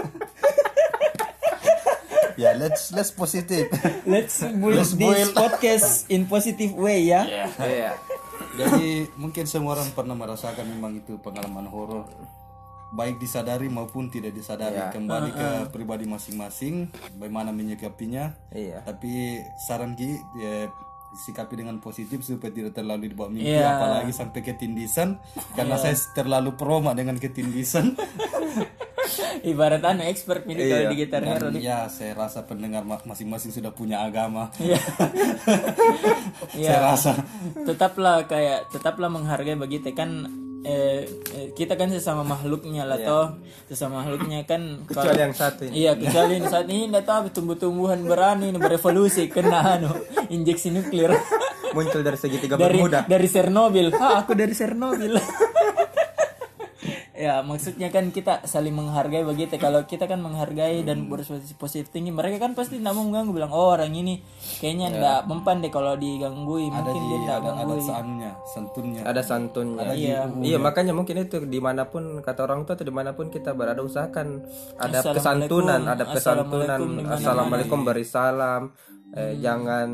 ya 2.36 2.52
let's 2.52 2.92
let's 2.92 3.08
positif 3.08 3.72
Let's 4.04 4.44
build 4.44 5.16
this 5.16 5.32
podcast 5.32 6.04
in 6.12 6.28
positive 6.28 6.76
way 6.76 7.08
ya. 7.08 7.24
iya. 7.56 7.96
Jadi 8.56 9.08
mungkin 9.20 9.44
semua 9.44 9.76
orang 9.76 9.92
pernah 9.92 10.16
merasakan 10.16 10.64
memang 10.64 11.00
itu 11.00 11.20
pengalaman 11.20 11.68
horor. 11.68 12.08
Baik 12.96 13.20
disadari 13.20 13.68
maupun 13.68 14.08
tidak 14.08 14.32
disadari. 14.32 14.80
Kembali 14.92 15.30
ke 15.32 15.48
pribadi 15.68 16.08
masing-masing 16.08 16.88
bagaimana 17.20 17.52
menyikapinya. 17.52 18.32
Iya. 18.52 18.80
Tapi 18.84 19.40
saran 19.68 19.92
Ki 19.92 20.16
ya 20.40 20.72
sikapi 21.16 21.56
dengan 21.56 21.76
positif 21.76 22.20
supaya 22.20 22.48
tidak 22.48 22.72
terlalu 22.72 23.08
dibawa 23.08 23.28
mimpi 23.28 23.50
Iya. 23.50 23.66
apalagi 23.74 24.12
sampai 24.12 24.40
ketindisan 24.42 25.16
karena 25.52 25.76
saya 25.76 25.96
terlalu 26.12 26.52
proma 26.52 26.92
dengan 26.92 27.16
ketindisan 27.16 27.92
Ibarat 29.38 29.78
anu 29.80 30.02
expert 30.02 30.42
ini 30.44 30.66
kalau 30.66 30.90
di 30.90 30.96
gitar 30.98 31.22
hero. 31.22 31.48
ya 31.54 31.86
saya 31.86 32.12
rasa 32.12 32.42
pendengar 32.42 32.82
ma- 32.82 32.98
masing-masing 33.00 33.54
sudah 33.54 33.70
punya 33.70 34.02
agama. 34.02 34.50
Iya. 34.58 34.80
saya 36.66 36.80
rasa. 36.84 37.12
Tetaplah 37.54 38.26
kayak 38.26 38.66
tetaplah 38.70 39.06
menghargai 39.06 39.54
begitu 39.54 39.94
kan 39.94 40.26
eh, 40.66 41.00
eh, 41.32 41.46
kita 41.54 41.78
kan 41.78 41.88
sesama 41.88 42.20
makhluknya 42.20 42.82
lah 42.82 42.98
toh. 42.98 43.26
Sesama 43.66 44.02
makhluknya 44.02 44.42
kan 44.42 44.60
kalau- 44.90 45.06
kecuali 45.06 45.20
yang 45.22 45.32
satu 45.32 45.60
ini. 45.64 45.72
Iya 45.78 45.92
kecuali 45.94 46.32
ini 46.36 46.46
saat 46.46 46.66
ini 46.66 46.90
nggak 46.90 47.06
tahu 47.06 47.22
tumbuh-tumbuhan 47.30 48.02
berani 48.02 48.50
ini 48.50 48.58
berevolusi 48.58 49.30
kena 49.30 49.78
anu 49.78 49.94
injeksi 50.26 50.74
nuklir. 50.74 51.14
Muncul 51.70 52.00
dari 52.00 52.16
segitiga 52.16 52.56
dari 52.56 52.76
bermuda. 52.76 53.04
dari 53.04 53.28
Chernobyl. 53.28 53.92
Ah, 53.94 54.20
aku 54.20 54.32
dari 54.32 54.52
Chernobyl. 54.52 55.14
ya 57.16 57.40
maksudnya 57.40 57.88
kan 57.88 58.12
kita 58.12 58.44
saling 58.44 58.76
menghargai 58.76 59.24
begitu. 59.24 59.56
Kalau 59.56 59.82
kita 59.88 60.04
kan 60.04 60.20
menghargai 60.20 60.84
dan 60.84 61.08
berpositif 61.08 61.56
positif 61.56 61.88
tinggi 61.88 62.12
mereka 62.12 62.36
kan 62.38 62.52
pasti 62.52 62.76
tidak 62.76 62.92
mau 62.92 63.08
mengganggu 63.08 63.32
bilang 63.32 63.52
oh 63.56 63.72
orang 63.72 63.90
ini 63.96 64.20
kayaknya 64.60 64.92
nggak 64.92 65.20
mempan 65.26 65.64
deh 65.64 65.72
kalau 65.72 65.96
digangguin 65.96 66.70
ada 66.70 66.92
mungkin 66.92 67.00
di 67.00 67.08
dia 67.08 67.18
nggak 67.18 67.36
ada, 67.40 67.48
ada 67.48 67.58
gangguin. 67.64 67.86
seanunya 67.88 68.30
santunnya. 68.44 69.02
Ada 69.02 69.22
santunnya. 69.24 69.88
Iya. 69.96 70.20
iya 70.44 70.58
makanya 70.60 70.92
mungkin 70.92 71.24
itu 71.24 71.42
di 71.42 71.58
mana 71.58 71.88
pun 71.88 72.20
kata 72.20 72.40
orang 72.44 72.68
tua 72.68 72.76
atau 72.76 72.86
di 72.86 72.94
mana 72.94 73.16
pun 73.16 73.32
kita 73.32 73.56
berada 73.56 73.80
usahakan. 73.80 74.44
Ada 74.76 75.00
kesantunan 75.16 75.80
ada 75.88 76.04
kesantunan 76.04 76.76
Assalamualaikum 76.76 77.08
assalamualaikum 77.08 77.80
beri 77.82 78.06
salam 78.06 78.62
eh, 79.14 79.38
jangan 79.38 79.88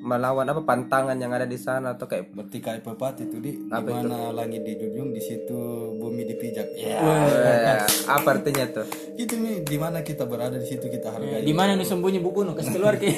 melawan 0.00 0.48
apa 0.48 0.64
pantangan 0.64 1.18
yang 1.20 1.34
ada 1.36 1.44
di 1.44 1.58
sana 1.60 1.92
atau 1.98 2.08
kayak 2.08 2.32
berarti 2.32 2.58
kayak 2.64 2.80
pepatah 2.80 3.24
itu 3.26 3.36
di 3.42 3.52
di 3.60 3.68
mana 3.68 4.32
langit 4.32 4.64
dijunjung 4.64 5.12
di 5.12 5.20
situ 5.20 5.58
bumi 6.00 6.24
dipijak. 6.24 6.72
Iya. 6.72 6.96
eh, 7.04 7.78
apa 8.08 8.28
artinya 8.40 8.64
tuh 8.72 8.86
itu 9.20 9.36
nih 9.36 9.62
di 9.66 9.76
mana 9.76 10.00
kita 10.00 10.24
berada 10.24 10.56
di 10.56 10.64
situ 10.64 10.88
kita 10.88 11.12
hargai. 11.12 11.44
Di 11.44 11.54
mana 11.54 11.76
nih 11.76 11.84
sembunyi 11.84 12.22
buku 12.24 12.46
nu 12.46 12.56
kasih 12.56 12.72
keluar 12.72 12.96
ke 12.96 13.12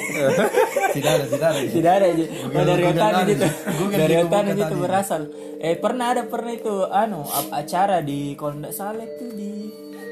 tidak 0.95 1.11
ada 1.21 1.25
tidak 1.31 1.47
ada. 1.53 1.59
Tidak 1.63 1.93
ada 1.93 2.05
aja 2.11 2.25
oh, 2.27 2.49
dari 2.51 2.83
Google 2.83 2.91
otak 2.91 3.11
tadi. 3.13 3.31
itu 3.31 3.47
Google 3.77 3.97
dari 3.97 4.15
Google 4.19 4.47
itu 4.51 4.75
berasal. 4.75 5.21
Eh 5.57 5.75
pernah 5.79 6.05
ada 6.11 6.21
pernah 6.27 6.53
itu 6.53 6.73
anu 6.89 7.21
acara 7.53 8.03
di 8.03 8.35
kalau 8.35 8.59
nggak 8.59 8.75
salah 8.75 9.05
itu 9.05 9.25
di 9.33 9.51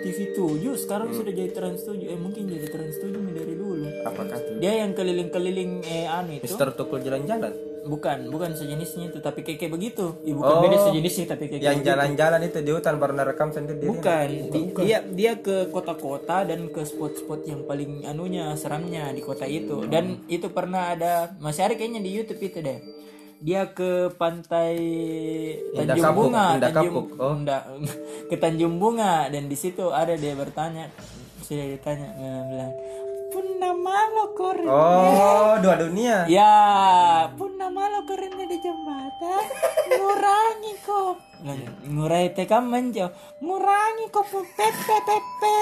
TV 0.06 0.38
7 0.38 0.62
sekarang 0.78 1.10
sudah 1.18 1.34
jadi 1.34 1.50
Trans 1.50 1.82
7 1.82 1.98
eh 1.98 2.14
mungkin 2.14 2.46
jadi 2.46 2.70
Trans 2.70 3.02
7 3.02 3.10
nih 3.10 3.34
dari 3.34 3.54
dulu 3.58 3.65
apakah 4.04 4.38
tuh 4.38 4.56
dia 4.58 4.74
yang 4.82 4.92
keliling-keliling 4.92 5.72
eh 5.84 6.06
anu 6.06 6.38
itu 6.38 6.44
Mister 6.46 6.70
Tukul 6.72 7.02
jalan-jalan 7.02 7.54
bukan 7.86 8.34
bukan 8.34 8.58
sejenisnya 8.58 9.14
itu 9.14 9.22
tapi 9.22 9.46
kayak, 9.46 9.62
kayak 9.62 9.74
begitu 9.78 10.18
Ih, 10.26 10.34
bukan 10.34 10.56
beda 10.58 10.78
sejenisnya 10.90 11.26
tapi 11.30 11.44
kayak 11.46 11.62
yang 11.62 11.80
jalan-jalan 11.86 12.42
itu 12.42 12.58
di 12.60 12.72
hutan 12.74 12.98
baru 12.98 13.14
rekam 13.14 13.54
sendiri 13.54 13.78
diri 13.78 13.90
Bukan, 13.94 14.28
di- 14.50 14.74
dia 14.82 15.06
dia 15.06 15.34
ke 15.38 15.70
kota-kota 15.70 16.50
dan 16.50 16.74
ke 16.74 16.82
spot-spot 16.82 17.46
yang 17.46 17.62
paling 17.64 18.02
anunya 18.04 18.58
seramnya 18.58 19.14
di 19.14 19.22
kota 19.22 19.46
itu. 19.46 19.86
Dan 19.86 20.26
itu 20.26 20.50
pernah 20.50 20.98
ada 20.98 21.38
masih 21.38 21.62
ada 21.62 21.78
kayaknya 21.78 22.02
di 22.02 22.10
YouTube 22.10 22.42
itu 22.42 22.58
deh. 22.58 22.82
Dia 23.38 23.70
ke 23.70 24.10
pantai 24.18 24.74
Tanjung 25.76 26.16
Bunga, 26.18 26.58
Indah 26.58 26.72
Tanjung 26.72 26.90
Kapuk. 26.90 27.08
Oh. 27.22 27.34
Indah- 27.38 27.66
ke 28.34 28.36
Tanjung 28.42 28.76
Bunga 28.82 29.30
dan 29.30 29.46
di 29.46 29.54
situ 29.54 29.94
ada 29.94 30.18
dia 30.18 30.34
bertanya, 30.34 30.90
sudah 31.46 31.70
ditanya 31.70 32.10
bilang, 32.50 32.74
"Punna 33.66 33.82
malo 33.82 34.30
kore." 34.38 34.62
oh 34.70 35.58
dua 35.58 35.74
dunia 35.82 36.30
Ya, 36.30 37.26
punna 37.34 37.66
malo 37.74 38.06
korenya 38.06 38.46
di 38.46 38.62
jembatan, 38.62 39.42
ngurangi 39.90 40.78
kok. 40.86 41.18
Ngurai 41.86 42.34
teka 42.38 42.62
menjauh, 42.62 43.10
ngurangi 43.42 44.06
kok 44.14 44.30
pepe 44.30 44.70
pepe, 44.86 45.58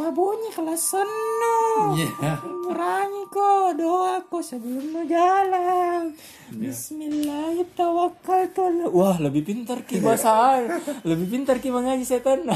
pabunyi 0.00 0.48
kelas 0.56 0.80
sono. 0.80 1.92
Iya. 1.92 2.40
Ngurangi 2.40 3.28
kok 3.28 3.76
doa 3.76 4.24
kok 4.24 4.40
sebelum 4.40 4.96
lo 4.96 5.04
jalan. 5.04 6.16
Bismillahirrahmanirrahim. 6.48 8.88
Wah, 8.88 9.20
lebih 9.20 9.44
pintar 9.44 9.84
ki 9.84 10.00
bahasa, 10.00 10.64
lebih 11.04 11.28
pintar 11.28 11.60
ki 11.60 11.68
mengaji 11.68 12.08
setan. 12.08 12.48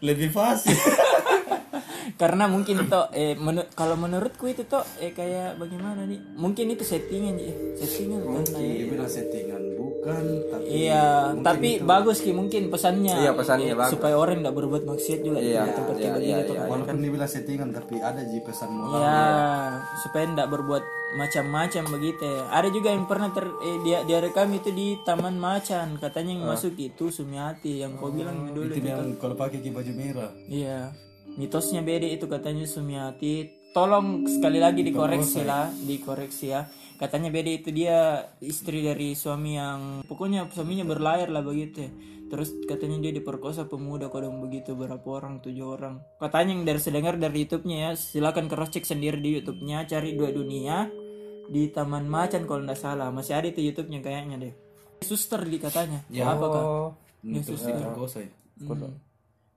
lebih 0.00 0.30
fasih 0.30 0.72
karena 2.14 2.46
mungkin 2.46 2.80
itu 2.80 3.00
eh 3.12 3.34
menu- 3.34 3.68
kalau 3.72 3.94
menurutku 3.94 4.46
itu 4.46 4.64
tuh 4.64 4.80
eh 4.96 5.10
kayak 5.10 5.56
bagaimana 5.56 6.02
nih? 6.02 6.16
Mungkin 6.32 6.70
itu 6.70 6.80
settingan 6.80 7.36
ya 7.36 7.52
settingan 7.74 8.20
ya. 8.24 8.40
dia 8.54 8.86
bilang 8.86 9.06
settingan 9.06 9.62
bukan 9.74 10.24
tapi 10.48 10.66
iya 10.70 11.04
tapi 11.36 11.68
bagus 11.80 12.18
ki 12.18 12.30
mungkin 12.30 12.68
pesannya. 12.68 13.14
Iya, 13.18 13.32
pesannya 13.32 13.66
Eh, 13.66 13.76
bagus. 13.76 13.92
supaya 13.92 14.14
orang 14.14 14.40
tidak 14.40 14.54
berbuat 14.54 14.82
maksiat 14.84 15.20
juga 15.20 15.38
Iya, 15.38 15.62
di 15.64 15.72
tempat 15.74 15.94
iya, 15.94 16.02
kayak 16.06 16.16
iya, 16.18 16.36
begitu 16.38 16.52
iya. 16.54 16.64
walaupun 16.64 16.96
dia 16.96 17.10
bilang 17.10 17.28
settingan 17.28 17.68
tapi 17.70 17.94
ada 17.98 18.22
ji 18.22 18.38
pesan 18.40 18.70
moral. 18.70 18.98
Ya 18.98 19.20
supaya 19.98 20.24
tidak 20.26 20.48
berbuat 20.48 20.84
macam-macam 21.10 21.84
begitu 21.90 22.20
ya. 22.22 22.42
ada 22.48 22.68
juga 22.68 22.88
yang 22.90 23.04
pernah 23.04 23.28
ter 23.28 23.48
eh, 23.58 23.78
dia 23.80 23.98
dia 24.04 24.18
rekam 24.18 24.48
itu 24.50 24.70
di 24.70 25.00
taman 25.02 25.34
macan. 25.34 25.96
Katanya 25.96 26.32
yang 26.32 26.44
masuk 26.46 26.76
itu 26.76 27.08
Sumiati 27.08 27.80
yang 27.80 27.96
kau 27.96 28.08
bilang 28.08 28.48
dulu 28.48 28.68
itu 28.68 28.84
yang 28.84 29.16
kalau 29.16 29.34
pakai 29.34 29.64
baju 29.64 29.92
merah. 29.92 30.30
Iya, 30.44 30.92
mitosnya 31.38 31.80
beda 31.86 32.10
itu 32.10 32.26
katanya 32.26 32.66
Sumiati. 32.66 33.56
Tolong 33.70 34.26
sekali 34.26 34.58
lagi 34.58 34.82
dikoreksi 34.82 35.46
lah, 35.46 35.70
dikoreksi 35.70 36.50
ya. 36.50 36.66
Katanya 36.98 37.30
beda 37.30 37.50
itu 37.62 37.70
dia 37.70 38.26
istri 38.42 38.82
dari 38.82 39.14
suami 39.14 39.54
yang 39.54 40.02
pokoknya 40.02 40.50
suaminya 40.50 40.82
berlayar 40.82 41.30
lah 41.30 41.46
begitu. 41.46 41.86
ya. 41.86 41.90
Terus 42.28 42.52
katanya 42.66 43.08
dia 43.08 43.12
diperkosa 43.14 43.70
pemuda 43.70 44.10
kodong 44.10 44.42
begitu 44.42 44.74
berapa 44.74 45.06
orang 45.06 45.40
tujuh 45.40 45.78
orang. 45.78 46.02
Katanya 46.18 46.58
yang 46.58 46.64
dari 46.66 46.80
sedengar 46.82 47.14
dari 47.16 47.46
YouTube-nya 47.46 47.76
ya 47.88 47.90
silakan 47.94 48.50
cross 48.50 48.74
check 48.74 48.84
sendiri 48.84 49.16
di 49.22 49.38
YouTube-nya 49.40 49.86
cari 49.88 50.12
dua 50.18 50.28
dunia. 50.34 50.90
di 51.48 51.72
Taman 51.72 52.04
Macan 52.04 52.44
kalau 52.44 52.60
nggak 52.60 52.76
salah 52.76 53.08
masih 53.08 53.32
ada 53.32 53.48
itu 53.48 53.64
YouTube-nya 53.64 54.04
kayaknya 54.04 54.36
deh 54.36 54.52
suster 55.00 55.40
di 55.48 55.56
katanya 55.56 56.04
apa 56.36 56.44
kak 56.44 56.64
ya 57.24 57.40
suster 57.40 57.72
ya. 57.72 57.88
Hmm. 58.92 59.07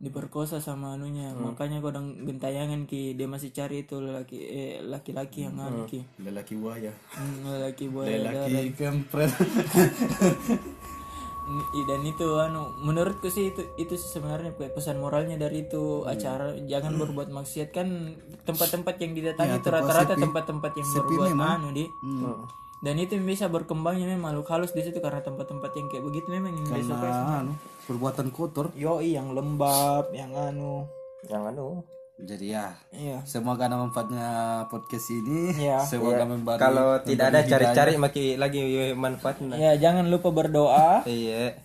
Diperkosa 0.01 0.57
sama 0.57 0.93
anunya. 0.93 1.29
Makanya 1.47 1.77
kodang 1.77 2.25
gentayangan 2.25 2.83
ki 2.83 3.13
dia 3.13 3.25
masih 3.25 3.49
cari 3.49 3.85
itu 3.85 4.01
laki 4.01 4.37
eh, 4.41 4.73
laki-laki 4.81 5.45
yang 5.45 5.55
anu 5.55 5.85
ki 5.85 6.01
Lelaki 6.19 6.57
buaya. 6.57 6.89
Hmm, 7.11 7.61
laki 7.61 7.85
buaya 7.87 8.09
Lelaki 8.17 8.73
kempret. 8.75 9.29
I- 11.51 11.83
dan 11.83 12.01
itu 12.01 12.27
anu 12.37 12.63
menurutku 12.79 13.27
sih 13.27 13.51
itu 13.51 13.61
itu 13.75 13.93
sebenarnya 13.93 14.51
pe- 14.51 14.71
pesan 14.71 14.97
moralnya 14.97 15.35
dari 15.35 15.65
itu 15.65 16.01
acara 16.07 16.55
jangan 16.63 16.91
berbuat 16.97 17.29
maksiat. 17.29 17.69
Kan 17.69 18.15
tempat-tempat 18.41 18.95
yang 18.97 19.11
didatangi 19.13 19.51
itu 19.55 19.67
rata-rata 19.69 20.13
tempat-tempat 20.17 20.71
yang 20.73 20.87
berbuat 20.97 21.29
anu 21.51 21.69
di 21.71 21.85
dan 22.81 22.97
itu 22.97 23.13
yang 23.13 23.25
bisa 23.25 23.45
berkembangnya 23.45 24.09
memang 24.09 24.33
makhluk 24.33 24.49
halus 24.49 24.71
di 24.71 24.81
situ 24.81 24.97
karena 24.97 25.21
tempat-tempat 25.21 25.69
yang 25.71 25.87
kayak 25.87 26.01
begitu 26.03 26.27
memang 26.29 26.51
yang 26.51 26.65
besok 26.67 26.97
Nah, 26.97 27.39
anu, 27.39 27.53
perbuatan 27.85 28.27
kotor. 28.29 28.73
yoi 28.73 29.13
yang 29.13 29.31
lembab 29.31 30.09
yang 30.11 30.33
anu 30.33 30.89
yang 31.23 31.45
anu. 31.45 31.85
Jadi 32.17 32.53
ya, 32.53 32.77
iya 32.91 33.17
semoga 33.23 33.65
ada 33.65 33.77
manfaatnya 33.77 34.29
podcast 34.67 35.09
ini. 35.11 35.57
Iya. 35.57 35.81
Semoga 35.89 36.21
memberi 36.21 36.53
Kalau 36.55 37.01
tidak 37.01 37.33
ada 37.33 37.41
cari-cari 37.41 37.97
maki 37.97 38.37
lagi 38.37 38.61
manfaatnya. 38.93 39.57
ya 39.57 39.73
jangan 39.75 40.05
lupa 40.05 40.29
berdoa 40.29 41.01
Iya. 41.01 41.57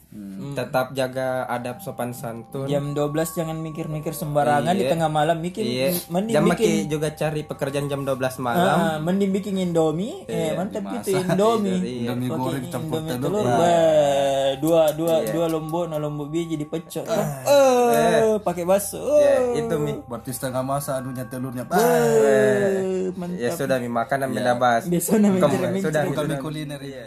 Tetap 0.48 0.94
jaga 0.94 1.44
adab 1.44 1.78
sopan 1.78 2.10
santun. 2.10 2.64
jam 2.64 2.90
12 2.90 3.12
jangan 3.34 3.58
mikir-mikir 3.58 4.10
sembarangan 4.10 4.72
di 4.72 4.86
tengah 4.86 5.06
malam 5.06 5.36
mikir 5.36 5.60
Iya. 5.60 5.92
mending 6.08 6.32
Jam 6.32 6.44
bikin 6.46 6.88
juga 6.88 7.12
cari 7.12 7.42
pekerjaan 7.42 7.84
jam 7.84 8.00
12 8.00 8.16
malam. 8.38 8.76
Ah, 8.78 8.96
mending 8.96 9.28
bikin 9.30 9.58
indomie 9.58 10.24
eh 10.24 10.56
mantap 10.56 10.88
gitu 10.94 11.20
indomie 11.20 11.76
Indomie 12.00 12.28
goreng 12.30 12.64
campur 12.66 12.98
indomie 12.98 13.12
telur. 13.18 13.30
telur 13.34 13.46
Bah, 13.46 14.50
dua 14.56 14.82
dua 14.90 15.14
dua 15.26 15.46
lombok 15.48 15.84
nah 15.86 15.98
lombok 15.98 16.28
biji 16.28 16.56
dipecot 16.56 17.04
eh 17.04 18.40
pakai 18.40 18.64
bakso 18.64 19.02
Ya, 19.18 19.58
itu 19.58 19.74
mi. 19.76 20.00
Berarti 20.00 20.30
setengah 20.30 20.62
masa 20.62 20.96
anunya 20.96 21.26
telurnya. 21.26 21.68
Eh, 21.68 23.12
mantap 23.12 23.36
Ya 23.36 23.50
sudah 23.52 23.76
mi 23.76 23.90
makan 23.90 24.16
dan 24.18 24.28
beda 24.30 24.54
bas. 24.54 24.86
biasa 24.86 25.18
namanya 25.18 25.76
sudah 25.76 26.02
sudah. 26.08 26.38
kuliner 26.40 26.80
ya. 26.80 27.04